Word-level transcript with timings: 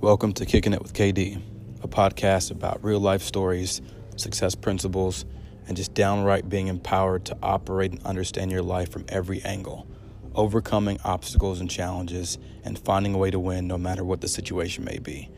Welcome 0.00 0.34
to 0.34 0.44
Kicking 0.44 0.74
It 0.74 0.82
with 0.82 0.92
KD, 0.92 1.40
a 1.82 1.88
podcast 1.88 2.50
about 2.50 2.84
real 2.84 3.00
life 3.00 3.22
stories, 3.22 3.80
success 4.16 4.54
principles, 4.54 5.24
and 5.66 5.74
just 5.74 5.94
downright 5.94 6.50
being 6.50 6.68
empowered 6.68 7.24
to 7.24 7.36
operate 7.42 7.92
and 7.92 8.02
understand 8.04 8.52
your 8.52 8.62
life 8.62 8.92
from 8.92 9.06
every 9.08 9.42
angle, 9.42 9.86
overcoming 10.34 10.98
obstacles 11.02 11.60
and 11.60 11.70
challenges, 11.70 12.36
and 12.62 12.78
finding 12.78 13.14
a 13.14 13.18
way 13.18 13.30
to 13.30 13.38
win 13.38 13.66
no 13.66 13.78
matter 13.78 14.04
what 14.04 14.20
the 14.20 14.28
situation 14.28 14.84
may 14.84 14.98
be. 14.98 15.30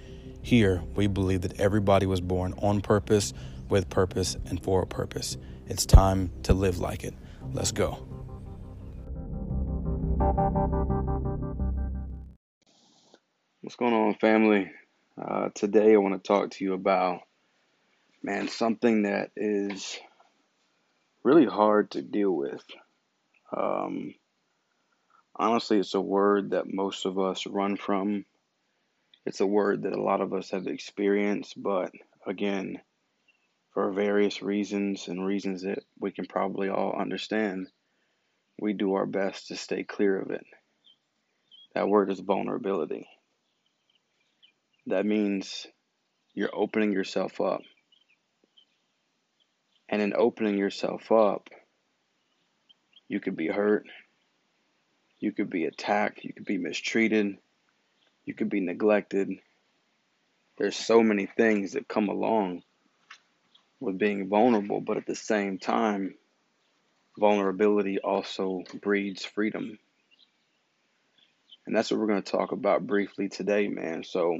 Here, 0.42 0.82
we 0.96 1.06
believe 1.06 1.42
that 1.42 1.60
everybody 1.60 2.06
was 2.06 2.20
born 2.20 2.52
on 2.60 2.80
purpose, 2.80 3.32
with 3.68 3.88
purpose, 3.88 4.36
and 4.46 4.60
for 4.62 4.82
a 4.82 4.86
purpose. 4.86 5.36
It's 5.68 5.86
time 5.86 6.32
to 6.42 6.52
live 6.52 6.80
like 6.80 7.04
it. 7.04 7.14
Let's 7.52 7.70
go. 7.70 8.04
What's 13.68 13.76
going 13.76 13.92
on, 13.92 14.14
family? 14.14 14.70
Uh, 15.20 15.50
today, 15.54 15.92
I 15.92 15.98
want 15.98 16.14
to 16.14 16.26
talk 16.26 16.52
to 16.52 16.64
you 16.64 16.72
about, 16.72 17.20
man, 18.22 18.48
something 18.48 19.02
that 19.02 19.30
is 19.36 20.00
really 21.22 21.44
hard 21.44 21.90
to 21.90 22.00
deal 22.00 22.30
with. 22.30 22.64
Um, 23.54 24.14
honestly, 25.36 25.78
it's 25.78 25.92
a 25.92 26.00
word 26.00 26.52
that 26.52 26.72
most 26.72 27.04
of 27.04 27.18
us 27.18 27.46
run 27.46 27.76
from. 27.76 28.24
It's 29.26 29.40
a 29.40 29.46
word 29.46 29.82
that 29.82 29.92
a 29.92 30.02
lot 30.02 30.22
of 30.22 30.32
us 30.32 30.48
have 30.52 30.66
experienced, 30.66 31.62
but 31.62 31.92
again, 32.26 32.80
for 33.74 33.92
various 33.92 34.40
reasons 34.40 35.08
and 35.08 35.26
reasons 35.26 35.64
that 35.64 35.84
we 36.00 36.10
can 36.10 36.24
probably 36.24 36.70
all 36.70 36.98
understand, 36.98 37.68
we 38.58 38.72
do 38.72 38.94
our 38.94 39.04
best 39.04 39.48
to 39.48 39.56
stay 39.56 39.84
clear 39.84 40.18
of 40.18 40.30
it. 40.30 40.46
That 41.74 41.86
word 41.90 42.10
is 42.10 42.20
vulnerability. 42.20 43.06
That 44.88 45.04
means 45.04 45.66
you're 46.32 46.54
opening 46.54 46.92
yourself 46.92 47.42
up. 47.42 47.60
And 49.90 50.00
in 50.00 50.14
opening 50.16 50.56
yourself 50.56 51.12
up, 51.12 51.50
you 53.06 53.20
could 53.20 53.36
be 53.36 53.48
hurt, 53.48 53.86
you 55.20 55.32
could 55.32 55.50
be 55.50 55.66
attacked, 55.66 56.24
you 56.24 56.32
could 56.32 56.46
be 56.46 56.56
mistreated, 56.56 57.36
you 58.24 58.32
could 58.32 58.48
be 58.48 58.60
neglected. 58.60 59.30
There's 60.56 60.76
so 60.76 61.02
many 61.02 61.26
things 61.26 61.72
that 61.72 61.86
come 61.86 62.08
along 62.08 62.62
with 63.80 63.98
being 63.98 64.28
vulnerable, 64.28 64.80
but 64.80 64.96
at 64.96 65.06
the 65.06 65.14
same 65.14 65.58
time, 65.58 66.14
vulnerability 67.18 67.98
also 67.98 68.62
breeds 68.80 69.22
freedom. 69.22 69.78
And 71.66 71.76
that's 71.76 71.90
what 71.90 72.00
we're 72.00 72.06
going 72.06 72.22
to 72.22 72.32
talk 72.32 72.52
about 72.52 72.86
briefly 72.86 73.28
today, 73.28 73.68
man. 73.68 74.02
So, 74.02 74.38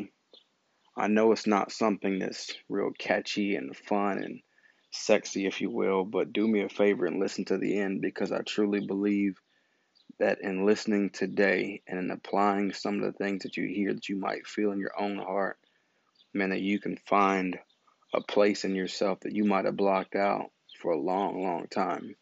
I 0.99 1.07
know 1.07 1.31
it's 1.31 1.47
not 1.47 1.71
something 1.71 2.19
that's 2.19 2.53
real 2.69 2.91
catchy 2.99 3.55
and 3.55 3.77
fun 3.77 4.19
and 4.19 4.41
sexy, 4.91 5.47
if 5.47 5.61
you 5.61 5.71
will, 5.71 6.05
but 6.05 6.33
do 6.33 6.47
me 6.49 6.63
a 6.63 6.69
favor 6.69 7.07
and 7.07 7.21
listen 7.21 7.45
to 7.47 7.59
the 7.59 7.79
end 7.79 8.01
because 8.01 8.33
I 8.33 8.41
truly 8.43 8.85
believe 8.85 9.41
that 10.19 10.41
in 10.41 10.67
listening 10.67 11.11
today 11.11 11.83
and 11.87 12.01
in 12.01 12.11
applying 12.11 12.73
some 12.73 12.97
of 12.97 13.03
the 13.03 13.17
things 13.17 13.45
that 13.45 13.57
you 13.57 13.69
hear 13.69 13.95
that 13.95 14.09
you 14.09 14.17
might 14.17 14.49
feel 14.49 14.73
in 14.73 14.81
your 14.81 15.01
own 15.01 15.19
heart, 15.19 15.59
man, 16.35 16.51
that 16.51 16.63
you 16.63 16.81
can 16.81 16.97
find 17.07 17.61
a 18.13 18.21
place 18.21 18.65
in 18.65 18.75
yourself 18.75 19.21
that 19.21 19.37
you 19.37 19.45
might 19.45 19.67
have 19.67 19.77
blocked 19.77 20.17
out 20.17 20.51
for 20.81 20.91
a 20.91 21.01
long, 21.01 21.45
long 21.45 21.69
time. 21.69 22.17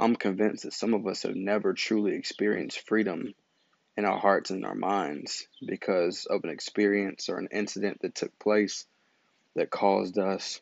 I'm 0.00 0.16
convinced 0.16 0.64
that 0.64 0.72
some 0.72 0.94
of 0.94 1.06
us 1.06 1.22
have 1.22 1.36
never 1.36 1.74
truly 1.74 2.16
experienced 2.16 2.88
freedom 2.88 3.34
in 3.96 4.04
our 4.04 4.18
hearts 4.18 4.50
and 4.50 4.60
in 4.60 4.64
our 4.64 4.74
minds 4.74 5.46
because 5.64 6.26
of 6.26 6.44
an 6.44 6.50
experience 6.50 7.28
or 7.28 7.38
an 7.38 7.48
incident 7.52 8.02
that 8.02 8.14
took 8.14 8.36
place 8.38 8.86
that 9.54 9.70
caused 9.70 10.18
us 10.18 10.60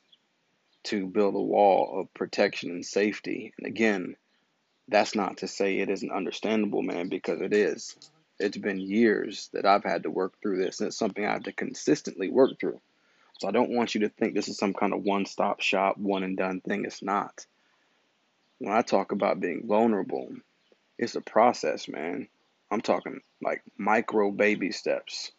to 0.85 1.07
build 1.07 1.35
a 1.35 1.41
wall 1.41 2.01
of 2.01 2.15
protection 2.15 2.71
and 2.71 2.85
safety. 2.85 3.53
And 3.57 3.67
again, 3.67 4.17
that's 4.89 5.15
not 5.15 5.39
to 5.39 5.49
say 5.49 5.79
it 5.79 5.89
isn't 5.89 6.13
understandable, 6.13 6.83
man, 6.83 7.09
because 7.09 7.41
it 7.41 7.55
is. 7.55 7.97
It's 8.39 8.59
been 8.59 8.81
years 8.81 9.49
that 9.53 9.65
I've 9.65 9.85
had 9.85 10.03
to 10.03 10.11
work 10.11 10.35
through 10.43 10.63
this, 10.63 10.81
and 10.81 10.89
it's 10.89 10.99
something 10.99 11.25
I 11.25 11.33
have 11.33 11.45
to 11.45 11.53
consistently 11.53 12.29
work 12.29 12.59
through. 12.59 12.81
So 13.39 13.49
I 13.49 13.53
don't 13.53 13.71
want 13.71 13.95
you 13.95 14.03
to 14.03 14.09
think 14.09 14.35
this 14.35 14.49
is 14.49 14.59
some 14.59 14.75
kind 14.75 14.93
of 14.93 15.03
one 15.03 15.27
stop 15.27 15.61
shop, 15.61 15.97
one 15.97 16.25
and 16.25 16.37
done 16.37 16.61
thing. 16.61 16.85
It's 16.85 17.03
not. 17.03 17.47
When 18.59 18.73
I 18.73 18.83
talk 18.83 19.13
about 19.13 19.41
being 19.41 19.67
vulnerable, 19.67 20.29
it's 20.99 21.15
a 21.15 21.21
process, 21.21 21.89
man. 21.89 22.29
I'm 22.73 22.81
talking 22.81 23.21
like 23.43 23.63
micro 23.77 24.31
baby 24.31 24.73
steps, 24.73 25.31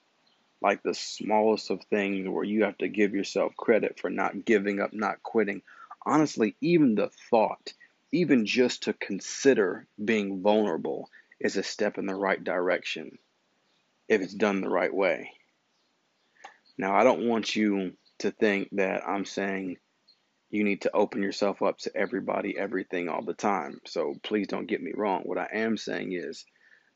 like 0.61 0.83
the 0.83 0.93
smallest 0.93 1.71
of 1.71 1.83
things 1.85 2.29
where 2.29 2.43
you 2.43 2.63
have 2.63 2.77
to 2.77 2.87
give 2.87 3.15
yourself 3.15 3.55
credit 3.57 3.99
for 3.99 4.11
not 4.11 4.45
giving 4.45 4.79
up, 4.79 4.93
not 4.93 5.23
quitting. 5.23 5.63
Honestly, 6.05 6.55
even 6.61 6.93
the 6.93 7.09
thought, 7.31 7.73
even 8.11 8.45
just 8.45 8.83
to 8.83 8.93
consider 8.93 9.87
being 10.03 10.43
vulnerable, 10.43 11.09
is 11.39 11.57
a 11.57 11.63
step 11.63 11.97
in 11.97 12.05
the 12.05 12.13
right 12.13 12.43
direction 12.43 13.17
if 14.07 14.21
it's 14.21 14.33
done 14.33 14.61
the 14.61 14.69
right 14.69 14.93
way. 14.93 15.31
Now, 16.77 16.95
I 16.95 17.03
don't 17.03 17.27
want 17.27 17.55
you 17.55 17.93
to 18.19 18.29
think 18.29 18.69
that 18.73 19.07
I'm 19.07 19.25
saying 19.25 19.77
you 20.51 20.63
need 20.63 20.81
to 20.81 20.95
open 20.95 21.23
yourself 21.23 21.63
up 21.63 21.79
to 21.79 21.97
everybody, 21.97 22.55
everything, 22.57 23.09
all 23.09 23.23
the 23.23 23.33
time. 23.33 23.81
So 23.87 24.13
please 24.21 24.47
don't 24.47 24.67
get 24.67 24.83
me 24.83 24.91
wrong. 24.95 25.23
What 25.23 25.39
I 25.39 25.47
am 25.51 25.77
saying 25.77 26.13
is 26.13 26.45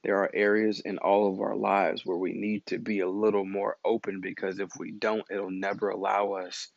there 0.03 0.17
are 0.17 0.31
areas 0.33 0.79
in 0.79 0.97
all 0.99 1.31
of 1.31 1.39
our 1.41 1.55
lives 1.55 2.05
where 2.05 2.17
we 2.17 2.33
need 2.33 2.65
to 2.67 2.77
be 2.77 2.99
a 2.99 3.09
little 3.09 3.45
more 3.45 3.77
open 3.83 4.21
because 4.21 4.59
if 4.59 4.69
we 4.77 4.91
don't, 4.91 5.25
it'll 5.29 5.51
never 5.51 5.89
allow 5.89 6.33
us 6.33 6.69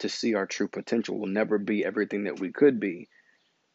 to 0.00 0.08
see 0.08 0.34
our 0.34 0.46
true 0.46 0.68
potential. 0.68 1.18
We'll 1.18 1.30
never 1.30 1.58
be 1.58 1.84
everything 1.84 2.24
that 2.24 2.40
we 2.40 2.52
could 2.52 2.78
be 2.80 3.08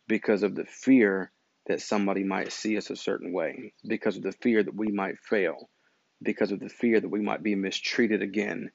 because 0.07 0.43
of 0.43 0.55
the 0.55 0.65
fear 0.65 1.31
that 1.67 1.81
somebody 1.81 2.23
might 2.23 2.51
see 2.51 2.77
us 2.77 2.89
a 2.89 2.95
certain 2.95 3.31
way, 3.31 3.73
because 3.87 4.17
of 4.17 4.23
the 4.23 4.33
fear 4.33 4.63
that 4.63 4.75
we 4.75 4.87
might 4.91 5.19
fail, 5.19 5.69
because 6.21 6.51
of 6.51 6.59
the 6.59 6.69
fear 6.69 6.99
that 6.99 7.09
we 7.09 7.21
might 7.21 7.43
be 7.43 7.55
mistreated 7.55 8.21
again, 8.21 8.71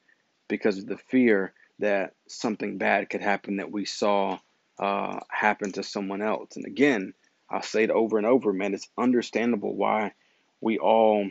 because 0.47 0.77
of 0.77 0.87
the 0.87 0.97
fear 0.97 1.53
that 1.79 2.13
something 2.27 2.77
bad 2.77 3.09
could 3.09 3.21
happen 3.21 3.57
that 3.57 3.71
we 3.71 3.85
saw 3.85 4.39
uh, 4.79 5.19
happen 5.29 5.71
to 5.73 5.83
someone 5.83 6.21
else. 6.21 6.55
And 6.55 6.65
again, 6.65 7.13
I'll 7.49 7.63
say 7.63 7.83
it 7.83 7.91
over 7.91 8.17
and 8.17 8.27
over, 8.27 8.53
man, 8.53 8.73
it's 8.73 8.89
understandable 8.97 9.75
why 9.75 10.13
we 10.61 10.77
all 10.77 11.29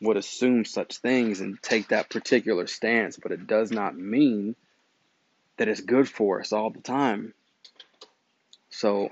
would 0.00 0.16
assume 0.16 0.64
such 0.64 0.98
things 0.98 1.40
and 1.40 1.60
take 1.62 1.88
that 1.88 2.10
particular 2.10 2.66
stance, 2.66 3.18
but 3.20 3.32
it 3.32 3.46
does 3.46 3.70
not 3.70 3.96
mean 3.96 4.54
that 5.56 5.68
it's 5.68 5.80
good 5.80 6.08
for 6.08 6.40
us 6.40 6.52
all 6.52 6.70
the 6.70 6.80
time. 6.80 7.34
So, 8.70 9.10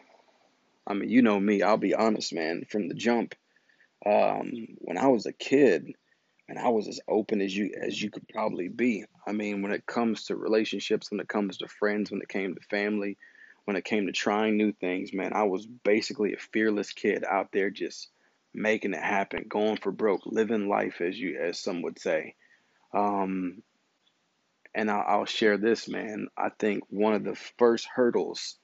I 0.87 0.95
mean, 0.95 1.11
you 1.11 1.23
know 1.23 1.39
me, 1.39 1.63
I'll 1.63 1.77
be 1.77 1.95
honest, 1.95 2.33
man, 2.33 2.65
from 2.71 2.89
the 2.89 2.95
jump. 2.95 3.35
Um, 4.05 4.53
when 4.79 4.99
I 4.99 5.09
was 5.09 5.27
a 5.27 5.33
kid, 5.33 5.95
and 6.49 6.59
I 6.59 6.69
was 6.69 6.89
as 6.89 7.01
open 7.09 7.41
as 7.41 7.57
you 7.57 7.73
as 7.81 8.01
you 8.01 8.11
could 8.11 8.29
probably 8.29 8.69
be. 8.69 9.05
I 9.27 9.33
mean, 9.33 9.63
when 9.63 9.73
it 9.73 9.87
comes 9.87 10.25
to 10.25 10.37
relationships, 10.37 11.11
when 11.11 11.21
it 11.21 11.29
comes 11.29 11.59
to 11.59 11.69
friends, 11.69 12.11
when 12.11 12.23
it 12.23 12.29
came 12.29 12.55
to 12.55 12.61
family, 12.69 13.17
when 13.67 13.77
it 13.77 13.85
came 13.85 14.07
to 14.07 14.13
trying 14.13 14.57
new 14.57 14.73
things, 14.73 15.13
man, 15.13 15.33
I 15.35 15.43
was 15.43 15.67
basically 15.67 16.33
a 16.33 16.39
fearless 16.39 16.93
kid 16.93 17.25
out 17.29 17.51
there 17.53 17.69
just 17.69 18.09
making 18.55 18.95
it 18.95 19.03
happen, 19.03 19.45
going 19.49 19.77
for 19.77 19.91
broke, 19.91 20.23
living 20.25 20.69
life 20.69 21.01
as 21.01 21.19
you 21.19 21.39
as 21.39 21.59
some 21.59 21.83
would 21.83 21.99
say. 21.99 22.37
Um, 22.95 23.63
and 24.73 24.89
I'll, 24.89 25.05
I'll 25.07 25.25
share 25.25 25.59
this, 25.59 25.89
man. 25.89 26.29
I 26.39 26.51
think 26.51 26.85
one 26.91 27.15
of 27.15 27.25
the 27.25 27.35
first 27.59 27.87
hurdles 27.93 28.57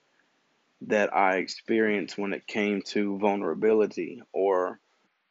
that 0.82 1.14
I 1.14 1.38
experienced 1.38 2.16
when 2.16 2.32
it 2.32 2.46
came 2.46 2.82
to 2.82 3.18
vulnerability, 3.18 4.22
or 4.32 4.78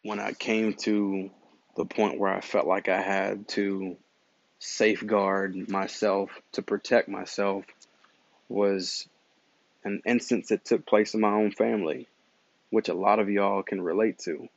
when 0.03 0.19
I 0.19 0.33
came 0.33 0.73
to 0.81 1.31
the 1.77 1.85
point 1.85 2.19
where 2.19 2.33
I 2.33 2.41
felt 2.41 2.67
like 2.67 2.89
I 2.89 3.01
had 3.01 3.47
to 3.49 3.95
safeguard 4.59 5.69
myself 5.69 6.29
to 6.53 6.61
protect 6.61 7.07
myself, 7.07 7.63
was 8.49 9.07
an 9.83 10.01
instance 10.05 10.49
that 10.49 10.65
took 10.65 10.85
place 10.85 11.13
in 11.13 11.21
my 11.21 11.31
own 11.31 11.51
family, 11.51 12.07
which 12.69 12.89
a 12.89 12.93
lot 12.93 13.19
of 13.19 13.29
y'all 13.29 13.63
can 13.63 13.81
relate 13.81 14.19
to. 14.19 14.47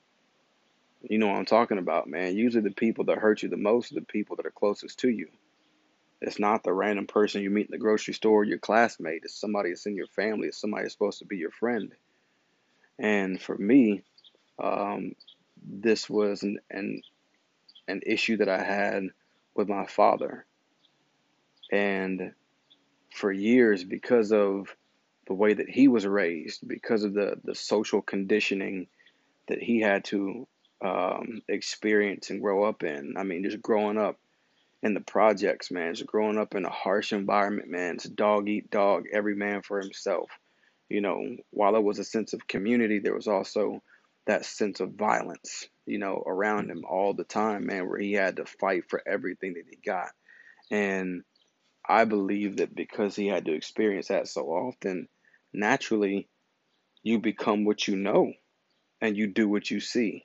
You 1.02 1.18
know 1.18 1.28
what 1.28 1.36
I'm 1.36 1.44
talking 1.44 1.78
about, 1.78 2.08
man. 2.08 2.36
Usually 2.36 2.62
the 2.62 2.70
people 2.70 3.04
that 3.06 3.18
hurt 3.18 3.42
you 3.42 3.48
the 3.48 3.56
most 3.56 3.92
are 3.92 3.96
the 3.96 4.00
people 4.02 4.36
that 4.36 4.46
are 4.46 4.50
closest 4.50 5.00
to 5.00 5.08
you. 5.08 5.28
It's 6.20 6.38
not 6.38 6.62
the 6.62 6.72
random 6.72 7.06
person 7.06 7.42
you 7.42 7.50
meet 7.50 7.66
in 7.66 7.72
the 7.72 7.78
grocery 7.78 8.14
store, 8.14 8.44
your 8.44 8.58
classmate. 8.58 9.22
It's 9.24 9.38
somebody 9.38 9.70
that's 9.70 9.84
in 9.84 9.94
your 9.94 10.06
family. 10.06 10.48
It's 10.48 10.60
somebody 10.60 10.84
that's 10.84 10.94
supposed 10.94 11.18
to 11.18 11.26
be 11.26 11.36
your 11.36 11.50
friend. 11.50 11.92
And 12.98 13.40
for 13.40 13.58
me, 13.58 14.02
um, 14.62 15.14
this 15.62 16.08
was 16.08 16.42
an, 16.42 16.60
an 16.70 17.02
an 17.88 18.00
issue 18.06 18.38
that 18.38 18.48
I 18.48 18.62
had 18.62 19.08
with 19.54 19.68
my 19.68 19.86
father. 19.86 20.46
And 21.70 22.32
for 23.12 23.30
years, 23.30 23.84
because 23.84 24.32
of 24.32 24.74
the 25.26 25.34
way 25.34 25.54
that 25.54 25.68
he 25.68 25.88
was 25.88 26.06
raised, 26.06 26.66
because 26.66 27.04
of 27.04 27.14
the, 27.14 27.38
the 27.44 27.54
social 27.54 28.02
conditioning 28.02 28.86
that 29.48 29.62
he 29.62 29.80
had 29.80 30.04
to 30.04 30.46
um, 30.84 31.42
experience 31.48 32.30
and 32.30 32.42
grow 32.42 32.64
up 32.64 32.82
in. 32.82 33.14
I 33.16 33.22
mean, 33.22 33.44
just 33.44 33.62
growing 33.62 33.98
up 33.98 34.18
in 34.82 34.94
the 34.94 35.00
projects, 35.00 35.70
man. 35.70 35.94
Just 35.94 36.06
growing 36.06 36.38
up 36.38 36.54
in 36.54 36.64
a 36.64 36.70
harsh 36.70 37.12
environment, 37.12 37.70
man. 37.70 37.94
It's 37.94 38.04
dog 38.04 38.48
eat 38.48 38.70
dog, 38.70 39.04
every 39.12 39.34
man 39.34 39.62
for 39.62 39.80
himself. 39.80 40.30
You 40.88 41.00
know, 41.00 41.36
while 41.50 41.72
there 41.72 41.80
was 41.80 41.98
a 41.98 42.04
sense 42.04 42.34
of 42.34 42.46
community, 42.46 42.98
there 42.98 43.14
was 43.14 43.26
also 43.26 43.82
that 44.26 44.44
sense 44.44 44.80
of 44.80 44.92
violence, 44.92 45.68
you 45.86 45.98
know, 45.98 46.22
around 46.26 46.70
him 46.70 46.84
all 46.88 47.14
the 47.14 47.24
time, 47.24 47.66
man, 47.66 47.88
where 47.88 47.98
he 47.98 48.12
had 48.12 48.36
to 48.36 48.44
fight 48.44 48.84
for 48.88 49.02
everything 49.06 49.54
that 49.54 49.64
he 49.68 49.76
got. 49.76 50.10
And 50.70 51.22
I 51.86 52.04
believe 52.04 52.58
that 52.58 52.74
because 52.74 53.16
he 53.16 53.26
had 53.26 53.46
to 53.46 53.52
experience 53.52 54.08
that 54.08 54.28
so 54.28 54.42
often, 54.46 55.08
naturally, 55.54 56.28
you 57.02 57.18
become 57.18 57.64
what 57.64 57.86
you 57.86 57.96
know 57.96 58.32
and 59.00 59.16
you 59.16 59.26
do 59.26 59.48
what 59.48 59.70
you 59.70 59.80
see. 59.80 60.24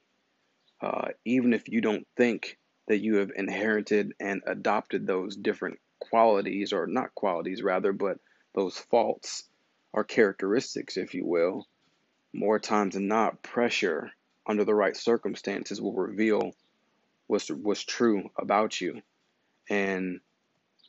Uh, 0.82 1.10
even 1.26 1.54
if 1.54 1.68
you 1.68 1.82
don't 1.82 2.08
think 2.16 2.58
that 2.88 3.00
you 3.00 3.18
have 3.18 3.32
inherited 3.36 4.14
and 4.20 4.42
adopted 4.48 5.06
those 5.06 5.36
different 5.36 5.80
qualities, 6.00 6.74
or 6.74 6.88
not 6.88 7.14
qualities, 7.14 7.62
rather, 7.62 7.92
but 7.92 8.18
those 8.56 8.78
faults 8.78 9.44
or 9.92 10.04
characteristics, 10.04 10.98
if 10.98 11.14
you 11.14 11.26
will, 11.26 11.68
more 12.34 12.60
times 12.60 12.94
than 12.94 13.08
not, 13.08 13.44
pressure 13.44 14.12
under 14.48 14.64
the 14.64 14.74
right 14.74 14.96
circumstances 14.96 15.82
will 15.82 15.94
reveal 15.94 16.54
what's, 17.28 17.50
what's 17.50 17.84
true 17.84 18.30
about 18.38 18.80
you. 18.80 19.02
And 19.70 20.22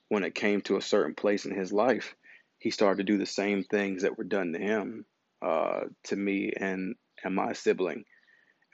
when 0.08 0.24
it 0.24 0.34
came 0.34 0.60
to 0.62 0.76
a 0.76 0.82
certain 0.82 1.14
place 1.14 1.44
in 1.44 1.54
his 1.54 1.72
life, 1.72 2.14
he 2.60 2.70
started 2.70 2.98
to 2.98 3.12
do 3.12 3.18
the 3.18 3.26
same 3.26 3.64
things 3.64 4.02
that 4.02 4.16
were 4.16 4.24
done 4.24 4.52
to 4.52 4.58
him, 4.58 5.06
uh, 5.42 5.80
to 6.04 6.16
me 6.16 6.52
and, 6.56 6.94
and 7.24 7.34
my 7.34 7.54
sibling. 7.54 8.04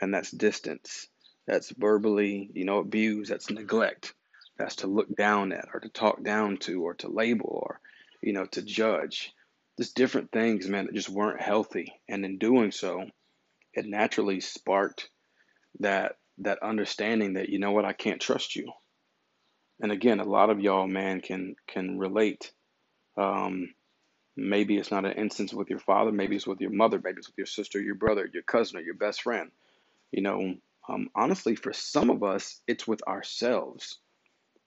And 0.01 0.13
that's 0.13 0.31
distance. 0.31 1.09
That's 1.47 1.71
verbally, 1.71 2.51
you 2.53 2.65
know, 2.65 2.79
abuse. 2.79 3.29
That's 3.29 3.51
neglect. 3.51 4.13
That's 4.59 4.77
to 4.77 4.89
look 4.89 5.15
down 5.17 5.53
at 5.53 5.69
or 5.73 5.81
to 5.81 5.89
talk 5.89 6.23
down 6.23 6.59
to 6.59 6.83
or 6.83 6.95
to 6.95 7.09
label 7.09 7.61
or, 7.63 7.81
you 8.23 8.33
know, 8.33 8.47
to 8.47 8.63
judge. 8.63 9.33
Just 9.79 9.95
different 9.95 10.33
things, 10.33 10.69
man, 10.69 10.87
that 10.87 10.95
just 10.95 11.09
weren't 11.09 11.41
healthy. 11.41 11.93
And 12.09 12.25
in 12.25 12.39
doing 12.39 12.73
so, 12.73 13.05
it 13.75 13.87
naturally 13.87 14.41
sparked 14.41 15.09
that 15.81 16.17
that 16.39 16.63
understanding 16.63 17.35
that 17.35 17.49
you 17.49 17.59
know 17.59 17.73
what 17.73 17.85
I 17.85 17.93
can't 17.93 18.21
trust 18.21 18.57
you. 18.57 18.73
And 19.81 19.93
again, 19.93 20.21
a 20.21 20.25
lot 20.25 20.51
of 20.51 20.61
y'all, 20.61 20.87
man, 20.87 21.21
can 21.21 21.55
can 21.69 21.99
relate. 21.99 22.53
Um, 23.17 23.75
maybe 24.37 24.77
it's 24.77 24.91
not 24.91 25.05
an 25.05 25.13
instance 25.13 25.53
with 25.55 25.71
your 25.71 25.79
father, 25.79 26.13
maybe 26.13 26.37
it's 26.37 26.47
with 26.47 26.61
your 26.61 26.71
mother, 26.71 27.01
maybe 27.03 27.19
it's 27.19 27.29
with 27.29 27.39
your 27.39 27.47
sister, 27.47 27.81
your 27.81 27.95
brother, 27.95 28.29
your 28.33 28.43
cousin, 28.43 28.79
or 28.79 28.83
your 28.83 28.95
best 28.95 29.23
friend. 29.23 29.51
You 30.13 30.23
know, 30.23 30.55
um, 30.89 31.09
honestly, 31.15 31.57
for 31.57 31.73
some 31.73 32.11
of 32.11 32.23
us, 32.23 32.61
it's 32.67 32.87
with 32.87 33.03
ourselves. 33.07 33.99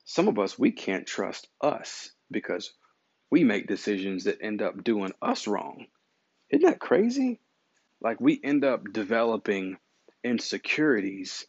Some 0.06 0.28
of 0.28 0.40
us, 0.40 0.58
we 0.58 0.72
can't 0.72 1.06
trust 1.06 1.48
us 1.62 2.12
because 2.32 2.74
we 3.32 3.44
make 3.44 3.68
decisions 3.68 4.24
that 4.24 4.42
end 4.42 4.62
up 4.62 4.84
doing 4.84 5.14
us 5.22 5.48
wrong. 5.48 5.86
Isn't 6.50 6.66
that 6.66 6.80
crazy? 6.80 7.40
Like 8.02 8.20
we 8.20 8.40
end 8.44 8.64
up 8.66 8.92
developing 8.92 9.78
insecurities 10.24 11.46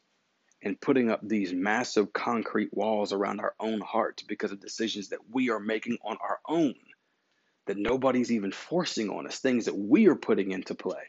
and 0.63 0.81
putting 0.81 1.11
up 1.11 1.21
these 1.23 1.53
massive 1.53 2.13
concrete 2.13 2.69
walls 2.73 3.13
around 3.13 3.41
our 3.41 3.55
own 3.59 3.81
hearts 3.81 4.23
because 4.23 4.53
of 4.53 4.61
decisions 4.61 5.09
that 5.09 5.21
we 5.33 5.51
are 5.51 5.61
making 5.61 5.99
on 6.05 6.19
our 6.21 6.39
own, 6.47 6.75
that 7.67 7.77
nobody's 7.77 8.33
even 8.33 8.53
forcing 8.53 9.11
on 9.11 9.27
us, 9.27 9.39
things 9.39 9.67
that 9.67 9.77
we 9.77 10.09
are 10.09 10.17
putting 10.17 10.51
into 10.51 10.75
play. 10.75 11.07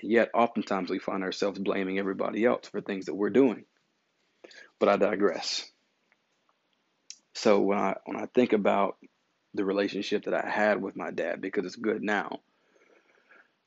And 0.00 0.10
yet, 0.10 0.30
oftentimes, 0.34 0.90
we 0.90 0.98
find 0.98 1.22
ourselves 1.22 1.58
blaming 1.58 1.98
everybody 1.98 2.44
else 2.44 2.68
for 2.68 2.80
things 2.80 3.06
that 3.06 3.14
we're 3.14 3.30
doing. 3.30 3.64
But 4.78 4.88
I 4.88 4.96
digress. 4.96 5.70
So 7.34 7.60
when 7.60 7.78
I 7.78 7.96
when 8.04 8.16
I 8.16 8.26
think 8.26 8.52
about 8.52 8.96
the 9.54 9.64
relationship 9.64 10.24
that 10.24 10.34
I 10.34 10.48
had 10.48 10.80
with 10.80 10.96
my 10.96 11.10
dad, 11.10 11.40
because 11.40 11.64
it's 11.64 11.76
good 11.76 12.02
now, 12.02 12.40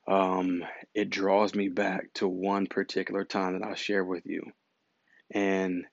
um, 0.06 0.62
it 0.94 1.10
draws 1.10 1.54
me 1.54 1.68
back 1.68 2.12
to 2.14 2.28
one 2.28 2.66
particular 2.66 3.24
time 3.24 3.58
that 3.58 3.66
I'll 3.66 3.74
share 3.74 4.04
with 4.04 4.26
you. 4.26 4.44
And 5.30 5.84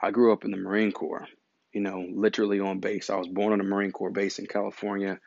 I 0.00 0.10
grew 0.10 0.32
up 0.32 0.44
in 0.44 0.50
the 0.50 0.56
Marine 0.56 0.92
Corps, 0.92 1.26
you 1.74 1.80
know, 1.80 2.06
literally 2.10 2.60
on 2.60 2.78
base. 2.78 3.10
I 3.10 3.16
was 3.16 3.28
born 3.28 3.52
on 3.52 3.60
a 3.60 3.64
Marine 3.64 3.90
Corps 3.90 4.10
base 4.10 4.38
in 4.38 4.46
California. 4.46 5.18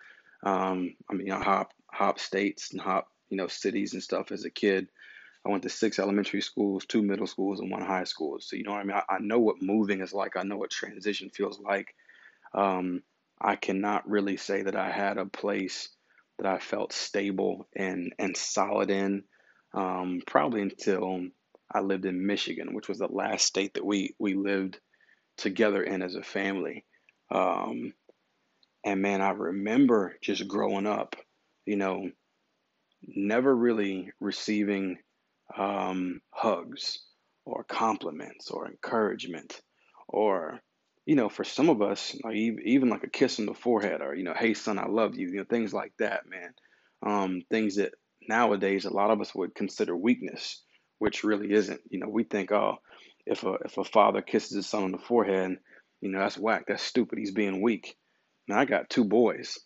Um, 0.43 0.95
I 1.09 1.13
mean, 1.13 1.31
I 1.31 1.43
hop 1.43 1.73
hop 1.91 2.19
states 2.19 2.71
and 2.71 2.79
hop, 2.81 3.09
you 3.29 3.37
know, 3.37 3.47
cities 3.47 3.93
and 3.93 4.01
stuff 4.01 4.31
as 4.31 4.45
a 4.45 4.49
kid. 4.49 4.87
I 5.45 5.49
went 5.49 5.63
to 5.63 5.69
six 5.69 5.99
elementary 5.99 6.41
schools, 6.41 6.85
two 6.85 7.01
middle 7.03 7.27
schools, 7.27 7.59
and 7.59 7.69
one 7.69 7.81
high 7.81 8.05
school. 8.05 8.37
So 8.39 8.55
you 8.55 8.63
know 8.63 8.71
what 8.71 8.81
I 8.81 8.83
mean. 8.85 8.97
I, 8.97 9.15
I 9.15 9.19
know 9.19 9.39
what 9.39 9.61
moving 9.61 10.01
is 10.01 10.13
like. 10.13 10.37
I 10.37 10.43
know 10.43 10.57
what 10.57 10.71
transition 10.71 11.29
feels 11.29 11.59
like. 11.59 11.93
Um, 12.53 13.03
I 13.39 13.55
cannot 13.55 14.09
really 14.09 14.37
say 14.37 14.63
that 14.63 14.75
I 14.75 14.89
had 14.89 15.17
a 15.17 15.25
place 15.25 15.89
that 16.37 16.47
I 16.47 16.59
felt 16.59 16.93
stable 16.93 17.67
and 17.75 18.13
and 18.17 18.37
solid 18.37 18.89
in. 18.89 19.23
Um, 19.73 20.21
probably 20.25 20.61
until 20.61 21.27
I 21.71 21.81
lived 21.81 22.05
in 22.05 22.25
Michigan, 22.25 22.73
which 22.73 22.87
was 22.87 22.99
the 22.99 23.07
last 23.07 23.45
state 23.45 23.73
that 23.73 23.85
we 23.85 24.15
we 24.17 24.33
lived 24.33 24.79
together 25.37 25.83
and 25.83 26.03
as 26.03 26.15
a 26.15 26.23
family. 26.23 26.85
Um, 27.31 27.93
and 28.83 29.01
man, 29.01 29.21
I 29.21 29.31
remember 29.31 30.15
just 30.21 30.47
growing 30.47 30.87
up, 30.87 31.15
you 31.65 31.75
know, 31.75 32.09
never 33.03 33.55
really 33.55 34.11
receiving 34.19 34.97
um, 35.57 36.21
hugs 36.31 36.99
or 37.45 37.63
compliments 37.63 38.51
or 38.51 38.67
encouragement 38.67 39.61
or 40.07 40.61
you 41.07 41.15
know, 41.15 41.29
for 41.29 41.45
some 41.45 41.69
of 41.69 41.81
us, 41.81 42.13
even 42.33 42.89
like 42.89 43.03
a 43.05 43.09
kiss 43.09 43.39
on 43.39 43.45
the 43.45 43.53
forehead 43.53 44.01
or, 44.01 44.13
you 44.13 44.25
know, 44.25 44.33
hey, 44.37 44.53
son, 44.53 44.77
I 44.77 44.87
love 44.87 45.15
you, 45.15 45.29
you 45.29 45.37
know, 45.37 45.45
things 45.45 45.73
like 45.73 45.93
that, 45.99 46.23
man. 46.27 46.53
Um, 47.01 47.41
things 47.49 47.77
that 47.77 47.93
nowadays 48.27 48.83
a 48.83 48.93
lot 48.93 49.09
of 49.09 49.21
us 49.21 49.33
would 49.33 49.55
consider 49.55 49.95
weakness, 49.95 50.61
which 50.99 51.23
really 51.23 51.53
isn't. 51.53 51.79
You 51.89 51.99
know, 51.99 52.09
we 52.09 52.25
think, 52.25 52.51
oh, 52.51 52.79
if 53.29 53.43
a, 53.43 53.53
if 53.65 53.77
a 53.77 53.83
father 53.83 54.21
kisses 54.21 54.55
his 54.55 54.67
son 54.67 54.83
on 54.83 54.91
the 54.91 54.97
forehead, 54.97 55.57
you 56.01 56.09
know, 56.09 56.19
that's 56.19 56.37
whack, 56.37 56.65
that's 56.67 56.83
stupid, 56.83 57.19
he's 57.19 57.31
being 57.31 57.61
weak. 57.61 57.97
Now, 58.47 58.59
I 58.59 58.65
got 58.65 58.89
two 58.89 59.03
boys. 59.03 59.59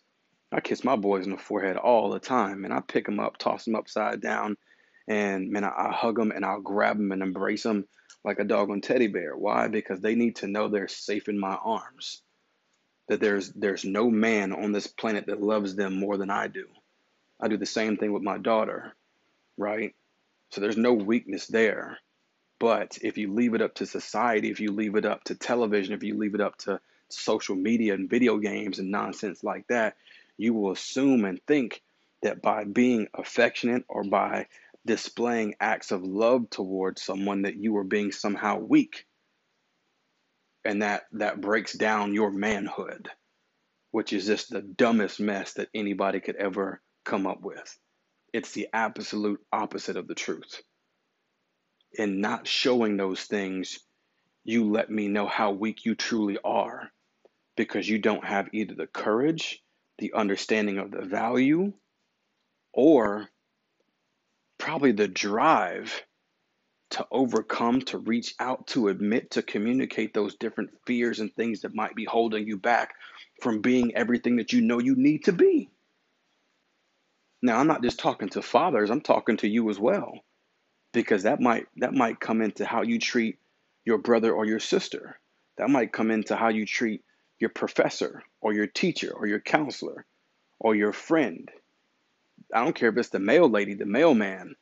I 0.50 0.60
kiss 0.60 0.84
my 0.84 0.96
boys 0.96 1.24
on 1.24 1.32
the 1.32 1.38
forehead 1.38 1.76
all 1.76 2.10
the 2.10 2.20
time, 2.20 2.64
and 2.64 2.74
I 2.74 2.80
pick 2.80 3.06
them 3.06 3.20
up, 3.20 3.38
toss 3.38 3.64
them 3.64 3.74
upside 3.74 4.20
down, 4.20 4.56
and 5.08 5.50
man, 5.50 5.64
I, 5.64 5.68
I 5.68 5.92
hug 5.92 6.16
them 6.16 6.30
and 6.30 6.44
I'll 6.44 6.60
grab 6.60 6.96
them 6.96 7.12
and 7.12 7.22
embrace 7.22 7.62
them 7.62 7.86
like 8.24 8.38
a 8.38 8.44
dog 8.44 8.70
on 8.70 8.80
teddy 8.80 9.08
bear. 9.08 9.36
Why? 9.36 9.68
Because 9.68 10.00
they 10.00 10.14
need 10.14 10.36
to 10.36 10.46
know 10.46 10.68
they're 10.68 10.88
safe 10.88 11.28
in 11.28 11.38
my 11.38 11.54
arms. 11.54 12.22
That 13.08 13.20
there's 13.20 13.50
there's 13.50 13.84
no 13.84 14.10
man 14.10 14.52
on 14.52 14.72
this 14.72 14.86
planet 14.86 15.26
that 15.26 15.42
loves 15.42 15.74
them 15.74 15.98
more 15.98 16.16
than 16.16 16.30
I 16.30 16.46
do. 16.46 16.66
I 17.40 17.48
do 17.48 17.56
the 17.56 17.66
same 17.66 17.96
thing 17.96 18.12
with 18.12 18.22
my 18.22 18.38
daughter, 18.38 18.92
right? 19.56 19.94
So 20.50 20.60
there's 20.60 20.76
no 20.76 20.92
weakness 20.92 21.46
there. 21.46 21.98
But 22.62 22.96
if 23.02 23.18
you 23.18 23.32
leave 23.32 23.54
it 23.54 23.60
up 23.60 23.74
to 23.74 23.86
society, 23.86 24.48
if 24.48 24.60
you 24.60 24.70
leave 24.70 24.94
it 24.94 25.04
up 25.04 25.24
to 25.24 25.34
television, 25.34 25.94
if 25.94 26.04
you 26.04 26.16
leave 26.16 26.36
it 26.36 26.40
up 26.40 26.58
to 26.58 26.80
social 27.08 27.56
media 27.56 27.94
and 27.94 28.08
video 28.08 28.38
games 28.38 28.78
and 28.78 28.92
nonsense 28.92 29.42
like 29.42 29.66
that, 29.66 29.96
you 30.36 30.54
will 30.54 30.70
assume 30.70 31.24
and 31.24 31.44
think 31.48 31.82
that 32.22 32.40
by 32.40 32.62
being 32.62 33.08
affectionate 33.14 33.84
or 33.88 34.04
by 34.04 34.46
displaying 34.86 35.56
acts 35.58 35.90
of 35.90 36.04
love 36.04 36.50
towards 36.50 37.02
someone 37.02 37.42
that 37.42 37.56
you 37.56 37.76
are 37.78 37.84
being 37.84 38.12
somehow 38.12 38.60
weak. 38.60 39.08
And 40.64 40.82
that 40.82 41.02
that 41.14 41.40
breaks 41.40 41.72
down 41.72 42.14
your 42.14 42.30
manhood 42.30 43.10
which 43.90 44.12
is 44.12 44.24
just 44.24 44.50
the 44.50 44.62
dumbest 44.62 45.18
mess 45.18 45.54
that 45.54 45.68
anybody 45.74 46.20
could 46.20 46.36
ever 46.36 46.80
come 47.04 47.26
up 47.26 47.42
with. 47.42 47.76
It's 48.32 48.52
the 48.52 48.68
absolute 48.72 49.40
opposite 49.52 49.96
of 49.96 50.06
the 50.06 50.14
truth 50.14 50.62
in 51.94 52.20
not 52.20 52.46
showing 52.46 52.96
those 52.96 53.22
things 53.22 53.78
you 54.44 54.70
let 54.70 54.90
me 54.90 55.08
know 55.08 55.26
how 55.26 55.52
weak 55.52 55.84
you 55.84 55.94
truly 55.94 56.38
are 56.44 56.90
because 57.56 57.88
you 57.88 57.98
don't 57.98 58.24
have 58.24 58.48
either 58.52 58.74
the 58.74 58.86
courage 58.86 59.62
the 59.98 60.14
understanding 60.14 60.78
of 60.78 60.90
the 60.90 61.02
value 61.02 61.72
or 62.72 63.28
probably 64.58 64.92
the 64.92 65.08
drive 65.08 66.02
to 66.90 67.06
overcome, 67.10 67.80
to 67.80 67.98
reach 67.98 68.34
out, 68.38 68.66
to 68.66 68.88
admit, 68.88 69.30
to 69.30 69.42
communicate 69.42 70.12
those 70.12 70.34
different 70.36 70.70
fears 70.86 71.20
and 71.20 71.34
things 71.34 71.62
that 71.62 71.74
might 71.74 71.94
be 71.94 72.04
holding 72.04 72.46
you 72.46 72.58
back 72.58 72.94
from 73.40 73.60
being 73.60 73.94
everything 73.94 74.36
that 74.36 74.52
you 74.52 74.60
know 74.60 74.78
you 74.78 74.94
need 74.94 75.24
to 75.24 75.32
be. 75.32 75.70
Now, 77.40 77.58
I'm 77.58 77.66
not 77.66 77.82
just 77.82 77.98
talking 77.98 78.28
to 78.30 78.42
fathers, 78.42 78.90
I'm 78.90 79.00
talking 79.00 79.38
to 79.38 79.48
you 79.48 79.70
as 79.70 79.78
well. 79.78 80.20
Because 80.92 81.24
that 81.24 81.40
might 81.40 81.66
that 81.78 81.94
might 81.94 82.20
come 82.20 82.42
into 82.42 82.64
how 82.66 82.82
you 82.82 82.98
treat 82.98 83.38
your 83.84 83.98
brother 83.98 84.32
or 84.32 84.46
your 84.46 84.60
sister. 84.60 85.18
That 85.58 85.70
might 85.70 85.92
come 85.92 86.10
into 86.10 86.36
how 86.36 86.48
you 86.48 86.66
treat 86.66 87.04
your 87.38 87.50
professor 87.50 88.22
or 88.40 88.54
your 88.54 88.66
teacher 88.66 89.12
or 89.12 89.26
your 89.26 89.40
counselor 89.40 90.06
or 90.60 90.74
your 90.74 90.92
friend 90.92 91.50
I 92.54 92.64
don't 92.64 92.74
care 92.74 92.90
if 92.90 92.98
it's 92.98 93.10
the 93.10 93.20
mail 93.20 93.48
lady, 93.48 93.74
the 93.74 93.86
mailman, 93.86 94.56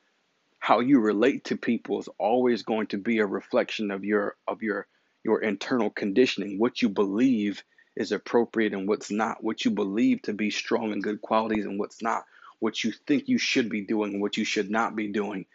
how 0.59 0.81
you 0.81 1.01
relate 1.01 1.45
to 1.47 1.57
people 1.57 2.01
is 2.01 2.09
always 2.19 2.63
going 2.65 2.89
to 2.89 2.99
be 2.99 3.19
a 3.19 3.27
reflection 3.27 3.91
of 3.91 4.05
your 4.05 4.37
of 4.49 4.63
your 4.63 4.87
your 5.25 5.43
internal 5.43 5.91
conditioning, 5.91 6.59
what 6.59 6.83
you 6.83 6.89
believe 6.91 7.65
is 7.97 8.13
appropriate 8.13 8.75
and 8.75 8.89
what's 8.89 9.11
not, 9.11 9.43
what 9.45 9.65
you 9.65 9.71
believe 9.73 10.23
to 10.23 10.35
be 10.35 10.51
strong 10.51 10.93
and 10.93 11.03
good 11.03 11.23
qualities 11.23 11.67
and 11.67 11.79
what's 11.79 12.03
not, 12.03 12.25
what 12.61 12.85
you 12.85 12.93
think 12.93 13.29
you 13.29 13.39
should 13.39 13.71
be 13.71 13.83
doing 13.83 14.15
and 14.15 14.23
what 14.23 14.37
you 14.37 14.45
should 14.45 14.71
not 14.71 14.97
be 14.97 15.09
doing. 15.09 15.47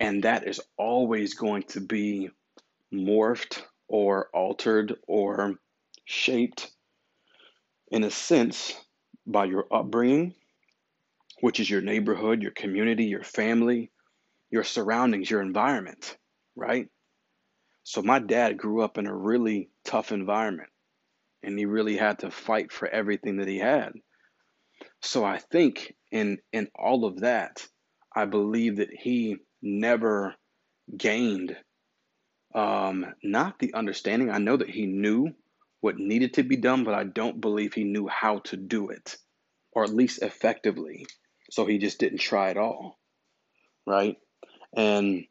And 0.00 0.24
that 0.24 0.46
is 0.46 0.60
always 0.76 1.34
going 1.34 1.64
to 1.68 1.80
be 1.80 2.30
morphed 2.92 3.62
or 3.88 4.28
altered 4.34 4.96
or 5.06 5.54
shaped 6.04 6.70
in 7.90 8.04
a 8.04 8.10
sense 8.10 8.74
by 9.26 9.44
your 9.44 9.66
upbringing, 9.72 10.34
which 11.40 11.60
is 11.60 11.68
your 11.70 11.80
neighborhood, 11.80 12.42
your 12.42 12.52
community, 12.52 13.04
your 13.04 13.22
family, 13.22 13.90
your 14.50 14.64
surroundings, 14.64 15.30
your 15.30 15.42
environment, 15.42 16.16
right? 16.56 16.88
So 17.84 18.02
my 18.02 18.18
dad 18.18 18.56
grew 18.56 18.82
up 18.82 18.98
in 18.98 19.06
a 19.06 19.14
really 19.14 19.70
tough 19.84 20.12
environment 20.12 20.70
and 21.42 21.58
he 21.58 21.66
really 21.66 21.96
had 21.96 22.20
to 22.20 22.30
fight 22.30 22.72
for 22.72 22.88
everything 22.88 23.36
that 23.36 23.48
he 23.48 23.58
had. 23.58 23.92
So 25.02 25.24
I 25.24 25.38
think 25.38 25.94
in 26.10 26.38
in 26.52 26.68
all 26.74 27.04
of 27.04 27.20
that, 27.20 27.66
I 28.14 28.24
believe 28.24 28.76
that 28.76 28.90
he 28.92 29.36
never 29.64 30.36
gained 30.96 31.56
um, 32.54 33.06
not 33.22 33.58
the 33.58 33.74
understanding. 33.74 34.30
I 34.30 34.38
know 34.38 34.56
that 34.56 34.70
he 34.70 34.86
knew 34.86 35.34
what 35.80 35.98
needed 35.98 36.34
to 36.34 36.42
be 36.42 36.56
done, 36.56 36.84
but 36.84 36.94
I 36.94 37.04
don't 37.04 37.40
believe 37.40 37.74
he 37.74 37.84
knew 37.84 38.08
how 38.08 38.38
to 38.40 38.56
do 38.56 38.90
it, 38.90 39.16
or 39.72 39.84
at 39.84 39.94
least 39.94 40.22
effectively. 40.22 41.06
So 41.50 41.66
he 41.66 41.78
just 41.78 41.98
didn't 41.98 42.18
try 42.20 42.50
at 42.50 42.56
all, 42.56 42.98
right? 43.86 44.16
And 44.76 45.24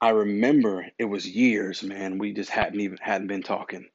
I 0.00 0.10
remember 0.10 0.86
it 0.98 1.06
was 1.06 1.28
years, 1.28 1.82
man. 1.82 2.18
We 2.18 2.32
just 2.32 2.50
hadn't 2.50 2.80
even 2.80 2.98
hadn't 3.00 3.28
been 3.28 3.42
talking 3.42 3.88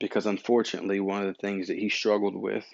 because 0.00 0.26
unfortunately, 0.26 1.00
one 1.00 1.22
of 1.22 1.28
the 1.28 1.40
things 1.40 1.68
that 1.68 1.78
he 1.78 1.88
struggled 1.88 2.36
with 2.36 2.66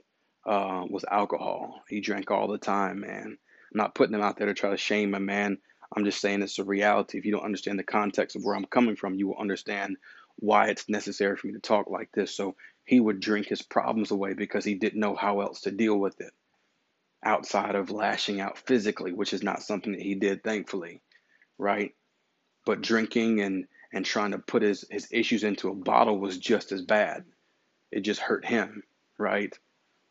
uh, 0.47 0.85
was 0.89 1.05
alcohol. 1.11 1.83
He 1.89 2.01
drank 2.01 2.31
all 2.31 2.49
the 2.49 2.59
time, 2.59 3.01
man. 3.01 3.27
I'm 3.27 3.79
not 3.79 3.95
putting 3.95 4.15
him 4.15 4.23
out 4.23 4.39
there 4.39 4.47
to 4.49 4.55
try 4.55 4.71
to 4.71 4.77
shame 4.77 5.15
a 5.15 5.21
man. 5.21 5.59
I'm 5.97 6.05
just 6.05 6.21
saying 6.21 6.43
it's 6.43 6.59
a 6.59 6.65
reality. 6.65 7.19
If 7.19 7.25
you 7.25 7.33
don't 7.33 7.45
understand 7.45 7.79
the 7.79 7.85
context 7.85 8.37
of 8.37 8.45
where 8.45 8.55
I'm 8.55 8.67
coming 8.67 8.97
from, 8.97 9.15
you 9.15 9.29
will 9.29 9.39
understand 9.39 9.97
why 10.37 10.69
it's 10.69 10.89
necessary 10.89 11.37
for 11.37 11.49
me 11.49 11.53
to 11.55 11.61
talk 11.61 11.91
like 11.91 12.11
this. 12.13 12.35
So 12.35 12.55
he 12.85 13.01
would 13.01 13.21
drink 13.21 13.47
his 13.47 13.63
problems 13.63 14.11
away 14.11 14.35
because 14.35 14.65
he 14.65 14.75
didn't 14.75 15.01
know 15.01 15.15
how 15.15 15.41
else 15.41 15.63
to 15.63 15.71
deal 15.71 15.97
with 15.97 16.21
it 16.21 16.33
outside 17.23 17.75
of 17.75 17.91
lashing 17.91 18.41
out 18.41 18.59
physically, 18.59 19.13
which 19.13 19.33
is 19.33 19.43
not 19.43 19.63
something 19.63 19.93
that 19.93 20.01
he 20.01 20.15
did, 20.15 20.43
thankfully, 20.43 21.03
right? 21.59 21.95
But 22.65 22.83
drinking 22.83 23.41
and 23.41 23.67
and 23.93 24.05
trying 24.05 24.31
to 24.31 24.39
put 24.39 24.63
his 24.63 24.85
his 24.91 25.09
issues 25.11 25.45
into 25.45 25.69
a 25.69 25.75
bottle 25.75 26.19
was 26.19 26.39
just 26.39 26.73
as 26.73 26.83
bad. 26.83 27.25
It 27.91 28.01
just 28.01 28.21
hurt 28.21 28.45
him, 28.45 28.85
right? 29.19 29.57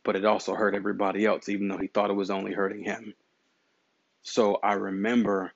But 0.03 0.15
it 0.15 0.25
also 0.25 0.53
hurt 0.53 0.75
everybody 0.75 1.25
else, 1.25 1.49
even 1.49 1.67
though 1.67 1.77
he 1.77 1.87
thought 1.87 2.09
it 2.09 2.15
was 2.15 2.29
only 2.29 2.51
hurting 2.51 2.83
him. 2.83 3.13
So 4.21 4.59
I 4.61 4.73
remember, 4.73 5.53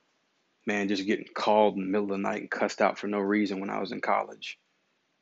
man, 0.66 0.88
just 0.88 1.06
getting 1.06 1.26
called 1.34 1.76
in 1.76 1.82
the 1.82 1.86
middle 1.86 2.04
of 2.04 2.10
the 2.10 2.18
night 2.18 2.40
and 2.40 2.50
cussed 2.50 2.80
out 2.80 2.98
for 2.98 3.06
no 3.06 3.18
reason 3.18 3.60
when 3.60 3.70
I 3.70 3.80
was 3.80 3.92
in 3.92 4.00
college, 4.00 4.58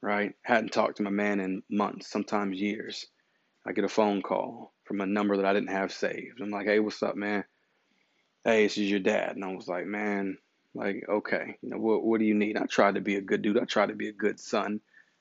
right? 0.01 0.35
Hadn't 0.43 0.73
talked 0.73 0.99
to 0.99 1.03
my 1.03 1.11
man 1.11 1.41
in 1.41 1.63
months, 1.71 2.09
sometimes 2.09 2.61
years. 2.61 3.07
I 3.67 3.73
get 3.73 3.85
a 3.85 3.89
phone 3.89 4.23
call 4.23 4.73
from 4.85 5.01
a 5.01 5.07
number 5.07 5.37
that 5.37 5.47
I 5.47 5.53
didn't 5.53 5.71
have 5.71 5.93
saved. 5.93 6.41
I'm 6.41 6.51
like, 6.51 6.67
hey, 6.67 6.81
what's 6.81 7.03
up, 7.03 7.17
man? 7.17 7.45
Hey, 8.45 8.65
this 8.65 8.77
is 8.77 8.91
your 8.91 9.01
dad. 9.01 9.37
And 9.37 9.45
I 9.45 9.55
was 9.55 9.69
like, 9.69 9.87
man, 9.87 10.37
like, 10.75 11.05
okay, 11.09 11.57
you 11.63 11.69
know, 11.69 11.79
what 11.79 12.03
what 12.03 12.19
do 12.19 12.27
you 12.27 12.35
need? 12.35 12.57
I 12.57 12.67
tried 12.67 12.95
to 12.97 13.01
be 13.01 13.17
a 13.17 13.21
good 13.21 13.43
dude. 13.43 13.59
I 13.59 13.65
tried 13.65 13.91
to 13.91 13.95
be 13.95 14.09
a 14.09 14.13
good 14.13 14.41
son, 14.41 14.81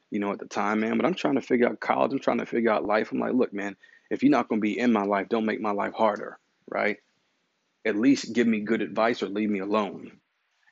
you 0.10 0.20
know, 0.20 0.32
at 0.32 0.40
the 0.40 0.46
time, 0.46 0.80
man. 0.80 0.98
But 0.98 1.06
I'm 1.06 1.14
trying 1.14 1.36
to 1.36 1.42
figure 1.42 1.68
out 1.68 1.80
college. 1.80 2.14
I'm 2.14 2.20
trying 2.20 2.40
to 2.40 2.46
figure 2.46 2.72
out 2.72 2.86
life. 2.86 3.12
I'm 3.12 3.20
like, 3.20 3.34
look, 3.34 3.54
man, 3.54 3.76
if 4.10 4.24
you're 4.24 4.32
not 4.32 4.50
gonna 4.50 4.62
be 4.62 4.80
in 4.80 4.92
my 4.92 5.04
life, 5.04 5.30
don't 5.30 5.46
make 5.46 5.62
my 5.62 5.72
life 5.72 5.94
harder, 5.94 6.40
right? 6.68 6.98
At 7.86 7.96
least 7.96 8.34
give 8.34 8.48
me 8.48 8.62
good 8.62 8.82
advice 8.82 9.24
or 9.24 9.28
leave 9.28 9.50
me 9.50 9.60
alone. 9.60 10.12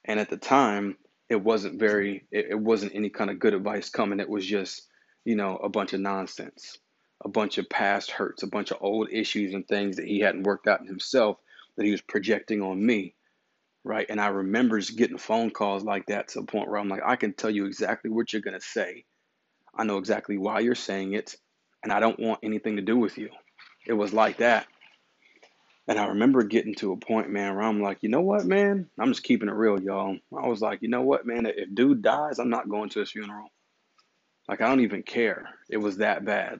And 0.06 0.20
at 0.20 0.30
the 0.30 0.38
time, 0.38 0.98
it 1.30 1.42
wasn't 1.42 1.80
very 1.80 2.25
it, 2.32 2.48
it 2.51 2.60
wasn't 2.60 2.96
any 2.96 3.10
kind 3.10 3.30
of 3.30 3.39
good 3.39 3.54
advice 3.54 3.89
coming. 3.89 4.20
It 4.20 4.30
was 4.30 4.46
just, 4.46 4.88
you 5.25 5.36
know, 5.36 5.58
a 5.58 5.70
bunch 5.70 5.94
of 5.94 6.01
nonsense, 6.01 6.78
a 7.24 7.30
bunch 7.30 7.58
of 7.58 7.70
past 7.70 8.12
hurts, 8.12 8.44
a 8.44 8.48
bunch 8.48 8.72
of 8.72 8.78
old 8.82 9.10
issues 9.12 9.54
and 9.54 9.68
things 9.68 9.98
that 9.98 10.08
he 10.08 10.20
hadn't 10.20 10.44
worked 10.44 10.68
out 10.68 10.82
in 10.82 10.88
himself 10.88 11.38
that 11.78 11.86
he 11.86 11.92
was 11.92 12.01
projecting 12.01 12.62
on 12.62 12.84
me 12.86 13.16
right? 13.84 14.08
And 14.10 14.20
I 14.20 14.28
remember 14.28 14.80
just 14.80 14.98
getting 14.98 15.18
phone 15.18 15.51
calls 15.51 15.84
like 15.84 16.08
that 16.08 16.30
to 16.30 16.39
the 16.39 16.46
point 16.46 16.70
where 16.70 16.80
I'm 16.80 16.89
like, 16.89 17.01
I 17.06 17.16
can 17.16 17.34
tell 17.34 17.50
you 17.50 17.66
exactly 17.66 18.12
what 18.12 18.32
you're 18.32 18.42
going 18.42 18.60
to 18.60 18.66
say. 18.66 19.06
I 19.75 19.84
know 19.84 19.98
exactly 19.98 20.38
why 20.38 20.60
you're 20.60 20.75
saying 20.75 21.13
it, 21.13 21.36
and 21.84 21.92
I 21.92 22.00
don't 22.00 22.20
want 22.20 22.42
anything 22.44 22.75
to 22.75 22.82
do 22.82 22.98
with 22.98 23.18
you. 23.18 23.30
It 23.88 23.94
was 23.94 24.13
like 24.13 24.38
that. 24.38 24.68
And 25.89 25.98
I 25.98 26.05
remember 26.05 26.43
getting 26.43 26.75
to 26.75 26.91
a 26.91 26.98
point, 26.98 27.31
man, 27.31 27.55
where 27.55 27.63
I'm 27.63 27.81
like, 27.81 28.03
you 28.03 28.10
know 28.10 28.22
what, 28.22 28.46
man? 28.46 28.88
I'm 29.00 29.08
just 29.08 29.24
keeping 29.24 29.50
it 29.50 29.55
real, 29.55 29.81
y'all. 29.81 30.17
I 30.31 30.48
was 30.48 30.62
like, 30.62 30.84
you 30.84 30.88
know 30.88 31.01
what, 31.01 31.25
man? 31.25 31.48
If 31.48 31.74
dude 31.74 32.03
dies, 32.03 32.38
I'm 32.38 32.51
not 32.51 32.69
going 32.69 32.89
to 32.89 33.00
his 33.00 33.10
funeral. 33.10 33.48
Like, 34.48 34.62
I 34.62 34.67
don't 34.67 34.81
even 34.81 35.01
care. 35.01 35.50
It 35.67 35.77
was 35.77 35.98
that 35.98 36.24
bad. 36.24 36.60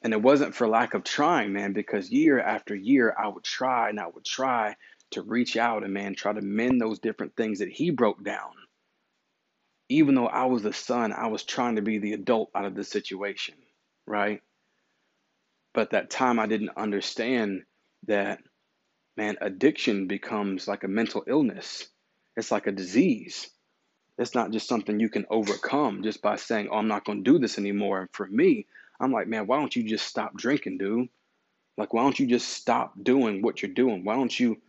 And 0.00 0.14
it 0.14 0.22
wasn't 0.22 0.54
for 0.54 0.66
lack 0.66 0.94
of 0.94 1.04
trying, 1.04 1.52
man, 1.52 1.74
because 1.74 2.10
year 2.10 2.40
after 2.40 2.74
year, 2.74 3.14
I 3.22 3.28
would 3.28 3.44
try 3.44 3.90
and 3.90 4.00
I 4.00 4.06
would 4.06 4.24
try 4.24 4.76
to 5.10 5.20
reach 5.20 5.58
out 5.58 5.84
and 5.84 5.92
man 5.92 6.14
try 6.14 6.32
to 6.32 6.40
mend 6.40 6.80
those 6.80 7.00
different 7.00 7.36
things 7.36 7.58
that 7.58 7.68
he 7.68 7.90
broke 7.90 8.24
down. 8.24 8.52
Even 9.90 10.14
though 10.14 10.28
I 10.28 10.46
was 10.46 10.62
the 10.62 10.72
son, 10.72 11.12
I 11.12 11.26
was 11.26 11.44
trying 11.44 11.76
to 11.76 11.82
be 11.82 11.98
the 11.98 12.14
adult 12.14 12.50
out 12.54 12.64
of 12.64 12.74
the 12.74 12.84
situation, 12.84 13.54
right? 14.06 14.40
But 15.74 15.90
that 15.90 16.08
time 16.08 16.38
I 16.38 16.46
didn't 16.46 16.70
understand 16.78 17.64
that 18.06 18.40
man 19.16 19.36
addiction 19.40 20.06
becomes 20.06 20.68
like 20.68 20.84
a 20.84 20.88
mental 20.88 21.24
illness. 21.26 21.88
It's 22.36 22.50
like 22.50 22.66
a 22.66 22.72
disease. 22.72 23.50
It's 24.18 24.34
not 24.34 24.50
just 24.52 24.68
something 24.68 25.00
you 25.00 25.08
can 25.08 25.26
overcome 25.30 26.02
just 26.02 26.22
by 26.22 26.36
saying, 26.36 26.68
"Oh, 26.70 26.76
I'm 26.76 26.88
not 26.88 27.04
going 27.04 27.24
to 27.24 27.32
do 27.32 27.38
this 27.38 27.58
anymore." 27.58 28.00
And 28.00 28.10
for 28.12 28.26
me, 28.26 28.66
I'm 29.00 29.12
like, 29.12 29.28
"Man, 29.28 29.46
why 29.46 29.58
don't 29.58 29.74
you 29.74 29.84
just 29.84 30.06
stop 30.06 30.36
drinking, 30.36 30.78
dude? 30.78 31.08
Like, 31.76 31.92
why 31.92 32.02
don't 32.02 32.18
you 32.18 32.26
just 32.26 32.48
stop 32.48 32.94
doing 33.02 33.42
what 33.42 33.62
you're 33.62 33.72
doing? 33.72 34.04
Why 34.04 34.14
don't 34.14 34.38
you 34.38 34.60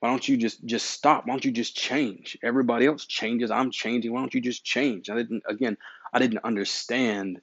why 0.00 0.10
don't 0.10 0.28
you 0.28 0.36
just 0.36 0.64
just 0.66 0.86
stop? 0.90 1.26
Why 1.26 1.32
don't 1.32 1.44
you 1.44 1.50
just 1.50 1.74
change? 1.74 2.36
Everybody 2.42 2.86
else 2.86 3.06
changes. 3.06 3.50
I'm 3.50 3.70
changing. 3.70 4.12
Why 4.12 4.20
don't 4.20 4.34
you 4.34 4.42
just 4.42 4.62
change? 4.62 5.08
I 5.08 5.14
didn't. 5.14 5.44
Again, 5.48 5.78
I 6.12 6.18
didn't 6.18 6.44
understand 6.44 7.40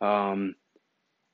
um, 0.00 0.54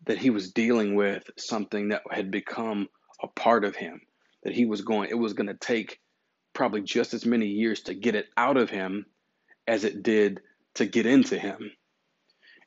that 0.06 0.18
he 0.18 0.30
was 0.30 0.50
dealing 0.50 0.96
with 0.96 1.30
something 1.38 1.88
that 1.88 2.02
had 2.10 2.30
become 2.30 2.88
a 3.22 3.28
part 3.28 3.64
of 3.64 3.76
him. 3.76 4.00
That 4.42 4.54
he 4.54 4.64
was 4.64 4.82
going. 4.82 5.10
It 5.10 5.18
was 5.18 5.32
going 5.32 5.48
to 5.48 5.54
take 5.54 5.98
probably 6.52 6.82
just 6.82 7.14
as 7.14 7.26
many 7.26 7.46
years 7.46 7.82
to 7.82 7.94
get 7.94 8.14
it 8.14 8.26
out 8.36 8.56
of 8.56 8.70
him 8.70 9.06
as 9.66 9.84
it 9.84 10.02
did 10.02 10.40
to 10.74 10.86
get 10.86 11.06
into 11.06 11.38
him. 11.38 11.72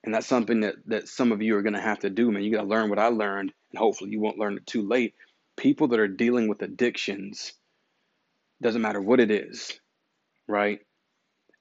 And 0.03 0.13
that's 0.13 0.27
something 0.27 0.61
that 0.61 0.75
that 0.87 1.07
some 1.07 1.31
of 1.31 1.41
you 1.41 1.55
are 1.57 1.61
going 1.61 1.73
to 1.73 1.81
have 1.81 1.99
to 1.99 2.09
do, 2.09 2.31
man. 2.31 2.43
You 2.43 2.51
got 2.51 2.61
to 2.61 2.67
learn 2.67 2.89
what 2.89 2.99
I 2.99 3.07
learned, 3.07 3.53
and 3.71 3.79
hopefully 3.79 4.11
you 4.11 4.19
won't 4.19 4.37
learn 4.37 4.57
it 4.57 4.65
too 4.65 4.87
late. 4.87 5.13
People 5.57 5.89
that 5.89 5.99
are 5.99 6.07
dealing 6.07 6.47
with 6.47 6.61
addictions 6.61 7.53
doesn't 8.61 8.81
matter 8.81 9.01
what 9.01 9.19
it 9.19 9.31
is, 9.31 9.79
right? 10.47 10.79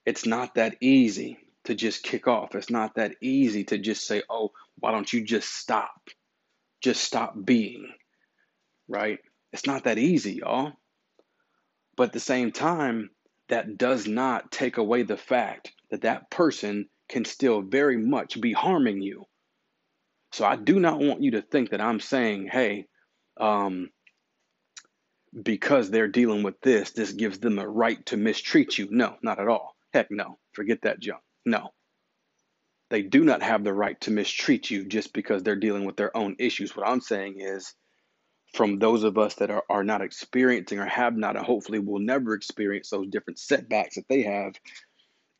It's 0.05 0.25
not 0.25 0.55
that 0.55 0.77
easy 0.81 1.37
to 1.65 1.75
just 1.75 2.03
kick 2.03 2.27
off. 2.27 2.55
It's 2.55 2.69
not 2.69 2.95
that 2.95 3.15
easy 3.21 3.63
to 3.65 3.77
just 3.77 4.07
say, 4.07 4.23
oh, 4.29 4.51
why 4.79 4.91
don't 4.91 5.11
you 5.11 5.23
just 5.23 5.53
stop? 5.53 6.09
Just 6.81 7.03
stop 7.03 7.35
being, 7.43 7.91
right? 8.89 9.19
It's 9.53 9.65
not 9.65 9.85
that 9.85 9.97
easy, 9.97 10.33
y'all. 10.33 10.73
But 11.95 12.07
at 12.07 12.13
the 12.13 12.19
same 12.19 12.51
time, 12.51 13.09
that 13.49 13.77
does 13.77 14.07
not 14.07 14.51
take 14.51 14.77
away 14.77 15.03
the 15.03 15.17
fact 15.17 15.71
that 15.91 16.01
that 16.01 16.29
person 16.29 16.89
can 17.07 17.25
still 17.25 17.61
very 17.61 17.97
much 17.97 18.39
be 18.39 18.53
harming 18.53 19.01
you. 19.01 19.25
So 20.31 20.45
I 20.45 20.55
do 20.55 20.79
not 20.79 20.99
want 20.99 21.23
you 21.23 21.31
to 21.31 21.41
think 21.41 21.71
that 21.71 21.81
I'm 21.81 21.99
saying, 21.99 22.49
hey, 22.51 22.85
um, 23.39 23.89
because 25.43 25.89
they're 25.89 26.07
dealing 26.07 26.43
with 26.43 26.59
this, 26.61 26.91
this 26.91 27.11
gives 27.11 27.39
them 27.39 27.59
a 27.59 27.67
right 27.67 28.03
to 28.07 28.17
mistreat 28.17 28.77
you. 28.77 28.87
No, 28.91 29.15
not 29.21 29.39
at 29.39 29.47
all. 29.47 29.75
Heck 29.93 30.11
no. 30.11 30.37
Forget 30.53 30.83
that 30.83 30.99
junk. 30.99 31.21
No. 31.45 31.69
They 32.89 33.01
do 33.03 33.23
not 33.23 33.43
have 33.43 33.63
the 33.63 33.73
right 33.73 33.99
to 34.01 34.11
mistreat 34.11 34.69
you 34.71 34.85
just 34.85 35.13
because 35.13 35.43
they're 35.43 35.55
dealing 35.55 35.85
with 35.85 35.95
their 35.95 36.15
own 36.15 36.35
issues. 36.39 36.75
What 36.75 36.87
I'm 36.87 37.01
saying 37.01 37.39
is, 37.39 37.73
from 38.53 38.79
those 38.79 39.03
of 39.03 39.17
us 39.17 39.35
that 39.35 39.51
are, 39.51 39.63
are 39.69 39.83
not 39.83 40.01
experiencing 40.01 40.79
or 40.79 40.85
have 40.85 41.15
not, 41.15 41.35
and 41.35 41.45
hopefully 41.45 41.79
will 41.79 41.99
never 41.99 42.33
experience 42.33 42.89
those 42.89 43.07
different 43.07 43.39
setbacks 43.39 43.95
that 43.95 44.07
they 44.07 44.23
have, 44.23 44.55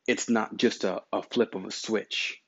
it's 0.06 0.28
not 0.28 0.56
just 0.56 0.84
a, 0.84 1.02
a 1.12 1.22
flip 1.22 1.54
of 1.54 1.64
a 1.64 1.70
switch. 1.70 2.40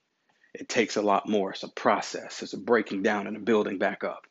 It 0.54 0.69
takes 0.69 0.97
a 0.97 1.02
lot 1.02 1.28
more. 1.28 1.52
It's 1.52 1.62
a 1.62 1.69
process, 1.69 2.42
it's 2.42 2.52
a 2.52 2.59
breaking 2.59 3.02
down 3.02 3.26
and 3.26 3.37
a 3.37 3.40
building 3.40 3.78
back 3.78 4.04
up 4.04 4.26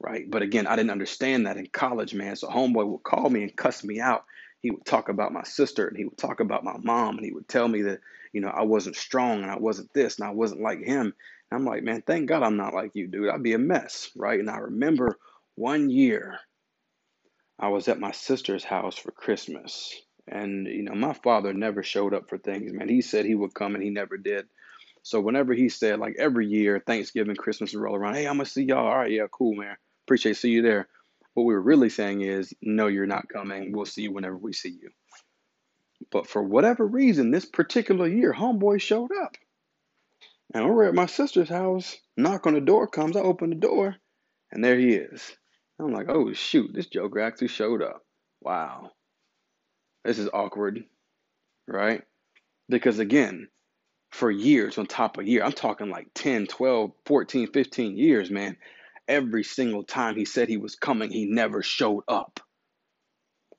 right? 0.00 0.30
But 0.30 0.42
again, 0.42 0.66
I 0.66 0.76
didn't 0.76 0.90
understand 0.90 1.46
that 1.46 1.56
in 1.56 1.66
college, 1.66 2.14
man. 2.14 2.36
So 2.36 2.48
homeboy 2.48 2.86
would 2.86 3.02
call 3.02 3.28
me 3.30 3.42
and 3.42 3.56
cuss 3.56 3.84
me 3.84 4.00
out. 4.00 4.24
He 4.60 4.70
would 4.70 4.84
talk 4.84 5.08
about 5.08 5.32
my 5.32 5.44
sister 5.44 5.88
and 5.88 5.96
he 5.96 6.04
would 6.04 6.18
talk 6.18 6.40
about 6.40 6.64
my 6.64 6.76
mom 6.82 7.16
and 7.16 7.24
he 7.24 7.32
would 7.32 7.48
tell 7.48 7.68
me 7.68 7.82
that, 7.82 8.00
you 8.32 8.40
know, 8.40 8.48
I 8.48 8.62
wasn't 8.62 8.96
strong 8.96 9.42
and 9.42 9.50
I 9.50 9.58
wasn't 9.58 9.92
this 9.92 10.18
and 10.18 10.26
I 10.26 10.30
wasn't 10.30 10.62
like 10.62 10.80
him. 10.80 11.14
And 11.50 11.60
I'm 11.60 11.64
like, 11.64 11.82
man, 11.82 12.02
thank 12.06 12.28
God 12.28 12.42
I'm 12.42 12.56
not 12.56 12.74
like 12.74 12.92
you, 12.94 13.06
dude. 13.06 13.28
I'd 13.28 13.42
be 13.42 13.52
a 13.52 13.58
mess, 13.58 14.10
right? 14.16 14.40
And 14.40 14.50
I 14.50 14.58
remember 14.58 15.18
one 15.56 15.90
year 15.90 16.38
I 17.58 17.68
was 17.68 17.88
at 17.88 18.00
my 18.00 18.12
sister's 18.12 18.64
house 18.64 18.96
for 18.96 19.10
Christmas. 19.12 19.94
And, 20.26 20.66
you 20.66 20.82
know, 20.82 20.94
my 20.94 21.12
father 21.12 21.52
never 21.52 21.82
showed 21.82 22.14
up 22.14 22.28
for 22.28 22.38
things, 22.38 22.72
man. 22.72 22.88
He 22.88 23.02
said 23.02 23.26
he 23.26 23.34
would 23.34 23.54
come 23.54 23.74
and 23.74 23.84
he 23.84 23.90
never 23.90 24.16
did. 24.16 24.46
So 25.02 25.20
whenever 25.20 25.52
he 25.52 25.68
said, 25.68 25.98
like 25.98 26.16
every 26.18 26.46
year, 26.46 26.82
Thanksgiving, 26.84 27.36
Christmas 27.36 27.74
would 27.74 27.82
roll 27.82 27.94
around, 27.94 28.14
hey, 28.14 28.26
I'm 28.26 28.36
going 28.36 28.46
to 28.46 28.50
see 28.50 28.64
y'all. 28.64 28.86
All 28.86 28.98
right, 28.98 29.10
yeah, 29.10 29.26
cool, 29.30 29.54
man. 29.54 29.76
Appreciate 30.06 30.36
see 30.38 30.50
you 30.50 30.62
there. 30.62 30.88
What 31.34 31.44
we 31.44 31.54
were 31.54 31.60
really 31.60 31.90
saying 31.90 32.22
is, 32.22 32.54
no, 32.62 32.86
you're 32.86 33.06
not 33.06 33.28
coming. 33.28 33.72
We'll 33.72 33.84
see 33.84 34.02
you 34.02 34.12
whenever 34.12 34.36
we 34.36 34.52
see 34.52 34.70
you. 34.70 34.90
But 36.10 36.26
for 36.26 36.42
whatever 36.42 36.86
reason, 36.86 37.30
this 37.30 37.44
particular 37.44 38.08
year, 38.08 38.32
homeboy 38.32 38.80
showed 38.80 39.10
up. 39.22 39.36
And 40.54 40.68
we're 40.68 40.84
at 40.84 40.94
my 40.94 41.06
sister's 41.06 41.48
house. 41.48 41.96
Knock 42.16 42.46
on 42.46 42.54
the 42.54 42.60
door 42.60 42.86
comes. 42.86 43.16
I 43.16 43.20
open 43.20 43.50
the 43.50 43.56
door, 43.56 43.96
and 44.52 44.64
there 44.64 44.78
he 44.78 44.94
is. 44.94 45.36
I'm 45.78 45.92
like, 45.92 46.08
oh 46.08 46.32
shoot, 46.32 46.72
this 46.72 46.86
joker 46.86 47.20
actually 47.20 47.48
showed 47.48 47.82
up. 47.82 48.02
Wow. 48.40 48.90
This 50.04 50.18
is 50.18 50.28
awkward, 50.32 50.84
right? 51.66 52.02
Because 52.68 52.98
again, 52.98 53.48
for 54.12 54.30
years 54.30 54.78
on 54.78 54.86
top 54.86 55.18
of 55.18 55.26
year, 55.26 55.42
I'm 55.42 55.52
talking 55.52 55.90
like 55.90 56.08
10, 56.14 56.46
12, 56.46 56.92
14, 57.06 57.52
15 57.52 57.96
years, 57.96 58.30
man. 58.30 58.56
Every 59.08 59.42
single 59.42 59.82
time 59.82 60.16
he 60.16 60.24
said 60.24 60.48
he 60.48 60.56
was 60.56 60.76
coming, 60.76 61.10
he 61.10 61.26
never 61.26 61.62
showed 61.62 62.04
up. 62.06 62.40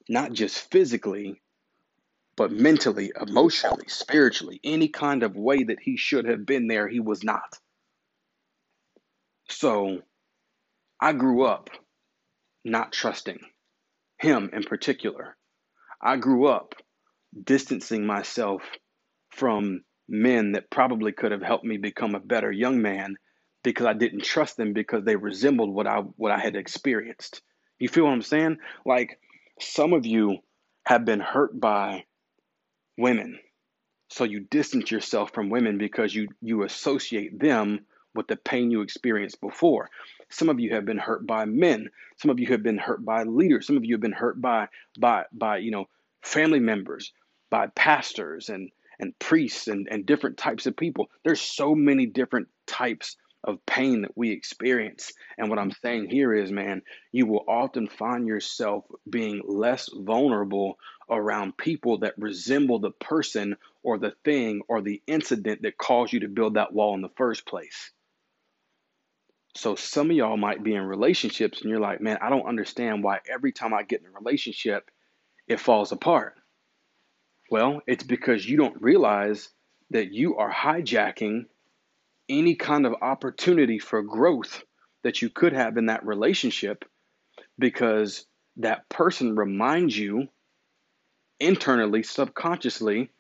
Not 0.08 0.32
just 0.32 0.72
physically, 0.72 1.42
but 2.38 2.52
mentally, 2.52 3.12
emotionally, 3.20 3.88
spiritually, 3.88 4.60
any 4.64 4.88
kind 4.88 5.24
of 5.24 5.36
way 5.36 5.64
that 5.64 5.80
he 5.82 5.98
should 5.98 6.26
have 6.26 6.46
been 6.46 6.68
there, 6.68 6.88
he 6.88 7.00
was 7.00 7.24
not. 7.24 7.58
So 9.50 10.02
I 11.02 11.14
grew 11.14 11.44
up 11.44 11.70
not 12.66 12.92
trusting 12.92 13.40
him 14.20 14.50
in 14.54 14.64
particular. 14.64 15.38
I 16.02 16.18
grew 16.18 16.48
up 16.48 16.76
distancing 17.44 18.06
myself 18.06 18.64
from 19.30 19.82
men 20.08 20.54
that 20.54 20.70
probably 20.70 21.12
could 21.12 21.32
have 21.32 21.42
helped 21.42 21.66
me 21.66 21.78
become 21.78 22.16
a 22.16 22.20
better 22.20 22.52
young 22.52 22.82
man 22.82 23.16
because 23.64 23.86
I 23.86 23.94
didn't 23.94 24.24
trust 24.24 24.58
them 24.58 24.74
because 24.74 25.04
they 25.04 25.16
resembled 25.16 25.74
what 25.74 25.88
I 25.88 26.00
what 26.00 26.32
I 26.32 26.40
had 26.40 26.56
experienced. 26.56 27.42
You 27.80 27.90
feel 27.90 28.06
what 28.06 28.14
I'm 28.14 28.22
saying? 28.22 28.58
Like 28.86 29.20
some 29.60 29.94
of 29.94 30.06
you 30.06 30.38
have 30.86 31.06
been 31.06 31.20
hurt 31.20 31.60
by 31.60 32.06
women. 32.98 33.40
So 34.10 34.24
you 34.24 34.42
distance 34.42 34.92
yourself 34.92 35.32
from 35.34 35.50
women 35.50 35.78
because 35.78 36.14
you 36.14 36.28
you 36.42 36.64
associate 36.64 37.40
them 37.40 37.86
with 38.16 38.28
the 38.28 38.36
pain 38.36 38.72
you 38.72 38.82
experienced 38.82 39.42
before. 39.42 39.90
Some 40.30 40.50
of 40.50 40.60
you 40.60 40.74
have 40.74 40.86
been 40.86 40.98
hurt 40.98 41.28
by 41.28 41.46
men. 41.46 41.90
Some 42.18 42.32
of 42.32 42.40
you 42.40 42.48
have 42.48 42.64
been 42.64 42.78
hurt 42.78 43.04
by 43.06 43.24
leaders. 43.24 43.68
Some 43.68 43.78
of 43.78 43.86
you 43.86 43.94
have 43.94 44.02
been 44.02 44.12
hurt 44.12 44.42
by 44.42 44.68
by 45.00 45.26
by 45.32 45.58
you 45.58 45.72
know 45.72 45.86
family 46.22 46.60
members, 46.60 47.14
by 47.50 47.68
pastors 47.68 48.50
and 48.50 48.72
and 49.00 49.18
priests 49.20 49.68
and, 49.68 49.88
and 49.92 50.06
different 50.06 50.38
types 50.38 50.66
of 50.66 50.78
people. 50.78 51.10
There's 51.24 51.42
so 51.42 51.76
many 51.76 52.06
different 52.06 52.48
types 52.66 53.18
of 53.44 53.64
pain 53.66 54.02
that 54.02 54.18
we 54.18 54.32
experience. 54.32 55.14
And 55.38 55.50
what 55.50 55.60
I'm 55.60 55.72
saying 55.84 56.10
here 56.10 56.34
is, 56.34 56.52
man, 56.52 56.82
you 57.12 57.28
will 57.28 57.46
often 57.48 57.88
find 57.88 58.28
yourself 58.28 58.86
being 59.10 59.42
less 59.46 59.90
vulnerable 59.94 60.80
around 61.10 61.56
people 61.58 62.00
that 62.00 62.18
resemble 62.18 62.80
the 62.80 62.92
person 62.92 63.56
or 63.84 64.00
the 64.00 64.14
thing 64.24 64.62
or 64.68 64.82
the 64.82 65.02
incident 65.06 65.62
that 65.62 65.78
caused 65.78 66.12
you 66.12 66.22
to 66.22 66.28
build 66.28 66.56
that 66.56 66.74
wall 66.74 66.96
in 66.96 67.02
the 67.02 67.10
first 67.10 67.46
place. 67.46 67.92
So 69.56 69.76
some 69.76 70.10
of 70.10 70.16
y'all 70.16 70.38
might 70.38 70.64
be 70.64 70.76
in 70.76 70.84
relationships 70.84 71.62
and 71.62 71.70
you're 71.70 71.80
like, 71.80 72.02
man, 72.02 72.18
I 72.22 72.30
don't 72.30 72.48
understand 72.48 73.04
why 73.04 73.20
every 73.32 73.54
time 73.54 73.74
I 73.74 73.84
get 73.84 74.02
in 74.02 74.08
a 74.08 74.20
relationship, 74.20 74.92
it 75.48 75.62
falls 75.62 75.94
apart. 75.94 76.36
Well, 77.50 77.82
it's 77.88 78.04
because 78.04 78.46
you 78.46 78.58
don't 78.58 78.82
realize 78.82 79.50
that 79.92 80.12
you 80.12 80.38
are 80.38 80.52
hijacking 80.52 81.46
any 82.28 82.56
kind 82.56 82.86
of 82.86 82.96
opportunity 83.02 83.80
for 83.80 84.02
growth 84.02 84.64
that 85.04 85.22
you 85.22 85.30
could 85.30 85.54
have 85.54 85.78
in 85.78 85.86
that 85.86 86.06
relationship 86.06 86.84
because 87.58 88.26
that 88.58 88.90
person 88.90 89.36
reminds 89.36 89.98
you 89.98 90.28
internally, 91.40 92.04
subconsciously, 92.04 93.12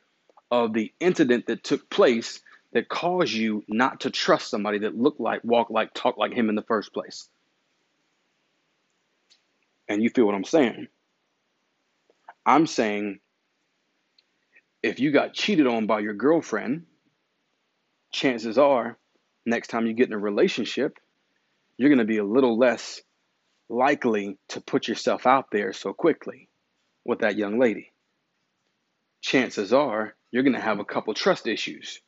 of 0.51 0.73
the 0.73 0.91
incident 0.99 1.47
that 1.47 1.63
took 1.63 1.89
place 1.89 2.41
that 2.73 2.89
caused 2.89 3.33
you 3.33 3.63
not 3.67 4.01
to 4.01 4.09
trust 4.09 4.49
somebody 4.49 4.79
that 4.79 4.95
looked 4.95 5.19
like, 5.19 5.43
walked 5.43 5.71
like, 5.71 5.93
talked 5.93 6.17
like 6.17 6.33
him 6.33 6.49
in 6.49 6.55
the 6.55 6.63
first 6.63 6.93
place. 6.93 7.29
And 9.87 10.01
you 10.01 10.09
feel 10.09 10.25
what 10.25 10.35
I'm 10.35 10.43
saying? 10.43 10.87
I'm 12.45 12.67
saying 12.67 13.19
if 14.83 14.99
you 14.99 15.11
got 15.11 15.33
cheated 15.33 15.67
on 15.67 15.87
by 15.87 15.99
your 15.99 16.13
girlfriend, 16.13 16.85
chances 18.11 18.57
are 18.57 18.97
next 19.45 19.69
time 19.69 19.87
you 19.87 19.93
get 19.93 20.07
in 20.07 20.13
a 20.13 20.17
relationship, 20.17 20.97
you're 21.77 21.89
going 21.89 21.99
to 21.99 22.05
be 22.05 22.17
a 22.17 22.23
little 22.23 22.57
less 22.57 23.01
likely 23.67 24.37
to 24.49 24.61
put 24.61 24.87
yourself 24.87 25.25
out 25.25 25.49
there 25.51 25.73
so 25.73 25.93
quickly 25.93 26.49
with 27.03 27.19
that 27.19 27.37
young 27.37 27.59
lady. 27.59 27.91
Chances 29.21 29.73
are 29.73 30.15
you're 30.31 30.43
going 30.43 30.53
to 30.53 30.61
have 30.61 30.79
a 30.79 30.85
couple 30.85 31.13
trust 31.13 31.47
issues. 31.47 31.99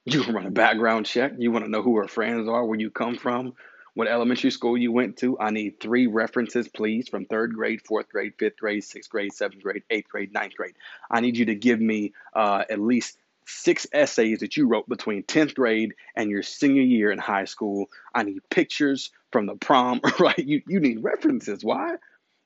You 0.06 0.22
run 0.24 0.46
a 0.46 0.50
background 0.50 1.06
check. 1.06 1.32
You 1.38 1.52
want 1.52 1.64
to 1.66 1.70
know 1.70 1.82
who 1.82 1.96
her 1.98 2.08
friends 2.08 2.48
are, 2.48 2.64
where 2.64 2.80
you 2.80 2.90
come 2.90 3.16
from, 3.16 3.52
what 3.94 4.08
elementary 4.08 4.50
school 4.50 4.76
you 4.76 4.92
went 4.92 5.18
to. 5.18 5.38
I 5.38 5.50
need 5.50 5.78
three 5.78 6.06
references, 6.06 6.68
please, 6.68 7.08
from 7.08 7.26
third 7.26 7.54
grade, 7.54 7.82
fourth 7.84 8.08
grade, 8.08 8.32
fifth 8.38 8.56
grade, 8.56 8.82
sixth 8.82 9.10
grade, 9.10 9.32
seventh 9.34 9.62
grade, 9.62 9.82
eighth 9.90 10.08
grade, 10.08 10.32
ninth 10.32 10.54
grade. 10.54 10.74
I 11.10 11.20
need 11.20 11.36
you 11.36 11.46
to 11.46 11.54
give 11.54 11.80
me 11.80 12.14
uh, 12.34 12.64
at 12.70 12.80
least 12.80 13.18
six 13.46 13.86
essays 13.92 14.40
that 14.40 14.56
you 14.56 14.66
wrote 14.68 14.88
between 14.88 15.22
10th 15.24 15.54
grade 15.54 15.94
and 16.16 16.30
your 16.30 16.42
senior 16.42 16.82
year 16.82 17.10
in 17.10 17.18
high 17.18 17.44
school. 17.44 17.90
I 18.14 18.22
need 18.22 18.40
pictures 18.48 19.10
from 19.32 19.44
the 19.46 19.56
prom, 19.56 20.00
right? 20.18 20.38
You, 20.38 20.62
you 20.66 20.80
need 20.80 21.02
references. 21.04 21.62
Why? 21.62 21.96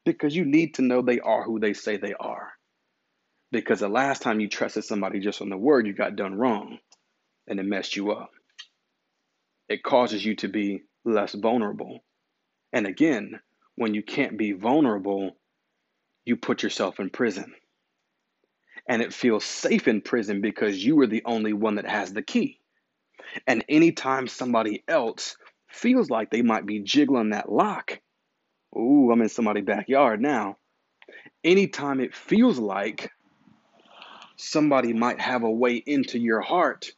Because 0.05 0.35
you 0.35 0.45
need 0.45 0.75
to 0.75 0.83
know 0.83 1.03
they 1.03 1.21
are 1.21 1.45
who 1.45 1.61
they 1.61 1.73
say 1.73 1.99
they 1.99 2.15
are. 2.15 2.53
Because 3.53 3.79
the 3.79 3.89
last 3.89 4.23
time 4.23 4.41
you 4.41 4.49
trusted 4.49 4.85
somebody 4.85 5.21
just 5.21 5.41
on 5.41 5.51
the 5.51 5.57
word, 5.57 5.87
you 5.87 5.93
got 5.93 6.17
done 6.17 6.35
wrong 6.35 6.79
and 7.47 7.61
it 7.61 7.67
messed 7.67 7.97
you 7.97 8.13
up. 8.13 8.31
It 9.69 9.83
causes 9.83 10.25
you 10.25 10.37
to 10.37 10.49
be 10.49 10.83
less 11.05 11.35
vulnerable. 11.35 12.05
And 12.73 12.87
again, 12.87 13.41
when 13.77 13.95
you 13.95 14.03
can't 14.03 14.37
be 14.37 14.53
vulnerable, 14.53 15.37
you 16.25 16.37
put 16.37 16.63
yourself 16.63 17.01
in 17.01 17.11
prison. 17.11 17.55
And 18.89 19.01
it 19.01 19.15
feels 19.15 19.45
safe 19.45 19.89
in 19.89 20.03
prison 20.03 20.41
because 20.41 20.85
you 20.85 21.01
are 21.01 21.07
the 21.07 21.23
only 21.25 21.53
one 21.53 21.77
that 21.77 21.89
has 21.89 22.13
the 22.13 22.23
key. 22.23 22.61
And 23.47 23.65
anytime 23.69 24.29
somebody 24.29 24.85
else 24.87 25.37
feels 25.69 26.11
like 26.11 26.31
they 26.31 26.43
might 26.43 26.67
be 26.67 26.81
jiggling 26.81 27.31
that 27.31 27.51
lock, 27.51 27.99
ooh, 28.77 29.11
I'm 29.11 29.23
in 29.23 29.29
somebody's 29.29 29.65
backyard 29.65 30.21
now. 30.21 30.59
Anytime 31.43 32.01
it 32.01 32.15
feels 32.15 32.59
like 32.59 33.11
somebody 34.37 34.93
might 34.93 35.21
have 35.21 35.43
a 35.43 35.51
way 35.51 35.77
into 35.77 36.19
your 36.19 36.41
heart, 36.41 36.93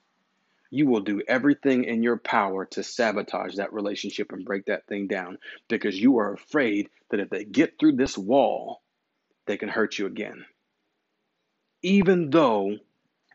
you 0.70 0.86
will 0.86 1.00
do 1.00 1.22
everything 1.26 1.84
in 1.84 2.02
your 2.02 2.16
power 2.16 2.66
to 2.66 2.82
sabotage 2.82 3.56
that 3.56 3.72
relationship 3.72 4.32
and 4.32 4.44
break 4.44 4.66
that 4.66 4.86
thing 4.86 5.06
down 5.06 5.38
because 5.68 5.98
you 5.98 6.18
are 6.18 6.32
afraid 6.32 6.88
that 7.10 7.20
if 7.20 7.30
they 7.30 7.44
get 7.44 7.78
through 7.78 7.96
this 7.96 8.16
wall, 8.16 8.82
they 9.46 9.56
can 9.56 9.68
hurt 9.68 9.98
you 9.98 10.06
again. 10.06 10.44
Even 11.82 12.30
though 12.30 12.76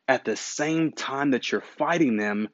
at 0.08 0.26
the 0.26 0.36
same 0.36 0.92
time 0.92 1.32
that 1.32 1.52
you're 1.52 1.62
fighting 1.62 2.18
them, 2.18 2.50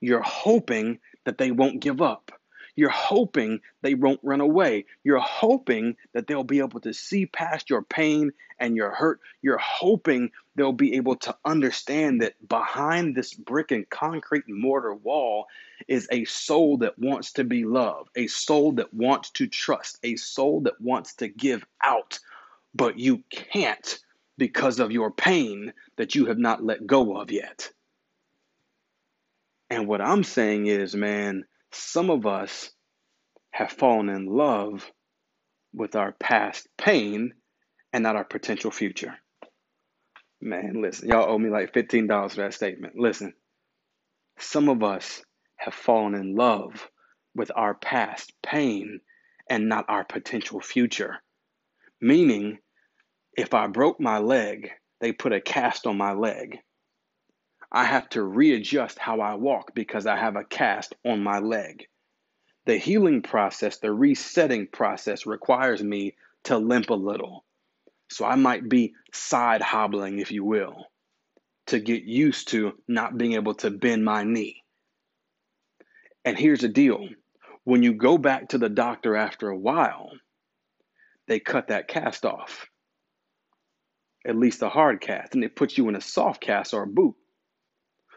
you're 0.00 0.22
hoping 0.22 1.00
that 1.24 1.38
they 1.38 1.50
won't 1.50 1.80
give 1.80 2.00
up. 2.00 2.30
You're 2.76 2.90
hoping 2.90 3.60
they 3.82 3.94
won't 3.94 4.20
run 4.22 4.40
away. 4.40 4.86
You're 5.04 5.18
hoping 5.18 5.96
that 6.12 6.26
they'll 6.26 6.44
be 6.44 6.58
able 6.58 6.80
to 6.80 6.92
see 6.92 7.26
past 7.26 7.70
your 7.70 7.82
pain 7.82 8.32
and 8.58 8.76
your 8.76 8.90
hurt. 8.90 9.20
You're 9.42 9.58
hoping 9.58 10.32
they'll 10.56 10.72
be 10.72 10.96
able 10.96 11.16
to 11.16 11.36
understand 11.44 12.22
that 12.22 12.34
behind 12.48 13.14
this 13.14 13.32
brick 13.32 13.70
and 13.70 13.88
concrete 13.88 14.46
and 14.48 14.60
mortar 14.60 14.94
wall 14.94 15.46
is 15.86 16.08
a 16.10 16.24
soul 16.24 16.78
that 16.78 16.98
wants 16.98 17.32
to 17.34 17.44
be 17.44 17.64
loved, 17.64 18.10
a 18.16 18.26
soul 18.26 18.72
that 18.72 18.92
wants 18.92 19.30
to 19.30 19.46
trust, 19.46 19.98
a 20.02 20.16
soul 20.16 20.62
that 20.62 20.80
wants 20.80 21.14
to 21.14 21.28
give 21.28 21.64
out, 21.82 22.18
but 22.74 22.98
you 22.98 23.22
can't 23.30 23.98
because 24.36 24.80
of 24.80 24.90
your 24.90 25.10
pain 25.10 25.72
that 25.96 26.14
you 26.14 26.26
have 26.26 26.38
not 26.38 26.64
let 26.64 26.86
go 26.86 27.16
of 27.16 27.30
yet. 27.30 27.70
And 29.70 29.86
what 29.86 30.00
I'm 30.00 30.24
saying 30.24 30.66
is, 30.66 30.94
man, 30.94 31.44
some 31.74 32.10
of 32.10 32.26
us 32.26 32.70
have 33.50 33.72
fallen 33.72 34.08
in 34.08 34.26
love 34.26 34.90
with 35.72 35.96
our 35.96 36.12
past 36.12 36.68
pain 36.78 37.34
and 37.92 38.02
not 38.02 38.16
our 38.16 38.24
potential 38.24 38.70
future. 38.70 39.14
Man, 40.40 40.82
listen, 40.82 41.08
y'all 41.08 41.30
owe 41.30 41.38
me 41.38 41.50
like 41.50 41.72
$15 41.72 42.30
for 42.30 42.36
that 42.42 42.54
statement. 42.54 42.94
Listen, 42.96 43.34
some 44.38 44.68
of 44.68 44.82
us 44.82 45.22
have 45.56 45.74
fallen 45.74 46.14
in 46.14 46.34
love 46.34 46.88
with 47.34 47.50
our 47.54 47.74
past 47.74 48.32
pain 48.42 49.00
and 49.48 49.68
not 49.68 49.86
our 49.88 50.04
potential 50.04 50.60
future. 50.60 51.16
Meaning, 52.00 52.58
if 53.36 53.54
I 53.54 53.66
broke 53.66 54.00
my 54.00 54.18
leg, 54.18 54.70
they 55.00 55.12
put 55.12 55.32
a 55.32 55.40
cast 55.40 55.86
on 55.86 55.96
my 55.96 56.12
leg. 56.12 56.58
I 57.74 57.86
have 57.86 58.08
to 58.10 58.22
readjust 58.22 59.00
how 59.00 59.20
I 59.20 59.34
walk 59.34 59.74
because 59.74 60.06
I 60.06 60.16
have 60.16 60.36
a 60.36 60.44
cast 60.44 60.94
on 61.04 61.24
my 61.24 61.40
leg. 61.40 61.88
The 62.66 62.78
healing 62.78 63.20
process, 63.20 63.78
the 63.78 63.90
resetting 63.90 64.68
process 64.68 65.26
requires 65.26 65.82
me 65.82 66.14
to 66.44 66.56
limp 66.56 66.90
a 66.90 66.94
little. 66.94 67.44
So 68.10 68.24
I 68.24 68.36
might 68.36 68.68
be 68.68 68.94
side 69.12 69.60
hobbling, 69.60 70.20
if 70.20 70.30
you 70.30 70.44
will, 70.44 70.86
to 71.66 71.80
get 71.80 72.04
used 72.04 72.48
to 72.48 72.74
not 72.86 73.18
being 73.18 73.32
able 73.32 73.54
to 73.54 73.72
bend 73.72 74.04
my 74.04 74.22
knee. 74.22 74.62
And 76.24 76.38
here's 76.38 76.60
the 76.60 76.68
deal 76.68 77.08
when 77.64 77.82
you 77.82 77.94
go 77.94 78.18
back 78.18 78.50
to 78.50 78.58
the 78.58 78.68
doctor 78.68 79.16
after 79.16 79.48
a 79.48 79.58
while, 79.58 80.12
they 81.26 81.40
cut 81.40 81.68
that 81.68 81.88
cast 81.88 82.24
off, 82.24 82.68
at 84.24 84.36
least 84.36 84.62
a 84.62 84.68
hard 84.68 85.00
cast, 85.00 85.34
and 85.34 85.42
they 85.42 85.48
put 85.48 85.76
you 85.76 85.88
in 85.88 85.96
a 85.96 86.00
soft 86.00 86.40
cast 86.40 86.72
or 86.72 86.84
a 86.84 86.86
boot. 86.86 87.16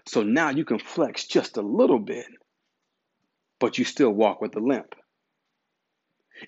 So 0.07 0.23
now 0.23 0.49
you 0.49 0.65
can 0.65 0.79
flex 0.79 1.25
just 1.25 1.57
a 1.57 1.61
little 1.61 1.99
bit, 1.99 2.25
but 3.59 3.77
you 3.77 3.85
still 3.85 4.11
walk 4.11 4.41
with 4.41 4.53
the 4.53 4.59
limp. 4.59 4.95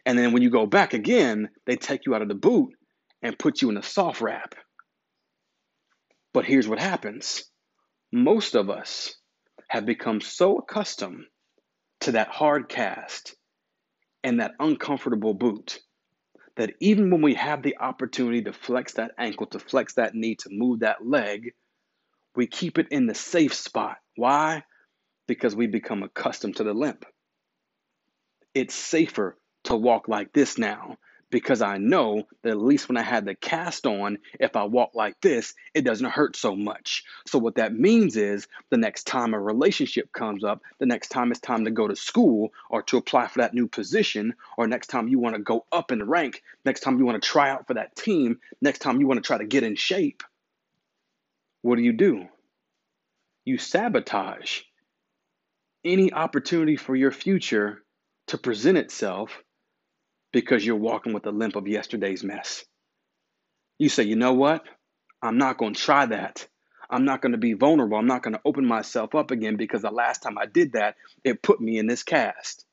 And 0.06 0.18
then 0.18 0.32
when 0.32 0.44
you 0.44 0.50
go 0.50 0.66
back 0.66 0.94
again, 0.94 1.50
they 1.66 1.76
take 1.76 2.06
you 2.06 2.16
out 2.16 2.22
of 2.22 2.28
the 2.28 2.36
boot 2.36 2.70
and 3.22 3.38
put 3.38 3.62
you 3.62 3.70
in 3.70 3.78
a 3.78 3.84
soft 3.84 4.22
wrap. 4.22 4.56
But 6.34 6.46
here's 6.46 6.68
what 6.68 6.80
happens 6.80 7.44
most 8.12 8.56
of 8.56 8.70
us 8.70 9.16
have 9.68 9.86
become 9.86 10.22
so 10.22 10.58
accustomed 10.58 11.26
to 12.02 12.14
that 12.14 12.30
hard 12.30 12.70
cast 12.70 13.36
and 14.24 14.40
that 14.40 14.54
uncomfortable 14.60 15.34
boot 15.34 15.80
that 16.56 16.74
even 16.80 17.12
when 17.12 17.22
we 17.22 17.36
have 17.36 17.62
the 17.62 17.78
opportunity 17.80 18.42
to 18.44 18.54
flex 18.54 18.94
that 18.94 19.12
ankle, 19.18 19.46
to 19.48 19.60
flex 19.60 19.94
that 19.96 20.16
knee, 20.16 20.36
to 20.36 20.50
move 20.52 20.80
that 20.80 21.06
leg, 21.06 21.52
we 22.36 22.48
keep 22.48 22.78
it 22.78 22.88
in 22.92 23.06
the 23.06 23.16
safe 23.16 23.54
spot. 23.54 23.98
Why? 24.16 24.64
Because 25.28 25.56
we 25.56 25.68
become 25.68 26.04
accustomed 26.04 26.58
to 26.58 26.64
the 26.64 26.74
limp. 26.74 27.06
It's 28.54 28.74
safer 28.74 29.38
to 29.66 29.76
walk 29.76 30.08
like 30.08 30.34
this 30.34 30.58
now 30.58 30.98
because 31.30 31.62
I 31.62 31.78
know 31.78 32.24
that 32.44 32.52
at 32.52 32.62
least 32.62 32.88
when 32.88 32.98
I 32.98 33.04
had 33.04 33.26
the 33.26 33.36
cast 33.36 33.86
on, 33.86 34.18
if 34.40 34.56
I 34.56 34.64
walk 34.64 34.92
like 34.96 35.20
this, 35.22 35.54
it 35.74 35.84
doesn't 35.84 36.10
hurt 36.10 36.36
so 36.36 36.56
much. 36.56 37.04
So, 37.28 37.38
what 37.38 37.56
that 37.56 37.74
means 37.74 38.18
is 38.18 38.48
the 38.70 38.78
next 38.78 39.06
time 39.06 39.34
a 39.34 39.40
relationship 39.40 40.12
comes 40.12 40.44
up, 40.44 40.62
the 40.80 40.86
next 40.86 41.10
time 41.10 41.32
it's 41.32 41.40
time 41.40 41.66
to 41.66 41.72
go 41.72 41.88
to 41.88 41.96
school 41.96 42.50
or 42.70 42.82
to 42.84 42.98
apply 42.98 43.28
for 43.28 43.40
that 43.40 43.54
new 43.54 43.68
position, 43.68 44.34
or 44.58 44.68
next 44.68 44.88
time 44.88 45.08
you 45.08 45.20
want 45.20 45.36
to 45.36 45.42
go 45.42 45.66
up 45.72 45.92
in 45.92 46.08
rank, 46.08 46.42
next 46.66 46.82
time 46.82 46.98
you 46.98 47.06
want 47.06 47.22
to 47.22 47.28
try 47.28 47.50
out 47.50 47.68
for 47.68 47.76
that 47.76 47.96
team, 47.96 48.40
next 48.62 48.80
time 48.80 49.00
you 49.00 49.08
want 49.08 49.22
to 49.22 49.28
try 49.28 49.38
to 49.38 49.46
get 49.46 49.64
in 49.64 49.76
shape, 49.76 50.24
what 51.62 51.78
do 51.78 51.82
you 51.84 51.94
do? 51.94 52.26
You 53.46 53.58
sabotage 53.58 54.62
any 55.84 56.14
opportunity 56.14 56.76
for 56.76 56.96
your 56.96 57.12
future 57.12 57.84
to 58.28 58.38
present 58.38 58.78
itself 58.78 59.42
because 60.32 60.66
you're 60.66 60.76
walking 60.76 61.14
with 61.14 61.24
the 61.24 61.32
limp 61.32 61.56
of 61.56 61.68
yesterday's 61.68 62.24
mess. 62.24 62.66
You 63.78 63.90
say, 63.90 64.04
you 64.04 64.16
know 64.16 64.34
what? 64.34 64.64
I'm 65.22 65.38
not 65.38 65.58
going 65.58 65.74
to 65.74 65.82
try 65.82 66.06
that. 66.08 66.48
I'm 66.90 67.06
not 67.06 67.22
going 67.22 67.34
to 67.34 67.38
be 67.38 67.54
vulnerable. 67.54 67.98
I'm 67.98 68.08
not 68.08 68.24
going 68.24 68.34
to 68.34 68.42
open 68.46 68.66
myself 68.66 69.16
up 69.16 69.32
again 69.32 69.56
because 69.58 69.82
the 69.82 69.92
last 69.92 70.24
time 70.24 70.38
I 70.38 70.46
did 70.46 70.74
that, 70.74 70.96
it 71.24 71.42
put 71.42 71.62
me 71.62 71.78
in 71.78 71.88
this 71.88 72.04
cast. 72.04 72.66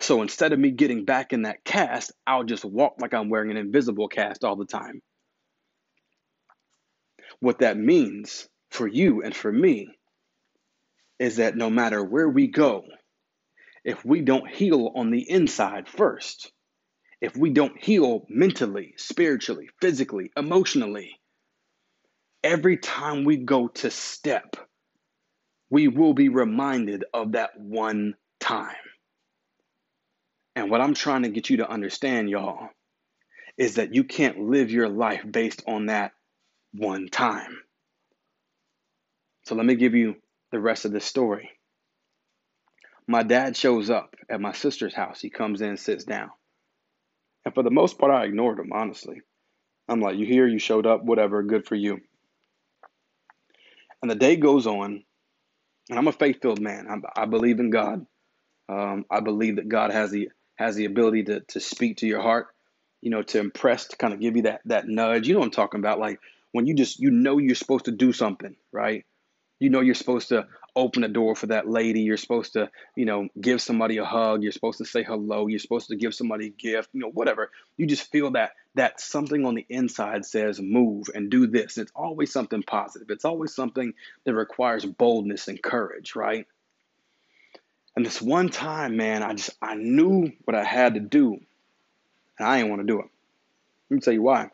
So 0.00 0.22
instead 0.22 0.52
of 0.52 0.58
me 0.58 0.70
getting 0.70 1.04
back 1.04 1.32
in 1.32 1.42
that 1.42 1.64
cast, 1.64 2.12
I'll 2.26 2.44
just 2.44 2.64
walk 2.64 2.96
like 3.00 3.14
I'm 3.14 3.30
wearing 3.30 3.50
an 3.50 3.56
invisible 3.56 4.08
cast 4.08 4.44
all 4.44 4.56
the 4.56 4.66
time. 4.66 5.00
What 7.40 7.60
that 7.60 7.76
means 7.76 8.48
for 8.70 8.86
you 8.86 9.22
and 9.22 9.34
for 9.34 9.52
me 9.52 9.88
is 11.18 11.36
that 11.36 11.56
no 11.56 11.70
matter 11.70 12.02
where 12.02 12.28
we 12.28 12.46
go, 12.48 12.84
if 13.84 14.04
we 14.04 14.20
don't 14.20 14.48
heal 14.48 14.92
on 14.94 15.10
the 15.10 15.30
inside 15.30 15.88
first, 15.88 16.52
if 17.20 17.36
we 17.36 17.50
don't 17.50 17.82
heal 17.82 18.26
mentally, 18.28 18.94
spiritually, 18.96 19.68
physically, 19.80 20.30
emotionally, 20.36 21.18
every 22.44 22.76
time 22.76 23.24
we 23.24 23.38
go 23.38 23.68
to 23.68 23.90
step, 23.90 24.56
we 25.70 25.88
will 25.88 26.14
be 26.14 26.28
reminded 26.28 27.04
of 27.14 27.32
that 27.32 27.50
one 27.58 28.14
time. 28.40 28.76
And 30.54 30.70
what 30.70 30.80
I'm 30.80 30.94
trying 30.94 31.22
to 31.22 31.28
get 31.28 31.50
you 31.50 31.58
to 31.58 31.68
understand, 31.70 32.30
y'all, 32.30 32.68
is 33.58 33.76
that 33.76 33.94
you 33.94 34.04
can't 34.04 34.38
live 34.38 34.70
your 34.70 34.88
life 34.88 35.24
based 35.28 35.62
on 35.66 35.86
that 35.86 36.12
one 36.78 37.08
time. 37.08 37.58
So 39.44 39.54
let 39.54 39.64
me 39.66 39.76
give 39.76 39.94
you 39.94 40.16
the 40.50 40.60
rest 40.60 40.84
of 40.84 40.92
the 40.92 41.00
story. 41.00 41.50
My 43.06 43.22
dad 43.22 43.56
shows 43.56 43.90
up 43.90 44.16
at 44.28 44.40
my 44.40 44.52
sister's 44.52 44.94
house. 44.94 45.20
He 45.20 45.30
comes 45.30 45.60
in, 45.60 45.76
sits 45.76 46.04
down. 46.04 46.30
And 47.44 47.54
for 47.54 47.62
the 47.62 47.70
most 47.70 47.98
part, 47.98 48.10
I 48.10 48.24
ignored 48.24 48.58
him, 48.58 48.72
honestly. 48.72 49.20
I'm 49.88 50.00
like, 50.00 50.16
you 50.16 50.26
here, 50.26 50.48
you 50.48 50.58
showed 50.58 50.86
up, 50.86 51.04
whatever, 51.04 51.42
good 51.44 51.66
for 51.66 51.76
you. 51.76 52.00
And 54.02 54.10
the 54.10 54.16
day 54.16 54.34
goes 54.36 54.66
on, 54.66 55.04
and 55.88 55.98
I'm 55.98 56.08
a 56.08 56.12
faith 56.12 56.38
filled 56.42 56.60
man. 56.60 56.88
I, 56.88 57.22
I, 57.22 57.26
believe 57.26 57.60
in 57.60 57.70
God. 57.70 58.04
Um, 58.68 59.04
I 59.08 59.20
believe 59.20 59.56
that 59.56 59.68
God 59.68 59.92
has 59.92 60.10
the 60.10 60.30
has 60.56 60.74
the 60.74 60.86
ability 60.86 61.24
to 61.24 61.40
to 61.40 61.60
speak 61.60 61.98
to 61.98 62.06
your 62.06 62.20
heart, 62.20 62.48
you 63.00 63.10
know, 63.10 63.22
to 63.22 63.38
impress, 63.38 63.86
to 63.88 63.96
kind 63.96 64.12
of 64.12 64.20
give 64.20 64.36
you 64.36 64.42
that 64.42 64.62
that 64.64 64.88
nudge. 64.88 65.28
You 65.28 65.34
know 65.34 65.40
what 65.40 65.46
I'm 65.46 65.52
talking 65.52 65.80
about? 65.80 66.00
Like 66.00 66.18
when 66.56 66.66
you 66.66 66.74
just 66.74 66.98
you 66.98 67.10
know 67.10 67.38
you're 67.38 67.54
supposed 67.54 67.84
to 67.84 67.92
do 67.92 68.12
something, 68.12 68.56
right? 68.72 69.04
You 69.58 69.70
know 69.70 69.80
you're 69.80 69.94
supposed 69.94 70.28
to 70.30 70.46
open 70.74 71.04
a 71.04 71.08
door 71.08 71.34
for 71.34 71.46
that 71.46 71.68
lady. 71.68 72.00
You're 72.00 72.16
supposed 72.16 72.54
to, 72.54 72.70
you 72.94 73.06
know, 73.06 73.28
give 73.40 73.62
somebody 73.62 73.98
a 73.98 74.04
hug. 74.04 74.42
You're 74.42 74.52
supposed 74.52 74.78
to 74.78 74.84
say 74.84 75.02
hello. 75.02 75.46
You're 75.46 75.58
supposed 75.58 75.88
to 75.88 75.96
give 75.96 76.14
somebody 76.14 76.46
a 76.46 76.50
gift, 76.50 76.90
you 76.92 77.00
know, 77.00 77.10
whatever. 77.10 77.50
You 77.76 77.86
just 77.86 78.10
feel 78.10 78.30
that 78.32 78.52
that 78.74 79.00
something 79.00 79.44
on 79.44 79.54
the 79.54 79.66
inside 79.68 80.24
says 80.24 80.60
move 80.60 81.08
and 81.14 81.30
do 81.30 81.46
this. 81.46 81.78
It's 81.78 81.92
always 81.94 82.32
something 82.32 82.62
positive. 82.62 83.10
It's 83.10 83.24
always 83.24 83.54
something 83.54 83.94
that 84.24 84.34
requires 84.34 84.84
boldness 84.84 85.48
and 85.48 85.62
courage, 85.62 86.16
right? 86.16 86.46
And 87.94 88.04
this 88.04 88.20
one 88.20 88.48
time, 88.48 88.96
man, 88.96 89.22
I 89.22 89.34
just 89.34 89.50
I 89.60 89.74
knew 89.74 90.32
what 90.44 90.54
I 90.54 90.64
had 90.64 90.94
to 90.94 91.00
do. 91.00 91.38
And 92.38 92.48
I 92.48 92.58
didn't 92.58 92.70
want 92.70 92.80
to 92.80 92.86
do 92.86 93.00
it. 93.00 93.06
Let 93.88 93.94
me 93.94 94.00
tell 94.00 94.14
you 94.14 94.22
why. 94.22 94.50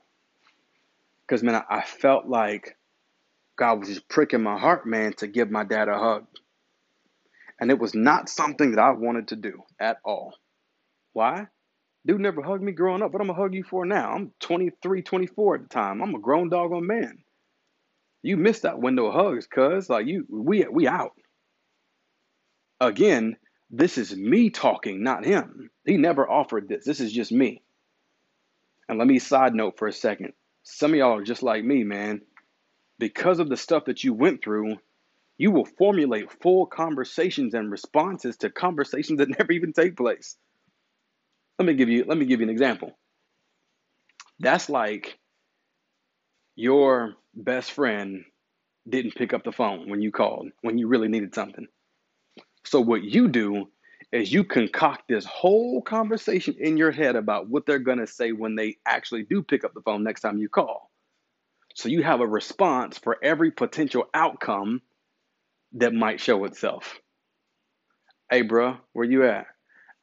Because 1.32 1.42
man, 1.42 1.54
I, 1.54 1.78
I 1.78 1.80
felt 1.80 2.26
like 2.26 2.76
God 3.56 3.78
was 3.80 3.88
just 3.88 4.06
pricking 4.06 4.42
my 4.42 4.58
heart, 4.58 4.84
man, 4.84 5.14
to 5.14 5.26
give 5.26 5.50
my 5.50 5.64
dad 5.64 5.88
a 5.88 5.98
hug. 5.98 6.26
And 7.58 7.70
it 7.70 7.78
was 7.78 7.94
not 7.94 8.28
something 8.28 8.72
that 8.72 8.78
I 8.78 8.90
wanted 8.90 9.28
to 9.28 9.36
do 9.36 9.62
at 9.80 9.96
all. 10.04 10.34
Why? 11.14 11.46
Dude 12.04 12.20
never 12.20 12.42
hugged 12.42 12.62
me 12.62 12.72
growing 12.72 13.00
up. 13.00 13.14
What 13.14 13.22
I'm 13.22 13.28
gonna 13.28 13.40
hug 13.40 13.54
you 13.54 13.64
for 13.64 13.86
now? 13.86 14.12
I'm 14.12 14.32
23, 14.40 15.00
24 15.00 15.54
at 15.54 15.62
the 15.62 15.68
time. 15.68 16.02
I'm 16.02 16.14
a 16.14 16.18
grown 16.18 16.50
doggone 16.50 16.86
man. 16.86 17.24
You 18.20 18.36
missed 18.36 18.64
that 18.64 18.78
window 18.78 19.06
of 19.06 19.14
hugs, 19.14 19.46
cuz 19.46 19.88
like 19.88 20.06
you 20.06 20.26
we 20.28 20.66
we 20.70 20.86
out. 20.86 21.12
Again, 22.78 23.38
this 23.70 23.96
is 23.96 24.14
me 24.14 24.50
talking, 24.50 25.02
not 25.02 25.24
him. 25.24 25.70
He 25.86 25.96
never 25.96 26.28
offered 26.28 26.68
this. 26.68 26.84
This 26.84 27.00
is 27.00 27.10
just 27.10 27.32
me. 27.32 27.62
And 28.86 28.98
let 28.98 29.08
me 29.08 29.18
side 29.18 29.54
note 29.54 29.78
for 29.78 29.88
a 29.88 29.92
second. 29.94 30.34
Some 30.64 30.92
of 30.92 30.98
y'all 30.98 31.18
are 31.18 31.24
just 31.24 31.42
like 31.42 31.64
me, 31.64 31.84
man 31.84 32.22
because 33.02 33.40
of 33.40 33.48
the 33.48 33.56
stuff 33.56 33.86
that 33.86 34.04
you 34.04 34.14
went 34.14 34.44
through, 34.44 34.76
you 35.36 35.50
will 35.50 35.64
formulate 35.64 36.30
full 36.40 36.66
conversations 36.66 37.52
and 37.52 37.68
responses 37.68 38.36
to 38.38 38.48
conversations 38.48 39.18
that 39.18 39.28
never 39.40 39.50
even 39.50 39.72
take 39.72 39.96
place. 39.96 40.36
Let 41.58 41.66
me 41.66 41.74
give 41.74 41.88
you 41.88 42.04
let 42.06 42.16
me 42.16 42.26
give 42.26 42.38
you 42.38 42.46
an 42.46 42.50
example. 42.50 42.92
That's 44.38 44.70
like 44.70 45.18
your 46.54 47.14
best 47.34 47.72
friend 47.72 48.24
didn't 48.88 49.16
pick 49.16 49.34
up 49.34 49.42
the 49.42 49.52
phone 49.52 49.90
when 49.90 50.00
you 50.00 50.12
called, 50.12 50.50
when 50.62 50.78
you 50.78 50.86
really 50.86 51.08
needed 51.08 51.34
something. 51.34 51.66
So 52.64 52.80
what 52.80 53.02
you 53.02 53.28
do 53.28 53.68
is 54.12 54.32
you 54.32 54.44
concoct 54.44 55.04
this 55.08 55.24
whole 55.24 55.80
conversation 55.82 56.54
in 56.60 56.76
your 56.76 56.90
head 56.92 57.16
about 57.16 57.48
what 57.48 57.66
they're 57.66 57.78
going 57.78 57.98
to 57.98 58.06
say 58.06 58.32
when 58.32 58.54
they 58.54 58.76
actually 58.86 59.24
do 59.24 59.42
pick 59.42 59.64
up 59.64 59.74
the 59.74 59.80
phone 59.80 60.04
next 60.04 60.20
time 60.20 60.38
you 60.38 60.48
call. 60.48 60.90
So 61.74 61.88
you 61.88 62.02
have 62.02 62.20
a 62.20 62.26
response 62.26 62.98
for 62.98 63.18
every 63.22 63.50
potential 63.50 64.04
outcome 64.12 64.82
that 65.72 65.94
might 65.94 66.20
show 66.20 66.44
itself. 66.44 67.00
Hey, 68.30 68.42
bro, 68.42 68.76
where 68.92 69.06
you 69.06 69.24
at? 69.26 69.46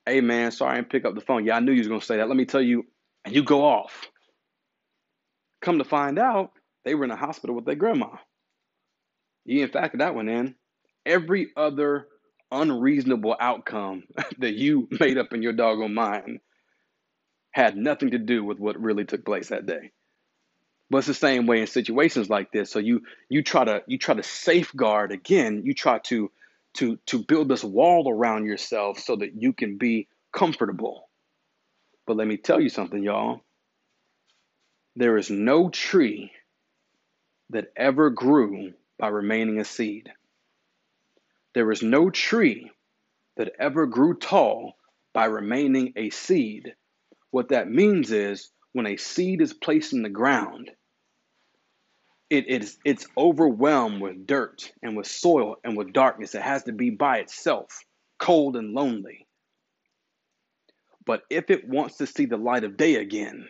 Hey, 0.05 0.21
man, 0.21 0.51
sorry 0.51 0.73
I 0.73 0.75
didn't 0.77 0.89
pick 0.89 1.05
up 1.05 1.13
the 1.13 1.21
phone. 1.21 1.45
Yeah, 1.45 1.57
I 1.57 1.59
knew 1.59 1.71
you 1.71 1.79
was 1.79 1.87
gonna 1.87 2.01
say 2.01 2.17
that. 2.17 2.27
Let 2.27 2.37
me 2.37 2.45
tell 2.45 2.61
you, 2.61 2.85
and 3.25 3.35
you 3.35 3.43
go 3.43 3.63
off. 3.63 4.07
Come 5.61 5.77
to 5.77 5.83
find 5.83 6.17
out, 6.17 6.51
They 6.85 6.95
were 6.95 7.03
in 7.03 7.09
the 7.09 7.15
hospital 7.15 7.55
with 7.55 7.65
their 7.65 7.75
grandma. 7.75 8.15
You 9.45 9.59
didn't 9.59 9.73
factor 9.73 9.97
that 9.99 10.15
one 10.15 10.29
in. 10.29 10.55
Every 11.05 11.49
other 11.55 12.07
unreasonable 12.51 13.35
outcome 13.39 14.03
that 14.39 14.53
you 14.53 14.87
made 14.99 15.17
up 15.17 15.33
in 15.33 15.41
your 15.41 15.53
doggone 15.53 15.93
mind 15.93 16.39
had 17.51 17.75
nothing 17.75 18.11
to 18.11 18.17
do 18.17 18.43
with 18.43 18.59
what 18.59 18.79
really 18.79 19.05
took 19.05 19.25
place 19.25 19.49
that 19.49 19.65
day. 19.65 19.91
But 20.89 20.99
it's 20.99 21.07
the 21.07 21.13
same 21.13 21.45
way 21.45 21.61
in 21.61 21.67
situations 21.67 22.29
like 22.29 22.51
this. 22.51 22.71
So 22.71 22.79
you 22.79 23.01
you 23.29 23.43
try 23.43 23.63
to 23.63 23.83
you 23.87 23.97
try 23.97 24.15
to 24.15 24.23
safeguard 24.23 25.11
again. 25.11 25.61
You 25.65 25.73
try 25.73 25.99
to 26.05 26.31
to 26.75 26.97
to 27.07 27.19
build 27.19 27.47
this 27.47 27.63
wall 27.63 28.09
around 28.09 28.45
yourself 28.45 28.99
so 28.99 29.15
that 29.17 29.35
you 29.35 29.53
can 29.53 29.77
be 29.77 30.07
comfortable. 30.33 31.09
But 32.07 32.17
let 32.17 32.27
me 32.27 32.37
tell 32.37 32.59
you 32.59 32.69
something, 32.69 33.03
y'all. 33.03 33.41
There 34.95 35.17
is 35.17 35.29
no 35.29 35.69
tree 35.69 36.31
that 37.51 37.71
ever 37.75 38.09
grew 38.09 38.73
by 38.97 39.09
remaining 39.09 39.59
a 39.59 39.65
seed. 39.65 40.11
There 41.53 41.71
is 41.71 41.81
no 41.81 42.09
tree 42.09 42.71
that 43.37 43.53
ever 43.59 43.85
grew 43.85 44.17
tall 44.17 44.73
by 45.13 45.25
remaining 45.25 45.93
a 45.95 46.09
seed. 46.09 46.75
What 47.31 47.49
that 47.49 47.69
means 47.69 48.11
is 48.11 48.51
when 48.73 48.85
a 48.85 48.97
seed 48.97 49.41
is 49.41 49.53
placed 49.53 49.93
in 49.93 50.03
the 50.03 50.09
ground, 50.09 50.71
it 52.29 52.47
is 52.47 52.77
it's 52.85 53.07
overwhelmed 53.17 54.01
with 54.01 54.27
dirt 54.27 54.71
and 54.83 54.95
with 54.95 55.07
soil 55.07 55.55
and 55.63 55.75
with 55.75 55.93
darkness. 55.93 56.35
It 56.35 56.43
has 56.43 56.63
to 56.65 56.71
be 56.71 56.91
by 56.91 57.17
itself, 57.19 57.83
cold 58.19 58.55
and 58.55 58.73
lonely. 58.73 59.25
But 61.05 61.23
if 61.31 61.49
it 61.49 61.67
wants 61.67 61.97
to 61.97 62.05
see 62.05 62.25
the 62.25 62.37
light 62.37 62.63
of 62.63 62.77
day 62.77 62.95
again, 62.95 63.49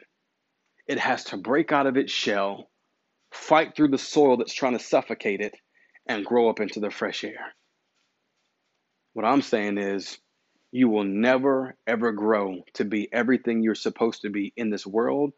it 0.88 0.98
has 0.98 1.26
to 1.26 1.38
break 1.38 1.74
out 1.74 1.88
of 1.88 1.98
its 1.98 2.14
shell, 2.14 2.70
fight 3.32 3.76
through 3.76 3.90
the 3.90 3.98
soil 3.98 4.38
that's 4.38 4.54
trying 4.54 4.78
to 4.78 4.84
suffocate 4.84 5.42
it, 5.42 5.56
and 6.08 6.26
grow 6.26 6.50
up 6.50 6.62
into 6.62 6.80
the 6.80 6.90
fresh 6.90 7.26
air. 7.26 7.54
What 9.14 9.26
I'm 9.26 9.42
saying 9.42 9.78
is, 9.78 10.18
you 10.72 10.88
will 10.88 11.04
never 11.04 11.76
ever 11.88 12.12
grow 12.12 12.64
to 12.76 12.86
be 12.86 13.12
everything 13.12 13.64
you're 13.64 13.76
supposed 13.76 14.22
to 14.22 14.30
be 14.30 14.54
in 14.56 14.70
this 14.70 14.86
world 14.86 15.34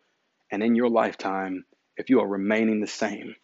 and 0.52 0.62
in 0.62 0.76
your 0.76 0.90
lifetime 0.90 1.66
if 1.96 2.10
you 2.10 2.20
are 2.20 2.28
remaining 2.28 2.82
the 2.82 2.88
same. 2.88 3.36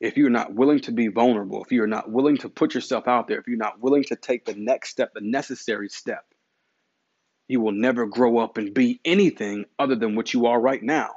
If 0.00 0.18
you're 0.18 0.28
not 0.28 0.54
willing 0.54 0.80
to 0.80 0.92
be 0.92 1.08
vulnerable, 1.08 1.64
if 1.64 1.72
you're 1.72 1.86
not 1.86 2.10
willing 2.10 2.36
to 2.38 2.50
put 2.50 2.74
yourself 2.74 3.08
out 3.08 3.26
there, 3.26 3.38
if 3.38 3.46
you're 3.46 3.56
not 3.56 3.80
willing 3.80 4.04
to 4.04 4.16
take 4.16 4.44
the 4.44 4.54
next 4.54 4.90
step, 4.90 5.14
the 5.14 5.22
necessary 5.22 5.88
step, 5.88 6.24
you 7.48 7.60
will 7.60 7.72
never 7.72 8.06
grow 8.06 8.38
up 8.38 8.58
and 8.58 8.74
be 8.74 9.00
anything 9.04 9.64
other 9.78 9.96
than 9.96 10.14
what 10.14 10.34
you 10.34 10.46
are 10.46 10.60
right 10.60 10.82
now. 10.82 11.10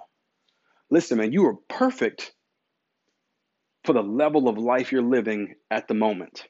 Listen, 0.89 1.17
man, 1.17 1.33
you 1.33 1.45
are 1.47 1.55
perfect 1.67 2.33
for 3.83 3.93
the 3.93 4.03
level 4.03 4.47
of 4.47 4.57
life 4.57 4.91
you're 4.91 5.01
living 5.01 5.55
at 5.69 5.87
the 5.87 5.93
moment. 5.93 6.45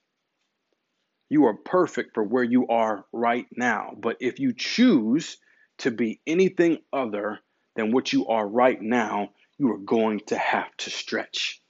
You 1.30 1.46
are 1.46 1.56
perfect 1.56 2.14
for 2.14 2.24
where 2.24 2.44
you 2.44 2.68
are 2.68 3.06
right 3.12 3.48
now. 3.56 3.92
But 3.98 4.18
if 4.22 4.40
you 4.40 4.54
choose 4.54 5.38
to 5.80 5.92
be 5.92 6.22
anything 6.26 6.80
other 6.94 7.40
than 7.76 7.92
what 7.92 8.14
you 8.14 8.28
are 8.28 8.48
right 8.48 8.82
now, 8.82 9.30
you 9.58 9.72
are 9.72 9.78
going 9.78 10.22
to 10.28 10.38
have 10.38 10.76
to 10.78 10.90
stretch. 10.90 11.62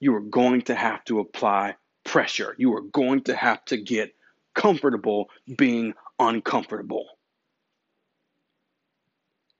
You 0.00 0.14
are 0.14 0.20
going 0.20 0.62
to 0.62 0.74
have 0.74 1.04
to 1.04 1.20
apply 1.20 1.76
pressure. 2.04 2.54
You 2.58 2.74
are 2.74 2.82
going 2.82 3.22
to 3.24 3.36
have 3.36 3.64
to 3.66 3.76
get 3.76 4.14
comfortable 4.54 5.28
being 5.56 5.94
uncomfortable. 6.18 7.06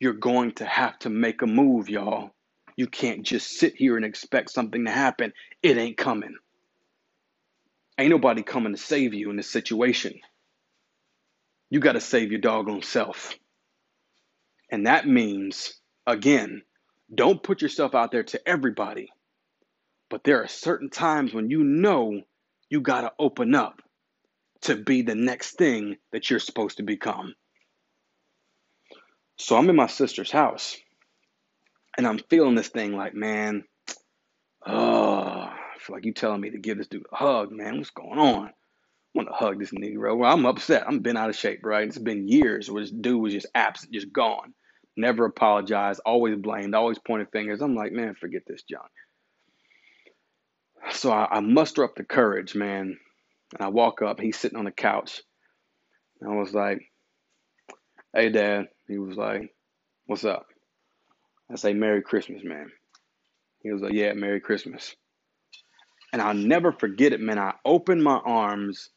You're 0.01 0.13
going 0.13 0.53
to 0.53 0.65
have 0.65 0.99
to 1.01 1.11
make 1.11 1.43
a 1.43 1.47
move, 1.47 1.89
y'all. 1.89 2.31
You 2.77 2.87
can't 2.87 3.23
just 3.23 3.59
sit 3.59 3.77
here 3.77 3.97
and 3.97 4.05
expect 4.05 4.51
something 4.51 4.85
to 4.85 4.91
happen. 4.91 5.33
It 5.63 5.79
ain't 5.79 5.97
coming. 5.97 6.37
Ain't 7.99 8.11
nobody 8.11 8.43
coming 8.43 8.75
to 8.75 8.81
save 8.81 9.15
you 9.15 9.31
in 9.31 9.37
this 9.37 9.51
situation. 9.51 10.21
You 11.71 11.81
got 11.81 11.93
to 11.93 12.01
save 12.01 12.31
your 12.33 12.41
doggone 12.41 12.83
self. 12.83 13.35
And 14.71 14.87
that 14.87 15.07
means, 15.07 15.75
again, 16.07 16.63
don't 17.15 17.43
put 17.43 17.63
yourself 17.63 17.95
out 17.95 18.11
there 18.11 18.25
to 18.25 18.49
everybody. 18.49 19.11
But 20.11 20.25
there 20.25 20.43
are 20.43 20.49
certain 20.49 20.91
times 20.91 21.33
when 21.35 21.51
you 21.51 21.65
know 21.65 22.23
you 22.71 22.81
got 22.81 23.03
to 23.03 23.13
open 23.19 23.55
up 23.55 23.81
to 24.63 24.77
be 24.77 25.03
the 25.03 25.15
next 25.15 25.53
thing 25.53 25.97
that 26.13 26.31
you're 26.31 26.41
supposed 26.41 26.79
to 26.79 26.83
become. 26.83 27.35
So 29.39 29.57
I'm 29.57 29.69
in 29.71 29.77
my 29.77 29.87
sister's 29.89 30.31
house 30.31 30.77
and 31.97 32.07
I'm 32.07 32.19
feeling 32.31 32.55
this 32.55 32.69
thing 32.69 32.97
like, 32.97 33.15
man, 33.15 33.65
oh, 34.67 35.44
Feel 35.85 35.97
like 35.97 36.07
you 36.07 36.15
telling 36.15 36.41
me 36.41 36.49
to 36.51 36.59
give 36.59 36.79
this 36.79 36.89
dude 36.89 37.05
a 37.13 37.17
hug, 37.17 37.53
man. 37.53 37.77
What's 37.77 37.91
going 37.91 38.19
on? 38.19 38.47
I 38.47 38.53
want 39.15 39.29
to 39.29 39.35
hug 39.35 39.59
this 39.59 39.71
Negro. 39.71 40.17
Well, 40.17 40.33
I'm 40.33 40.47
upset. 40.47 40.85
I'm 40.87 41.01
been 41.01 41.19
out 41.19 41.29
of 41.29 41.37
shape, 41.37 41.61
right? 41.63 41.87
It's 41.87 41.99
been 41.99 42.27
years 42.27 42.71
where 42.71 42.83
this 42.83 42.91
dude 42.91 43.21
was 43.21 43.35
just 43.35 43.47
absent, 43.55 43.93
just 43.93 44.11
gone. 44.11 44.55
Never 44.97 45.27
apologized, 45.27 46.01
always 46.07 46.37
blamed, 46.37 46.75
always 46.75 46.99
pointed 46.99 47.29
fingers. 47.33 47.61
I'm 47.61 47.75
like, 47.75 47.93
man, 47.93 48.15
forget 48.15 48.43
this 48.47 48.63
junk. 48.63 48.91
So 50.93 51.13
I, 51.13 51.29
I 51.31 51.41
muster 51.41 51.85
up 51.85 51.97
the 51.97 52.05
courage, 52.05 52.55
man. 52.55 52.99
And 53.53 53.61
I 53.61 53.69
walk 53.69 54.01
up. 54.01 54.21
He's 54.21 54.39
sitting 54.39 54.59
on 54.59 54.65
the 54.65 54.73
couch. 54.73 55.21
And 56.21 56.33
I 56.33 56.37
was 56.37 56.55
like, 56.55 56.81
hey, 58.15 58.31
Dad. 58.31 58.69
He 58.89 58.97
was 58.97 59.17
like, 59.17 59.55
what's 60.07 60.25
up? 60.25 60.47
I 61.51 61.57
say, 61.57 61.75
Merry 61.75 62.01
Christmas, 62.01 62.43
man. 62.43 62.71
He 63.63 63.71
was 63.71 63.83
like, 63.83 63.93
yeah, 63.93 64.15
Merry 64.15 64.41
Christmas. 64.41 64.95
And 66.15 66.23
I'll 66.23 66.33
never 66.33 66.71
forget 66.71 67.13
it, 67.13 67.19
man. 67.21 67.41
I 67.41 67.55
opened 67.65 68.05
my 68.05 68.15
arms 68.15 68.89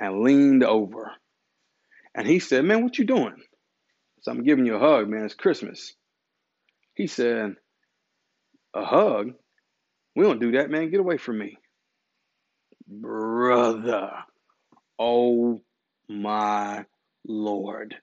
and 0.00 0.22
leaned 0.22 0.64
over. 0.64 1.12
And 2.14 2.26
he 2.26 2.38
said, 2.38 2.64
man, 2.64 2.82
what 2.82 2.96
you 2.96 3.04
doing? 3.04 3.36
So 4.22 4.32
I'm 4.32 4.42
giving 4.42 4.64
you 4.64 4.76
a 4.76 4.78
hug, 4.78 5.06
man. 5.06 5.26
It's 5.26 5.34
Christmas. 5.34 5.92
He 6.94 7.08
said, 7.08 7.56
a 8.72 8.86
hug? 8.86 9.34
We 10.14 10.24
don't 10.24 10.40
do 10.40 10.52
that, 10.52 10.70
man. 10.70 10.90
Get 10.90 11.00
away 11.00 11.18
from 11.18 11.36
me. 11.36 11.58
Brother. 12.88 14.12
Oh 14.98 15.60
my 16.08 16.86
Lord. 17.28 17.96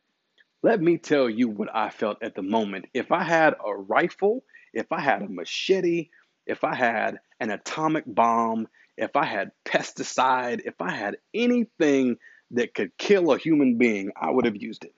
Let 0.61 0.79
me 0.79 0.99
tell 0.99 1.27
you 1.27 1.49
what 1.49 1.75
I 1.75 1.89
felt 1.89 2.21
at 2.21 2.35
the 2.35 2.43
moment. 2.43 2.85
If 2.93 3.11
I 3.11 3.23
had 3.23 3.55
a 3.55 3.73
rifle, 3.73 4.43
if 4.75 4.91
I 4.91 5.01
had 5.01 5.23
a 5.23 5.27
machete, 5.27 6.09
if 6.45 6.63
I 6.63 6.75
had 6.75 7.17
an 7.43 7.51
atomic 7.51 8.05
bomb, 8.07 8.69
if 8.97 9.17
I 9.17 9.25
had 9.25 9.51
pesticide, 9.65 10.61
if 10.63 10.75
I 10.79 10.91
had 10.91 11.17
anything 11.33 12.15
that 12.51 12.73
could 12.73 12.97
kill 12.97 13.33
a 13.33 13.37
human 13.37 13.77
being, 13.77 14.11
I 14.15 14.31
would 14.31 14.45
have 14.45 14.55
used 14.55 14.85
it 14.85 14.93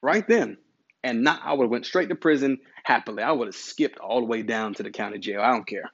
right 0.00 0.26
then. 0.26 0.56
And 1.04 1.22
not, 1.22 1.42
I 1.44 1.52
would 1.52 1.64
have 1.64 1.70
went 1.70 1.84
straight 1.84 2.08
to 2.08 2.14
prison 2.14 2.58
happily. 2.82 3.22
I 3.22 3.30
would 3.32 3.48
have 3.48 3.54
skipped 3.54 3.98
all 3.98 4.20
the 4.20 4.26
way 4.26 4.42
down 4.42 4.72
to 4.74 4.82
the 4.82 4.90
county 4.90 5.18
jail. 5.18 5.42
I 5.42 5.52
don't 5.52 5.66
care. 5.66 5.92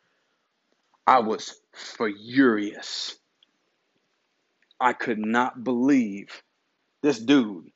I 1.04 1.18
was 1.18 1.60
furious. 1.74 3.16
I 4.80 4.92
could 4.92 5.18
not 5.18 5.64
believe 5.64 6.42
this 7.02 7.18
dude 7.18 7.70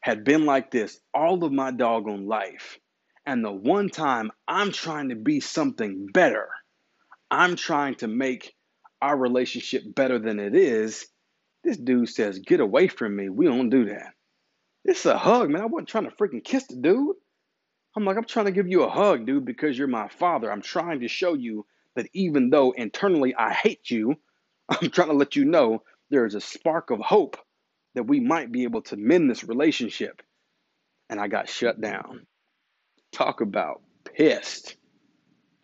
had 0.00 0.22
been 0.22 0.46
like 0.46 0.70
this 0.70 1.00
all 1.12 1.42
of 1.42 1.52
my 1.52 1.72
doggone 1.72 2.26
life. 2.28 2.78
And 3.26 3.44
the 3.44 3.52
one 3.52 3.88
time 3.88 4.30
I'm 4.46 4.70
trying 4.70 5.08
to 5.08 5.16
be 5.16 5.40
something 5.40 6.06
better, 6.06 6.48
I'm 7.32 7.56
trying 7.56 7.94
to 7.96 8.08
make 8.08 8.54
our 9.00 9.16
relationship 9.16 9.82
better 9.86 10.18
than 10.18 10.38
it 10.38 10.54
is, 10.54 11.06
this 11.64 11.78
dude 11.78 12.10
says, 12.10 12.38
Get 12.38 12.60
away 12.60 12.88
from 12.88 13.16
me. 13.16 13.30
We 13.30 13.46
don't 13.46 13.70
do 13.70 13.86
that. 13.86 14.12
It's 14.84 15.06
a 15.06 15.16
hug, 15.16 15.48
man. 15.48 15.62
I 15.62 15.66
wasn't 15.66 15.88
trying 15.88 16.10
to 16.10 16.16
freaking 16.16 16.44
kiss 16.44 16.66
the 16.66 16.76
dude. 16.76 17.16
I'm 17.96 18.04
like, 18.04 18.18
I'm 18.18 18.26
trying 18.26 18.46
to 18.46 18.52
give 18.52 18.68
you 18.68 18.82
a 18.82 18.90
hug, 18.90 19.24
dude, 19.24 19.46
because 19.46 19.78
you're 19.78 19.88
my 19.88 20.08
father. 20.08 20.52
I'm 20.52 20.60
trying 20.60 21.00
to 21.00 21.08
show 21.08 21.32
you 21.32 21.64
that 21.96 22.08
even 22.12 22.50
though 22.50 22.72
internally 22.72 23.34
I 23.34 23.54
hate 23.54 23.90
you, 23.90 24.16
I'm 24.68 24.90
trying 24.90 25.08
to 25.08 25.14
let 25.14 25.34
you 25.34 25.46
know 25.46 25.84
there 26.10 26.26
is 26.26 26.34
a 26.34 26.40
spark 26.40 26.90
of 26.90 27.00
hope 27.00 27.38
that 27.94 28.04
we 28.04 28.20
might 28.20 28.52
be 28.52 28.64
able 28.64 28.82
to 28.82 28.96
mend 28.98 29.30
this 29.30 29.44
relationship. 29.44 30.20
And 31.08 31.18
I 31.18 31.28
got 31.28 31.48
shut 31.48 31.80
down. 31.80 32.26
Talk 33.10 33.40
about 33.40 33.80
pissed. 34.04 34.76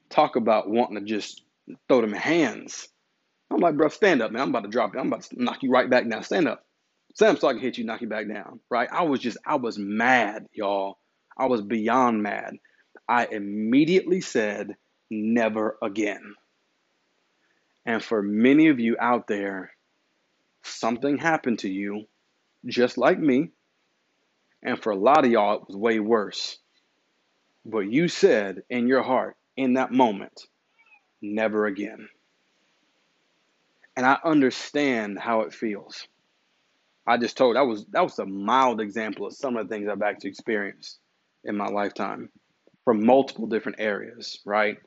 Talk 0.08 0.36
about 0.36 0.70
wanting 0.70 0.98
to 0.98 1.04
just 1.04 1.42
throw 1.88 2.00
them 2.00 2.12
hands. 2.12 2.88
I'm 3.50 3.60
like, 3.60 3.76
bro, 3.76 3.88
stand 3.88 4.22
up, 4.22 4.30
man. 4.30 4.42
I'm 4.42 4.50
about 4.50 4.64
to 4.64 4.68
drop 4.68 4.94
you. 4.94 5.00
I'm 5.00 5.08
about 5.08 5.22
to 5.22 5.42
knock 5.42 5.62
you 5.62 5.70
right 5.70 5.88
back 5.88 6.08
down. 6.08 6.22
Stand 6.22 6.48
up. 6.48 6.64
Stand 7.14 7.36
up 7.36 7.40
so 7.40 7.48
I 7.48 7.52
can 7.52 7.62
hit 7.62 7.78
you, 7.78 7.84
knock 7.84 8.02
you 8.02 8.08
back 8.08 8.28
down. 8.28 8.60
Right? 8.70 8.88
I 8.92 9.02
was 9.02 9.20
just, 9.20 9.38
I 9.44 9.56
was 9.56 9.78
mad, 9.78 10.46
y'all. 10.52 10.98
I 11.36 11.46
was 11.46 11.62
beyond 11.62 12.22
mad. 12.22 12.56
I 13.08 13.26
immediately 13.26 14.20
said, 14.20 14.76
never 15.10 15.78
again. 15.82 16.34
And 17.86 18.02
for 18.02 18.22
many 18.22 18.68
of 18.68 18.78
you 18.78 18.96
out 19.00 19.28
there, 19.28 19.70
something 20.62 21.16
happened 21.16 21.60
to 21.60 21.70
you, 21.70 22.04
just 22.66 22.98
like 22.98 23.18
me. 23.18 23.48
And 24.62 24.82
for 24.82 24.90
a 24.90 24.96
lot 24.96 25.24
of 25.24 25.30
y'all, 25.30 25.54
it 25.54 25.68
was 25.68 25.76
way 25.76 26.00
worse. 26.00 26.58
But 27.64 27.90
you 27.90 28.08
said 28.08 28.62
in 28.68 28.88
your 28.88 29.02
heart, 29.02 29.36
in 29.56 29.74
that 29.74 29.92
moment, 29.92 30.46
never 31.22 31.66
again. 31.66 32.08
And 33.96 34.06
I 34.06 34.18
understand 34.24 35.18
how 35.18 35.42
it 35.42 35.52
feels. 35.52 36.06
I 37.06 37.16
just 37.16 37.36
told 37.36 37.56
that 37.56 37.66
was 37.66 37.86
that 37.86 38.02
was 38.02 38.18
a 38.18 38.26
mild 38.26 38.80
example 38.80 39.26
of 39.26 39.34
some 39.34 39.56
of 39.56 39.68
the 39.68 39.74
things 39.74 39.88
I've 39.88 40.02
actually 40.02 40.30
experienced 40.30 40.98
in 41.44 41.56
my 41.56 41.66
lifetime 41.66 42.30
from 42.84 43.04
multiple 43.04 43.46
different 43.46 43.80
areas, 43.80 44.40
right? 44.44 44.78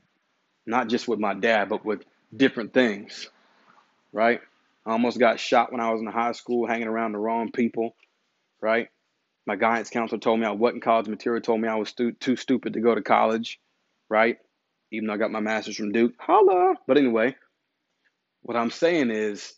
Not 0.66 0.88
just 0.88 1.08
with 1.08 1.20
my 1.20 1.34
dad, 1.34 1.70
but 1.70 1.84
with 1.84 2.04
different 2.36 2.74
things, 2.74 3.30
right? 4.14 4.42
I 4.86 4.92
almost 4.92 5.20
got 5.20 5.40
shot 5.40 5.72
when 5.72 5.82
I 5.82 5.92
was 5.92 6.02
in 6.02 6.08
high 6.08 6.32
school 6.34 6.68
hanging 6.68 6.88
around 6.88 7.14
the 7.14 7.20
wrong 7.20 7.52
people, 7.52 7.96
right? 8.62 8.90
My 9.46 9.56
guidance 9.56 9.90
counselor 9.90 10.20
told 10.20 10.40
me 10.40 10.46
I 10.46 10.52
wasn't 10.52 10.84
college 10.84 11.08
material, 11.08 11.42
told 11.42 11.62
me 11.62 11.68
I 11.68 11.76
was 11.76 11.90
stu- 11.90 12.14
too 12.14 12.36
stupid 12.36 12.74
to 12.74 12.82
go 12.82 12.96
to 12.96 13.02
college, 13.02 13.60
right? 14.10 14.38
Even 14.92 15.08
though 15.08 15.14
I 15.14 15.18
got 15.18 15.32
my 15.32 15.40
master's 15.40 15.78
from 15.78 15.92
Duke. 15.92 16.14
Holla! 16.20 16.76
But 16.88 16.98
anyway, 16.98 17.36
what 18.42 18.58
I'm 18.58 18.72
saying 18.72 19.12
is 19.12 19.54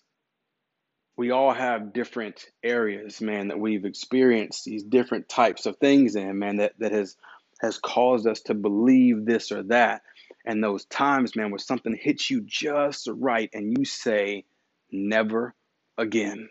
we 1.17 1.31
all 1.31 1.53
have 1.53 1.93
different 1.93 2.45
areas, 2.63 3.21
man, 3.21 3.49
that 3.49 3.59
we've 3.59 3.85
experienced 3.85 4.65
these 4.65 4.83
different 4.83 5.29
types 5.29 5.65
of 5.65 5.77
things 5.77 6.15
in, 6.15 6.39
man, 6.39 6.57
that, 6.57 6.73
that 6.79 6.91
has 6.91 7.15
has 7.61 7.77
caused 7.77 8.27
us 8.27 8.41
to 8.41 8.53
believe 8.53 9.25
this 9.25 9.51
or 9.51 9.63
that. 9.63 10.01
And 10.45 10.61
those 10.61 10.85
times, 10.85 11.35
man, 11.35 11.49
where 11.49 11.59
something 11.59 11.95
hits 11.95 12.29
you 12.29 12.41
just 12.41 13.07
right 13.07 13.49
and 13.53 13.77
you 13.77 13.85
say, 13.85 14.43
never 14.91 15.55
again. 15.97 16.49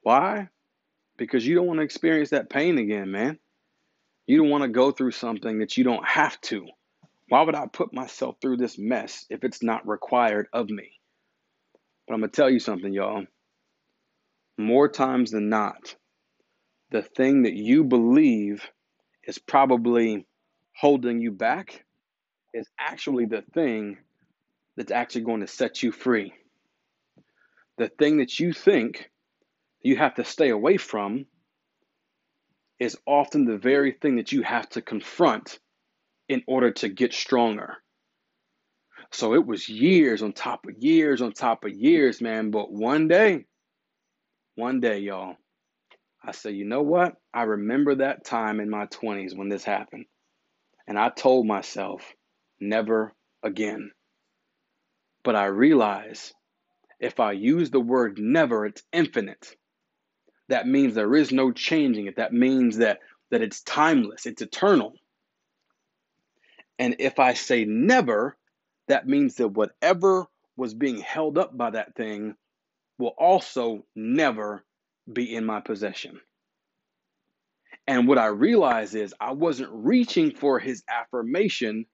Why? 0.00 0.48
Because 1.18 1.46
you 1.46 1.54
don't 1.54 1.66
want 1.66 1.80
to 1.80 1.84
experience 1.84 2.30
that 2.30 2.48
pain 2.48 2.78
again, 2.78 3.10
man. 3.10 3.38
You 4.26 4.38
don't 4.38 4.50
want 4.50 4.62
to 4.62 4.68
go 4.68 4.90
through 4.90 5.10
something 5.12 5.58
that 5.58 5.76
you 5.76 5.84
don't 5.84 6.06
have 6.06 6.40
to. 6.42 6.66
Why 7.28 7.42
would 7.42 7.54
I 7.54 7.66
put 7.66 7.92
myself 7.92 8.36
through 8.40 8.58
this 8.58 8.78
mess 8.78 9.26
if 9.30 9.42
it's 9.42 9.62
not 9.62 9.86
required 9.86 10.46
of 10.52 10.70
me? 10.70 10.92
But 12.06 12.14
I'm 12.14 12.20
going 12.20 12.30
to 12.30 12.36
tell 12.36 12.50
you 12.50 12.60
something, 12.60 12.92
y'all. 12.92 13.24
More 14.58 14.88
times 14.88 15.32
than 15.32 15.48
not, 15.48 15.96
the 16.90 17.02
thing 17.02 17.42
that 17.42 17.54
you 17.54 17.84
believe 17.84 18.64
is 19.24 19.38
probably 19.38 20.26
holding 20.76 21.20
you 21.20 21.32
back 21.32 21.84
is 22.54 22.68
actually 22.78 23.26
the 23.26 23.42
thing 23.54 23.98
that's 24.76 24.92
actually 24.92 25.24
going 25.24 25.40
to 25.40 25.46
set 25.46 25.82
you 25.82 25.90
free. 25.90 26.32
The 27.76 27.88
thing 27.88 28.18
that 28.18 28.38
you 28.38 28.52
think 28.52 29.10
you 29.82 29.96
have 29.96 30.14
to 30.14 30.24
stay 30.24 30.50
away 30.50 30.76
from 30.76 31.26
is 32.78 32.96
often 33.04 33.44
the 33.44 33.58
very 33.58 33.92
thing 33.92 34.16
that 34.16 34.32
you 34.32 34.42
have 34.42 34.68
to 34.70 34.82
confront 34.82 35.58
in 36.28 36.42
order 36.46 36.70
to 36.72 36.88
get 36.88 37.12
stronger. 37.14 37.76
So 39.12 39.34
it 39.34 39.46
was 39.46 39.68
years 39.68 40.22
on 40.22 40.32
top 40.32 40.66
of 40.66 40.74
years 40.78 41.22
on 41.22 41.32
top 41.32 41.64
of 41.64 41.72
years, 41.72 42.20
man. 42.20 42.50
But 42.50 42.72
one 42.72 43.08
day, 43.08 43.46
one 44.56 44.80
day, 44.80 44.98
y'all, 44.98 45.36
I 46.24 46.32
said, 46.32 46.54
you 46.54 46.64
know 46.64 46.82
what? 46.82 47.14
I 47.32 47.42
remember 47.42 47.96
that 47.96 48.24
time 48.24 48.60
in 48.60 48.68
my 48.68 48.86
20s 48.86 49.36
when 49.36 49.48
this 49.48 49.64
happened. 49.64 50.06
And 50.88 50.98
I 50.98 51.10
told 51.10 51.46
myself, 51.46 52.02
never 52.60 53.12
again. 53.42 53.90
But 55.24 55.36
I 55.36 55.46
realize 55.46 56.32
if 57.00 57.20
I 57.20 57.32
use 57.32 57.70
the 57.70 57.80
word 57.80 58.18
never, 58.18 58.66
it's 58.66 58.82
infinite. 58.92 59.56
That 60.48 60.66
means 60.66 60.94
there 60.94 61.14
is 61.14 61.32
no 61.32 61.52
changing 61.52 62.06
it. 62.06 62.16
That 62.16 62.32
means 62.32 62.78
that, 62.78 62.98
that 63.30 63.42
it's 63.42 63.62
timeless, 63.62 64.26
it's 64.26 64.42
eternal. 64.42 64.94
And 66.78 66.96
if 66.98 67.18
I 67.18 67.34
say 67.34 67.64
never, 67.64 68.36
that 68.88 69.06
means 69.08 69.36
that 69.36 69.48
whatever 69.48 70.26
was 70.56 70.74
being 70.74 70.98
held 70.98 71.38
up 71.38 71.56
by 71.56 71.70
that 71.70 71.94
thing 71.96 72.34
will 72.98 73.14
also 73.18 73.84
never 73.94 74.64
be 75.10 75.34
in 75.34 75.44
my 75.44 75.60
possession. 75.60 76.20
And 77.86 78.08
what 78.08 78.18
I 78.18 78.26
realized 78.26 78.94
is 78.94 79.14
I 79.20 79.32
wasn't 79.32 79.70
reaching 79.72 80.32
for 80.32 80.58
his 80.58 80.82
affirmation, 80.88 81.86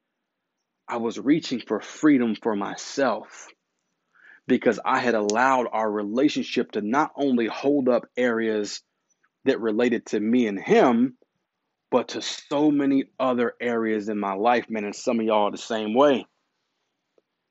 I 0.88 0.96
was 0.96 1.18
reaching 1.18 1.60
for 1.60 1.80
freedom 1.80 2.34
for 2.34 2.56
myself 2.56 3.48
because 4.46 4.80
I 4.84 4.98
had 4.98 5.14
allowed 5.14 5.68
our 5.72 5.90
relationship 5.90 6.72
to 6.72 6.80
not 6.80 7.12
only 7.16 7.46
hold 7.46 7.88
up 7.88 8.06
areas 8.16 8.82
that 9.44 9.60
related 9.60 10.06
to 10.06 10.20
me 10.20 10.46
and 10.46 10.58
him, 10.58 11.16
but 11.92 12.08
to 12.08 12.22
so 12.22 12.70
many 12.70 13.04
other 13.20 13.52
areas 13.60 14.08
in 14.08 14.18
my 14.18 14.32
life, 14.32 14.70
man. 14.70 14.84
And 14.84 14.96
some 14.96 15.20
of 15.20 15.26
y'all 15.26 15.50
the 15.50 15.58
same 15.58 15.92
way. 15.92 16.26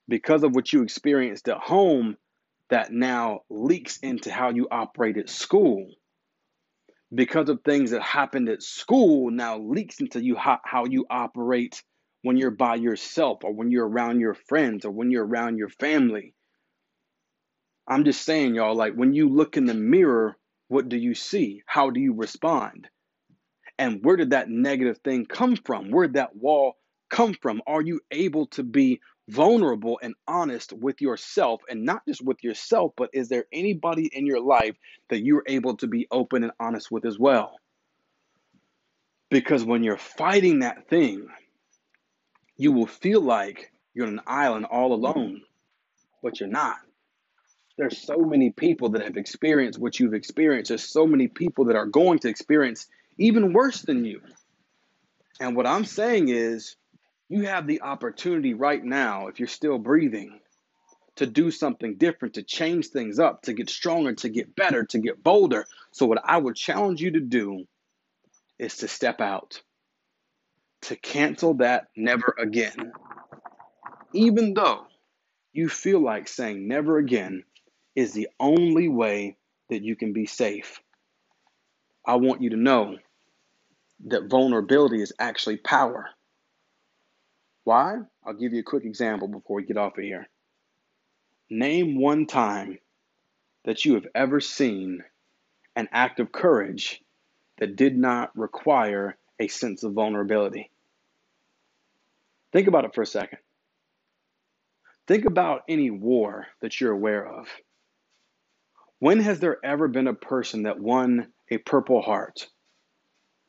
Because 0.08 0.44
of 0.44 0.56
what 0.56 0.74
you 0.74 0.82
experienced 0.82 1.48
at 1.48 1.60
home, 1.60 2.18
that 2.72 2.92
now 2.92 3.42
leaks 3.52 3.98
into 3.98 4.32
how 4.32 4.50
you 4.50 4.68
operate 4.72 5.18
at 5.18 5.30
school. 5.30 5.92
Because 7.14 7.50
of 7.50 7.60
things 7.64 7.92
that 7.92 8.02
happened 8.02 8.50
at 8.50 8.64
school, 8.64 9.30
now 9.30 9.60
leaks 9.60 10.00
into 10.00 10.24
you 10.24 10.36
how, 10.36 10.60
how 10.66 10.86
you 10.86 11.06
operate 11.10 11.84
when 12.24 12.36
you're 12.36 12.50
by 12.50 12.76
yourself 12.76 13.44
or 13.44 13.54
when 13.54 13.70
you're 13.70 13.88
around 13.88 14.22
your 14.22 14.34
friends 14.34 14.86
or 14.86 14.92
when 14.92 15.12
you're 15.12 15.26
around 15.26 15.58
your 15.58 15.70
family. 15.70 16.34
I'm 17.88 18.06
just 18.06 18.24
saying, 18.24 18.56
y'all, 18.56 18.76
like 18.76 18.96
when 18.96 19.14
you 19.14 19.30
look 19.30 19.56
in 19.56 19.66
the 19.66 19.76
mirror, 19.76 20.36
what 20.68 20.90
do 20.90 20.98
you 20.98 21.14
see? 21.14 21.62
How 21.68 21.92
do 21.92 22.00
you 22.00 22.14
respond? 22.14 22.88
And 23.82 24.04
where 24.04 24.16
did 24.16 24.30
that 24.30 24.48
negative 24.48 25.00
thing 25.00 25.26
come 25.26 25.56
from? 25.56 25.90
Where 25.90 26.06
did 26.06 26.14
that 26.14 26.36
wall 26.36 26.76
come 27.10 27.34
from? 27.34 27.64
Are 27.66 27.82
you 27.82 28.00
able 28.12 28.46
to 28.50 28.62
be 28.62 29.02
vulnerable 29.28 30.00
and 30.04 30.14
honest 30.28 30.72
with 30.72 31.02
yourself 31.02 31.64
and 31.68 31.84
not 31.84 32.06
just 32.08 32.22
with 32.24 32.44
yourself, 32.44 32.92
but 32.96 33.10
is 33.12 33.28
there 33.28 33.46
anybody 33.52 34.06
in 34.06 34.28
your 34.28 34.40
life 34.40 34.76
that 35.10 35.24
you're 35.24 35.42
able 35.48 35.78
to 35.78 35.88
be 35.88 36.08
open 36.12 36.44
and 36.44 36.54
honest 36.60 36.92
with 36.92 37.06
as 37.06 37.18
well? 37.18 37.58
Because 39.32 39.66
when 39.66 39.84
you're 39.84 39.98
fighting 39.98 40.60
that 40.60 40.88
thing, 40.88 41.30
you 42.58 42.74
will 42.74 42.86
feel 42.86 43.22
like 43.22 43.72
you're 43.96 44.06
on 44.06 44.14
an 44.14 44.22
island 44.28 44.68
all 44.70 44.94
alone, 44.94 45.42
but 46.22 46.40
you're 46.40 46.50
not. 46.50 46.78
There's 47.80 47.98
so 47.98 48.18
many 48.18 48.52
people 48.52 48.90
that 48.90 49.02
have 49.02 49.18
experienced 49.18 49.80
what 49.80 50.00
you've 50.00 50.14
experienced. 50.14 50.70
There's 50.70 50.84
so 50.84 51.08
many 51.08 51.28
people 51.28 51.66
that 51.66 51.76
are 51.76 51.88
going 51.88 52.20
to 52.20 52.30
experience 52.30 52.86
even 53.22 53.54
worse 53.54 53.82
than 53.82 54.04
you. 54.04 54.22
And 55.40 55.56
what 55.56 55.68
I'm 55.68 55.86
saying 55.86 56.30
is, 56.30 56.76
you 57.30 57.44
have 57.44 57.68
the 57.68 57.82
opportunity 57.82 58.54
right 58.54 58.84
now, 58.84 59.28
if 59.28 59.40
you're 59.40 59.48
still 59.48 59.78
breathing, 59.78 60.40
to 61.18 61.26
do 61.28 61.52
something 61.52 61.98
different, 61.98 62.34
to 62.36 62.44
change 62.44 62.88
things 62.88 63.20
up, 63.20 63.44
to 63.44 63.54
get 63.54 63.70
stronger, 63.70 64.14
to 64.16 64.30
get 64.30 64.56
better, 64.56 64.86
to 64.86 65.00
get 65.00 65.24
bolder. 65.24 65.66
So, 65.92 66.08
what 66.08 66.22
I 66.26 66.38
would 66.38 66.56
challenge 66.56 67.00
you 67.00 67.12
to 67.12 67.20
do 67.20 67.66
is 68.58 68.78
to 68.78 68.88
step 68.88 69.22
out, 69.22 69.62
to 70.84 70.96
cancel 70.96 71.56
that 71.56 71.88
never 71.96 72.36
again. 72.40 72.92
Even 74.14 74.56
though 74.56 74.86
you 75.54 75.70
feel 75.70 76.02
like 76.02 76.28
saying 76.28 76.68
never 76.68 76.98
again 76.98 77.44
is 77.96 78.14
the 78.14 78.30
only 78.40 78.90
way 78.90 79.38
that 79.70 79.84
you 79.84 79.96
can 79.96 80.12
be 80.12 80.26
safe. 80.26 80.82
I 82.06 82.16
want 82.16 82.42
you 82.42 82.50
to 82.52 82.58
know 82.58 82.98
that 84.08 84.30
vulnerability 84.30 85.02
is 85.02 85.14
actually 85.20 85.58
power. 85.58 86.10
Why? 87.64 87.98
I'll 88.26 88.34
give 88.34 88.54
you 88.54 88.60
a 88.60 88.64
quick 88.64 88.86
example 88.86 89.28
before 89.28 89.58
we 89.58 89.64
get 89.64 89.78
off 89.78 89.98
of 89.98 90.04
here. 90.04 90.28
Name 91.50 92.00
one 92.00 92.26
time 92.26 92.80
that 93.66 93.86
you 93.86 93.96
have 93.96 94.08
ever 94.16 94.40
seen 94.40 95.04
an 95.76 95.88
act 95.92 96.20
of 96.20 96.32
courage 96.32 97.02
that 97.60 97.76
did 97.76 97.98
not 97.98 98.36
require 98.36 99.18
a 99.40 99.48
sense 99.48 99.84
of 99.84 99.94
vulnerability. 99.94 100.72
Think 102.52 102.68
about 102.68 102.86
it 102.86 102.96
for 102.96 103.02
a 103.02 103.08
second. 103.08 103.40
Think 105.08 105.26
about 105.26 105.64
any 105.68 105.92
war 105.92 106.48
that 106.62 106.80
you're 106.80 106.92
aware 106.92 107.26
of. 107.26 107.48
When 109.00 109.20
has 109.20 109.40
there 109.40 109.58
ever 109.64 109.88
been 109.88 110.08
a 110.08 110.14
person 110.14 110.64
that 110.64 110.80
won 110.80 111.28
a 111.50 111.58
Purple 111.58 112.02
Heart, 112.02 112.48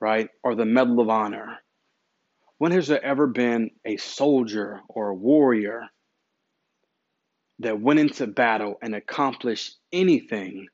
right? 0.03 0.28
Or 0.42 0.55
the 0.55 0.66
Medal 0.66 1.00
of 1.00 1.09
Honor 1.09 1.59
when 2.62 2.70
has 2.70 2.86
there 2.86 3.05
ever 3.05 3.26
been 3.26 3.72
a 3.84 3.96
soldier 3.96 4.82
or 4.88 5.09
a 5.09 5.14
warrior 5.16 5.88
that 7.59 7.80
went 7.80 7.98
into 7.98 8.28
battle 8.28 8.78
and 8.80 8.94
accomplished 8.94 9.76
anything 9.92 10.68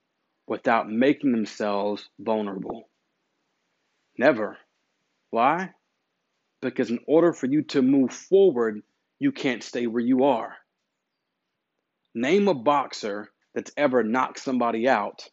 without 0.47 0.91
making 0.91 1.33
themselves 1.33 2.07
vulnerable? 2.19 2.91
Never. 4.19 4.59
Why? 5.31 5.71
Because 6.61 6.91
in 6.91 6.99
order 7.07 7.33
for 7.33 7.47
you 7.47 7.63
to 7.63 7.81
move 7.81 8.13
forward, 8.13 8.83
you 9.19 9.33
can't 9.33 9.63
stay 9.63 9.87
where 9.87 10.05
you 10.05 10.25
are. 10.25 10.57
Name 12.15 12.49
a 12.49 12.55
boxer 12.55 13.31
that's 13.55 13.73
ever 13.79 14.03
knocked 14.03 14.41
somebody 14.41 14.87
out 14.87 15.27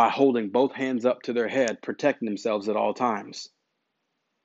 by 0.00 0.08
holding 0.08 0.48
both 0.48 0.72
hands 0.72 1.04
up 1.04 1.20
to 1.20 1.34
their 1.34 1.46
head, 1.46 1.82
protecting 1.82 2.24
themselves 2.24 2.70
at 2.70 2.74
all 2.74 2.94
times. 2.94 3.50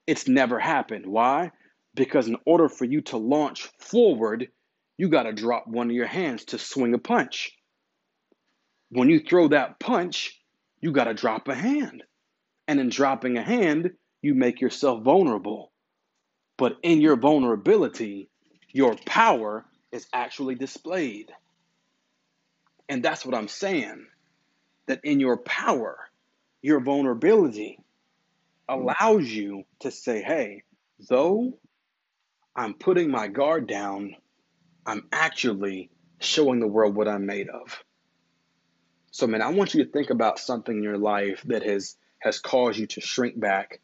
It's 0.06 0.28
never 0.28 0.60
happened. 0.60 1.06
Why? 1.06 1.54
Because 1.94 2.28
in 2.28 2.36
order 2.46 2.68
for 2.68 2.84
you 2.84 3.00
to 3.04 3.16
launch 3.16 3.70
forward, 3.80 4.50
you 4.98 5.08
got 5.08 5.24
to 5.24 5.32
drop 5.32 5.66
one 5.66 5.90
of 5.90 5.96
your 5.96 6.08
hands 6.08 6.44
to 6.48 6.60
swing 6.60 6.94
a 6.94 6.98
punch. 6.98 7.54
When 8.90 9.08
you 9.08 9.22
throw 9.22 9.48
that 9.48 9.80
punch, 9.80 10.38
you 10.82 10.92
got 10.92 11.06
to 11.06 11.14
drop 11.14 11.48
a 11.48 11.56
hand. 11.56 12.04
And 12.68 12.78
in 12.82 12.90
dropping 12.90 13.38
a 13.38 13.42
hand, 13.42 13.92
you 14.22 14.34
make 14.34 14.60
yourself 14.60 15.04
vulnerable. 15.04 15.72
But 16.58 16.76
in 16.84 17.00
your 17.00 17.16
vulnerability, 17.16 18.30
your 18.74 18.98
power 19.06 19.64
is 19.94 20.06
actually 20.12 20.56
displayed. 20.56 21.32
And 22.90 23.02
that's 23.02 23.26
what 23.26 23.36
I'm 23.36 23.48
saying. 23.48 24.08
That 24.88 25.02
in 25.04 25.20
your 25.20 25.38
power, 25.38 25.98
your 26.62 26.80
vulnerability 26.80 27.80
allows 28.70 29.28
you 29.28 29.64
to 29.80 29.92
say, 29.92 30.22
hey, 30.22 30.64
though 31.10 31.58
I'm 32.56 32.74
putting 32.74 33.10
my 33.10 33.28
guard 33.28 33.68
down, 33.68 34.16
I'm 34.86 35.08
actually 35.12 35.90
showing 36.20 36.60
the 36.60 36.68
world 36.68 36.96
what 36.96 37.08
I'm 37.08 37.26
made 37.26 37.50
of. 37.50 37.84
So, 39.12 39.28
man, 39.28 39.42
I 39.42 39.50
want 39.50 39.74
you 39.74 39.84
to 39.84 39.92
think 39.92 40.10
about 40.10 40.40
something 40.40 40.76
in 40.76 40.84
your 40.84 40.98
life 40.98 41.42
that 41.46 41.64
has 41.64 41.96
has 42.20 42.40
caused 42.40 42.80
you 42.80 42.88
to 42.88 43.02
shrink 43.02 43.40
back, 43.40 43.80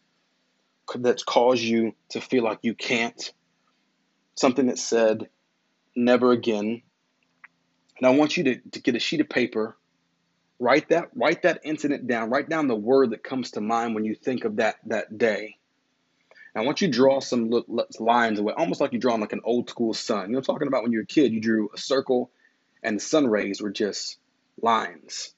that's 0.95 1.23
caused 1.23 1.61
you 1.61 1.93
to 2.09 2.19
feel 2.19 2.43
like 2.43 2.59
you 2.63 2.73
can't. 2.73 3.31
Something 4.35 4.65
that 4.67 4.79
said, 4.79 5.29
never 5.95 6.31
again. 6.31 6.81
And 7.97 8.07
I 8.07 8.09
want 8.09 8.35
you 8.35 8.43
to, 8.45 8.55
to 8.71 8.81
get 8.81 8.95
a 8.95 8.99
sheet 8.99 9.21
of 9.21 9.29
paper, 9.29 9.77
write 10.61 10.89
that, 10.89 11.09
write 11.15 11.41
that 11.41 11.61
incident 11.63 12.05
down, 12.05 12.29
write 12.29 12.47
down 12.47 12.67
the 12.67 12.75
word 12.75 13.09
that 13.09 13.23
comes 13.23 13.51
to 13.51 13.61
mind 13.61 13.95
when 13.95 14.05
you 14.05 14.13
think 14.13 14.45
of 14.45 14.57
that 14.57 14.75
that 14.85 15.17
day. 15.17 15.57
I 16.55 16.61
want 16.61 16.81
you 16.81 16.87
draw 16.87 17.19
some 17.19 17.49
lines 17.99 18.37
away, 18.37 18.53
almost 18.55 18.79
like 18.79 18.91
you're 18.91 18.99
drawing 18.99 19.21
like 19.21 19.33
an 19.33 19.41
old 19.43 19.69
school 19.69 19.93
sun. 19.93 20.27
You 20.27 20.33
know, 20.33 20.37
I'm 20.37 20.43
talking 20.43 20.67
about 20.67 20.83
when 20.83 20.91
you 20.91 20.99
were 20.99 21.03
a 21.03 21.07
kid, 21.07 21.31
you 21.31 21.39
drew 21.39 21.69
a 21.73 21.77
circle 21.77 22.29
and 22.83 22.97
the 22.97 23.01
sun 23.01 23.27
rays 23.27 23.61
were 23.61 23.71
just 23.71 24.17
lines, 24.61 25.33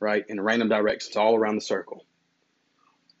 right, 0.00 0.24
in 0.26 0.40
random 0.40 0.68
directions 0.68 1.16
all 1.16 1.36
around 1.36 1.56
the 1.56 1.60
circle. 1.60 2.04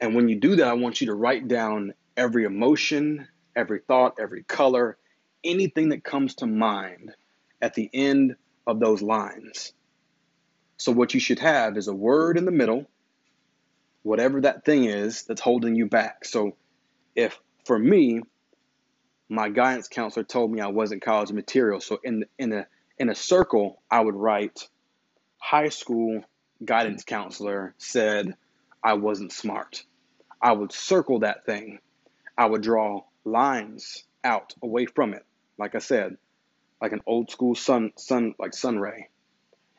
And 0.00 0.14
when 0.14 0.28
you 0.28 0.40
do 0.40 0.56
that, 0.56 0.66
I 0.66 0.72
want 0.72 1.00
you 1.00 1.08
to 1.08 1.14
write 1.14 1.46
down 1.46 1.92
every 2.16 2.44
emotion, 2.44 3.28
every 3.54 3.80
thought, 3.80 4.16
every 4.18 4.42
color, 4.42 4.96
anything 5.44 5.90
that 5.90 6.02
comes 6.02 6.36
to 6.36 6.46
mind 6.46 7.12
at 7.60 7.74
the 7.74 7.90
end 7.92 8.36
of 8.66 8.80
those 8.80 9.02
lines. 9.02 9.74
So, 10.78 10.92
what 10.92 11.12
you 11.12 11.20
should 11.20 11.40
have 11.40 11.76
is 11.76 11.88
a 11.88 11.94
word 11.94 12.38
in 12.38 12.44
the 12.44 12.52
middle, 12.52 12.88
whatever 14.02 14.40
that 14.40 14.64
thing 14.64 14.84
is 14.84 15.24
that's 15.24 15.40
holding 15.40 15.74
you 15.74 15.86
back. 15.86 16.24
So, 16.24 16.56
if 17.14 17.38
for 17.64 17.78
me, 17.78 18.22
my 19.28 19.50
guidance 19.50 19.88
counselor 19.88 20.24
told 20.24 20.50
me 20.50 20.60
I 20.60 20.68
wasn't 20.68 21.02
college 21.02 21.32
material, 21.32 21.80
so 21.80 21.98
in 22.02 22.24
in 22.38 22.52
a 22.52 22.66
in 22.98 23.10
a 23.10 23.14
circle, 23.14 23.82
I 23.90 24.00
would 24.00 24.14
write 24.14 24.68
high 25.38 25.68
school 25.68 26.22
guidance 26.64 27.04
counselor 27.04 27.74
said 27.78 28.36
I 28.82 28.94
wasn't 28.94 29.32
smart. 29.32 29.84
I 30.40 30.52
would 30.52 30.72
circle 30.72 31.20
that 31.20 31.44
thing. 31.44 31.80
I 32.36 32.46
would 32.46 32.62
draw 32.62 33.02
lines 33.24 34.04
out 34.24 34.54
away 34.62 34.86
from 34.86 35.14
it. 35.14 35.24
Like 35.58 35.74
I 35.74 35.78
said, 35.78 36.16
like 36.80 36.92
an 36.92 37.00
old 37.06 37.30
school 37.30 37.54
sun 37.54 37.92
sun 37.96 38.34
like 38.38 38.54
sun 38.54 38.78
ray. 38.78 39.08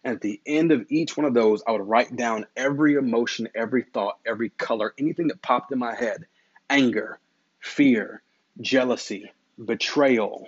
And 0.03 0.15
at 0.15 0.21
the 0.21 0.39
end 0.45 0.71
of 0.71 0.85
each 0.89 1.17
one 1.17 1.25
of 1.25 1.33
those, 1.33 1.61
I 1.67 1.71
would 1.71 1.87
write 1.87 2.15
down 2.15 2.45
every 2.55 2.95
emotion, 2.95 3.49
every 3.53 3.83
thought, 3.83 4.19
every 4.25 4.49
color, 4.49 4.93
anything 4.97 5.27
that 5.27 5.41
popped 5.41 5.71
in 5.71 5.79
my 5.79 5.95
head. 5.95 6.25
Anger, 6.69 7.19
fear, 7.59 8.21
jealousy, 8.61 9.31
betrayal, 9.63 10.47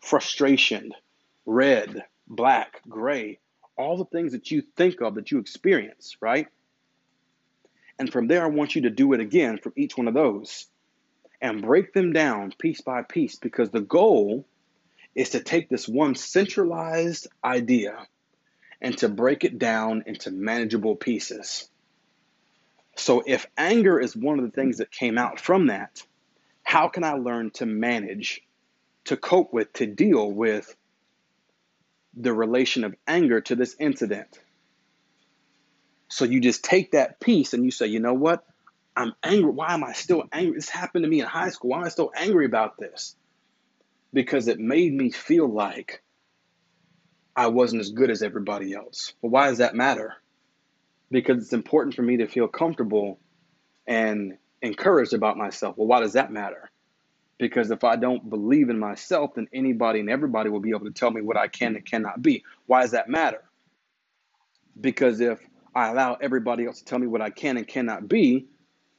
frustration, 0.00 0.92
red, 1.46 2.04
black, 2.26 2.82
gray, 2.88 3.38
all 3.76 3.96
the 3.96 4.04
things 4.04 4.32
that 4.32 4.50
you 4.50 4.62
think 4.76 5.00
of 5.00 5.14
that 5.14 5.30
you 5.30 5.38
experience, 5.38 6.16
right? 6.20 6.48
And 7.98 8.12
from 8.12 8.28
there, 8.28 8.42
I 8.42 8.48
want 8.48 8.74
you 8.74 8.82
to 8.82 8.90
do 8.90 9.12
it 9.12 9.20
again 9.20 9.58
from 9.58 9.72
each 9.76 9.96
one 9.96 10.08
of 10.08 10.14
those 10.14 10.66
and 11.40 11.62
break 11.62 11.92
them 11.92 12.12
down 12.12 12.52
piece 12.58 12.80
by 12.80 13.02
piece 13.02 13.36
because 13.36 13.70
the 13.70 13.80
goal 13.80 14.46
is 15.14 15.30
to 15.30 15.40
take 15.40 15.68
this 15.68 15.88
one 15.88 16.14
centralized 16.14 17.28
idea 17.44 18.06
and 18.80 18.96
to 18.98 19.08
break 19.08 19.44
it 19.44 19.58
down 19.58 20.04
into 20.06 20.30
manageable 20.30 20.96
pieces. 20.96 21.68
So, 22.96 23.22
if 23.26 23.46
anger 23.56 24.00
is 24.00 24.16
one 24.16 24.38
of 24.38 24.44
the 24.44 24.50
things 24.50 24.78
that 24.78 24.90
came 24.90 25.16
out 25.16 25.40
from 25.40 25.68
that, 25.68 26.02
how 26.62 26.88
can 26.88 27.04
I 27.04 27.14
learn 27.14 27.50
to 27.52 27.66
manage, 27.66 28.42
to 29.04 29.16
cope 29.16 29.52
with, 29.52 29.72
to 29.74 29.86
deal 29.86 30.30
with 30.30 30.74
the 32.14 32.32
relation 32.32 32.84
of 32.84 32.94
anger 33.06 33.40
to 33.42 33.56
this 33.56 33.76
incident? 33.78 34.38
So 36.10 36.24
you 36.24 36.40
just 36.40 36.64
take 36.64 36.92
that 36.92 37.20
piece 37.20 37.54
and 37.54 37.64
you 37.64 37.70
say, 37.70 37.86
you 37.86 38.00
know 38.00 38.14
what? 38.14 38.44
I'm 38.96 39.14
angry. 39.22 39.52
Why 39.52 39.72
am 39.72 39.84
I 39.84 39.92
still 39.92 40.24
angry? 40.32 40.56
This 40.56 40.68
happened 40.68 41.04
to 41.04 41.08
me 41.08 41.20
in 41.20 41.26
high 41.26 41.50
school. 41.50 41.70
Why 41.70 41.78
am 41.78 41.84
I 41.84 41.88
still 41.88 42.10
angry 42.14 42.46
about 42.46 42.76
this? 42.76 43.14
Because 44.12 44.48
it 44.48 44.58
made 44.58 44.92
me 44.92 45.10
feel 45.10 45.48
like 45.48 46.02
I 47.36 47.46
wasn't 47.48 47.80
as 47.80 47.90
good 47.90 48.10
as 48.10 48.22
everybody 48.22 48.74
else. 48.74 49.14
Well, 49.22 49.30
why 49.30 49.48
does 49.48 49.58
that 49.58 49.74
matter? 49.74 50.14
Because 51.10 51.42
it's 51.42 51.52
important 51.52 51.94
for 51.94 52.02
me 52.02 52.18
to 52.18 52.26
feel 52.26 52.48
comfortable 52.48 53.18
and 53.86 54.36
encouraged 54.62 55.12
about 55.12 55.36
myself. 55.36 55.76
Well, 55.76 55.86
why 55.86 56.00
does 56.00 56.12
that 56.14 56.32
matter? 56.32 56.70
Because 57.38 57.70
if 57.70 57.84
I 57.84 57.96
don't 57.96 58.28
believe 58.28 58.68
in 58.68 58.78
myself, 58.78 59.34
then 59.34 59.48
anybody 59.52 60.00
and 60.00 60.10
everybody 60.10 60.50
will 60.50 60.60
be 60.60 60.70
able 60.70 60.84
to 60.84 60.92
tell 60.92 61.10
me 61.10 61.22
what 61.22 61.36
I 61.36 61.48
can 61.48 61.74
and 61.74 61.84
cannot 61.84 62.20
be. 62.20 62.44
Why 62.66 62.82
does 62.82 62.90
that 62.90 63.08
matter? 63.08 63.42
Because 64.78 65.20
if 65.20 65.40
I 65.74 65.88
allow 65.88 66.14
everybody 66.20 66.66
else 66.66 66.80
to 66.80 66.84
tell 66.84 66.98
me 66.98 67.06
what 67.06 67.22
I 67.22 67.30
can 67.30 67.56
and 67.56 67.66
cannot 67.66 68.08
be, 68.08 68.46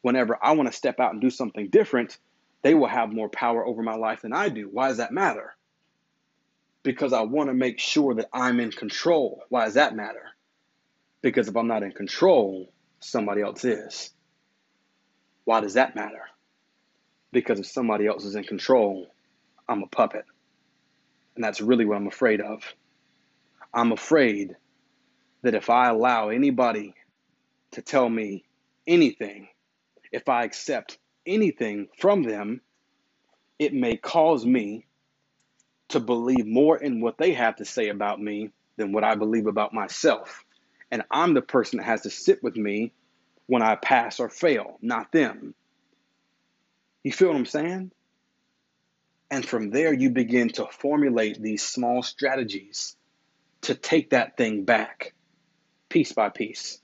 whenever 0.01 0.37
I 0.41 0.53
want 0.53 0.71
to 0.71 0.77
step 0.77 0.99
out 0.99 1.11
and 1.11 1.21
do 1.21 1.29
something 1.29 1.69
different, 1.69 2.17
they 2.63 2.73
will 2.73 2.87
have 2.87 3.13
more 3.13 3.29
power 3.29 3.65
over 3.65 3.83
my 3.83 3.95
life 3.95 4.21
than 4.21 4.33
I 4.33 4.49
do. 4.49 4.67
Why 4.71 4.87
does 4.87 4.97
that 4.97 5.11
matter? 5.11 5.55
Because 6.83 7.13
I 7.13 7.21
want 7.21 7.49
to 7.49 7.53
make 7.53 7.79
sure 7.79 8.15
that 8.15 8.29
I'm 8.33 8.59
in 8.59 8.71
control. 8.71 9.43
Why 9.49 9.65
does 9.65 9.75
that 9.75 9.95
matter? 9.95 10.23
Because 11.21 11.47
if 11.47 11.55
I'm 11.55 11.67
not 11.67 11.83
in 11.83 11.91
control, 11.91 12.71
somebody 12.99 13.41
else 13.41 13.65
is. 13.65 14.11
Why 15.45 15.61
does 15.61 15.75
that 15.75 15.95
matter? 15.95 16.23
Because 17.31 17.59
if 17.59 17.67
somebody 17.67 18.07
else 18.07 18.25
is 18.25 18.35
in 18.35 18.43
control, 18.43 19.07
I'm 19.69 19.83
a 19.83 19.87
puppet. 19.87 20.25
And 21.35 21.43
that's 21.43 21.61
really 21.61 21.85
what 21.85 21.97
I'm 21.97 22.07
afraid 22.07 22.41
of. 22.41 22.63
I'm 23.73 23.91
afraid 23.91 24.55
that 25.43 25.55
if 25.55 25.69
I 25.69 25.89
allow 25.89 26.29
anybody 26.29 26.93
to 27.71 27.81
tell 27.81 28.09
me 28.09 28.43
anything, 28.87 29.47
if 30.11 30.29
I 30.29 30.43
accept 30.43 30.97
anything 31.25 31.87
from 31.97 32.23
them, 32.23 32.61
it 33.59 33.73
may 33.73 33.97
cause 33.97 34.45
me 34.45 34.85
to 35.91 35.99
believe 35.99 36.45
more 36.45 36.77
in 36.77 37.01
what 37.01 37.17
they 37.17 37.33
have 37.33 37.57
to 37.57 37.65
say 37.65 37.89
about 37.89 38.21
me 38.21 38.51
than 38.77 38.91
what 38.91 39.03
I 39.03 39.15
believe 39.15 39.47
about 39.47 39.73
myself. 39.73 40.43
And 40.89 41.03
I'm 41.09 41.33
the 41.33 41.41
person 41.41 41.77
that 41.77 41.85
has 41.85 42.01
to 42.01 42.09
sit 42.09 42.43
with 42.43 42.55
me 42.55 42.91
when 43.47 43.61
I 43.61 43.75
pass 43.75 44.19
or 44.19 44.29
fail, 44.29 44.77
not 44.81 45.11
them. 45.11 45.53
You 47.03 47.11
feel 47.11 47.29
what 47.29 47.37
I'm 47.37 47.45
saying? 47.45 47.91
And 49.29 49.45
from 49.45 49.69
there, 49.69 49.93
you 49.93 50.09
begin 50.09 50.49
to 50.49 50.67
formulate 50.67 51.41
these 51.41 51.63
small 51.63 52.03
strategies 52.03 52.95
to 53.61 53.75
take 53.75 54.09
that 54.09 54.35
thing 54.37 54.65
back 54.65 55.13
piece 55.89 56.11
by 56.11 56.29
piece 56.29 56.79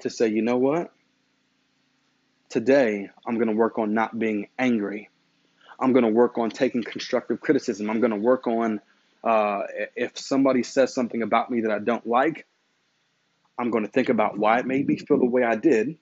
to 0.00 0.10
say, 0.10 0.28
you 0.28 0.42
know 0.42 0.56
what? 0.56 0.92
Today, 2.48 3.08
I'm 3.26 3.36
going 3.36 3.48
to 3.48 3.54
work 3.54 3.78
on 3.78 3.94
not 3.94 4.18
being 4.18 4.48
angry. 4.58 5.08
I'm 5.80 5.92
going 5.92 6.04
to 6.04 6.10
work 6.10 6.38
on 6.38 6.50
taking 6.50 6.82
constructive 6.82 7.40
criticism. 7.40 7.88
I'm 7.88 8.00
going 8.00 8.12
to 8.12 8.16
work 8.18 8.46
on 8.46 8.80
uh, 9.24 9.62
if 9.96 10.18
somebody 10.18 10.62
says 10.62 10.94
something 10.94 11.22
about 11.22 11.50
me 11.50 11.62
that 11.62 11.70
I 11.70 11.78
don't 11.78 12.06
like, 12.06 12.46
I'm 13.58 13.70
going 13.70 13.84
to 13.84 13.90
think 13.90 14.08
about 14.08 14.38
why 14.38 14.58
it 14.58 14.66
made 14.66 14.86
me 14.86 14.96
feel 14.96 15.18
the 15.18 15.26
way 15.26 15.42
I 15.42 15.56
did, 15.56 15.96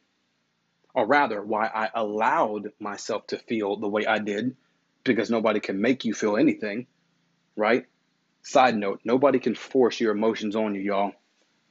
or 0.94 1.06
rather, 1.06 1.42
why 1.42 1.66
I 1.66 1.90
allowed 1.94 2.72
myself 2.80 3.26
to 3.28 3.38
feel 3.38 3.76
the 3.76 3.88
way 3.88 4.06
I 4.06 4.18
did, 4.18 4.56
because 5.04 5.30
nobody 5.30 5.60
can 5.60 5.80
make 5.80 6.04
you 6.04 6.14
feel 6.14 6.36
anything, 6.36 6.86
right? 7.56 7.86
Side 8.42 8.76
note, 8.76 9.00
nobody 9.04 9.38
can 9.38 9.54
force 9.54 10.00
your 10.00 10.12
emotions 10.12 10.54
on 10.56 10.74
you, 10.74 10.80
y'all. 10.80 11.12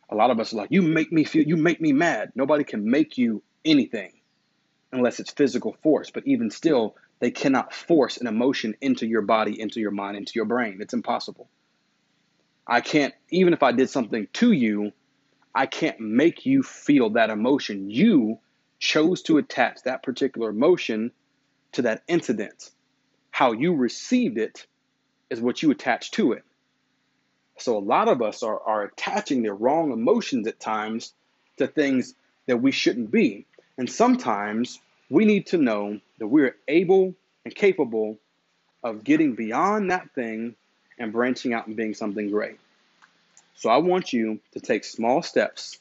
A 0.09 0.15
lot 0.15 0.31
of 0.31 0.39
us 0.39 0.53
are 0.53 0.57
like, 0.57 0.71
you 0.71 0.81
make 0.81 1.11
me 1.11 1.23
feel, 1.23 1.43
you 1.43 1.57
make 1.57 1.81
me 1.81 1.91
mad. 1.91 2.31
Nobody 2.35 2.63
can 2.63 2.89
make 2.89 3.17
you 3.17 3.43
anything 3.65 4.13
unless 4.91 5.19
it's 5.19 5.31
physical 5.31 5.75
force. 5.83 6.11
But 6.11 6.27
even 6.27 6.49
still, 6.49 6.95
they 7.19 7.31
cannot 7.31 7.73
force 7.73 8.17
an 8.17 8.27
emotion 8.27 8.75
into 8.81 9.07
your 9.07 9.23
body, 9.23 9.59
into 9.59 9.79
your 9.79 9.91
mind, 9.91 10.17
into 10.17 10.33
your 10.35 10.45
brain. 10.45 10.79
It's 10.81 10.93
impossible. 10.93 11.49
I 12.67 12.81
can't, 12.81 13.13
even 13.29 13.53
if 13.53 13.63
I 13.63 13.71
did 13.71 13.89
something 13.89 14.27
to 14.33 14.51
you, 14.51 14.91
I 15.55 15.65
can't 15.65 15.99
make 15.99 16.45
you 16.45 16.63
feel 16.63 17.11
that 17.11 17.29
emotion. 17.29 17.89
You 17.89 18.39
chose 18.79 19.23
to 19.23 19.37
attach 19.37 19.83
that 19.83 20.03
particular 20.03 20.49
emotion 20.49 21.11
to 21.73 21.83
that 21.83 22.03
incident. 22.07 22.71
how 23.37 23.51
you 23.51 23.75
received 23.75 24.39
it 24.39 24.65
is 25.29 25.39
what 25.39 25.61
you 25.61 25.69
attach 25.69 26.09
to 26.09 26.31
it. 26.31 26.43
So 27.59 27.77
a 27.77 27.79
lot 27.79 28.07
of 28.07 28.23
us 28.23 28.41
are, 28.41 28.59
are 28.59 28.83
attaching 28.85 29.43
the 29.43 29.53
wrong 29.53 29.91
emotions 29.91 30.47
at 30.47 30.59
times 30.59 31.13
to 31.57 31.67
things 31.67 32.15
that 32.47 32.63
we 32.63 32.71
shouldn't 32.71 33.11
be. 33.11 33.45
And 33.77 33.87
sometimes 33.87 34.79
we 35.09 35.25
need 35.25 35.47
to 35.47 35.57
know 35.57 35.99
that 36.19 36.27
we're 36.27 36.55
able 36.67 37.15
and 37.45 37.55
capable 37.55 38.17
of 38.83 39.03
getting 39.03 39.35
beyond 39.35 39.91
that 39.91 40.13
thing 40.13 40.55
and 40.97 41.11
branching 41.11 41.53
out 41.53 41.67
and 41.67 41.75
being 41.75 41.93
something 41.93 42.29
great. 42.29 42.59
So 43.55 43.69
I 43.69 43.77
want 43.77 44.13
you 44.13 44.39
to 44.53 44.59
take 44.59 44.83
small 44.83 45.21
steps 45.21 45.79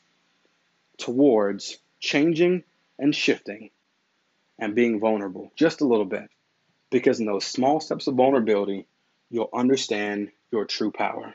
towards 0.99 1.79
changing 2.01 2.65
and 2.99 3.15
shifting 3.15 3.71
and 4.59 4.75
being 4.75 5.01
vulnerable 5.01 5.53
just 5.57 5.81
a 5.81 5.87
little 5.87 6.07
bit. 6.07 6.31
Because 6.91 7.21
in 7.21 7.27
those 7.27 7.45
small 7.45 7.81
steps 7.81 8.07
of 8.07 8.15
vulnerability, 8.15 8.87
you'll 9.31 9.51
understand 9.53 10.31
your 10.53 10.65
true 10.65 10.93
power. 10.93 11.35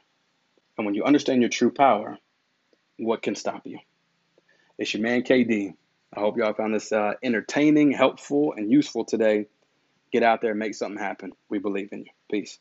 And 0.77 0.85
when 0.85 0.95
you 0.95 1.03
understand 1.03 1.41
your 1.41 1.49
true 1.49 1.71
power, 1.71 2.17
what 2.97 3.21
can 3.21 3.35
stop 3.35 3.67
you? 3.67 3.79
It's 4.77 4.93
your 4.93 5.03
man 5.03 5.23
KD. 5.23 5.75
I 6.15 6.19
hope 6.19 6.37
y'all 6.37 6.53
found 6.53 6.73
this 6.75 6.91
uh, 6.91 7.13
entertaining, 7.23 7.91
helpful, 7.91 8.53
and 8.57 8.71
useful 8.71 9.05
today. 9.05 9.47
Get 10.11 10.23
out 10.23 10.41
there 10.41 10.51
and 10.51 10.59
make 10.59 10.75
something 10.75 10.99
happen. 11.01 11.31
We 11.49 11.59
believe 11.59 11.89
in 11.93 11.99
you. 11.99 12.11
Peace. 12.29 12.59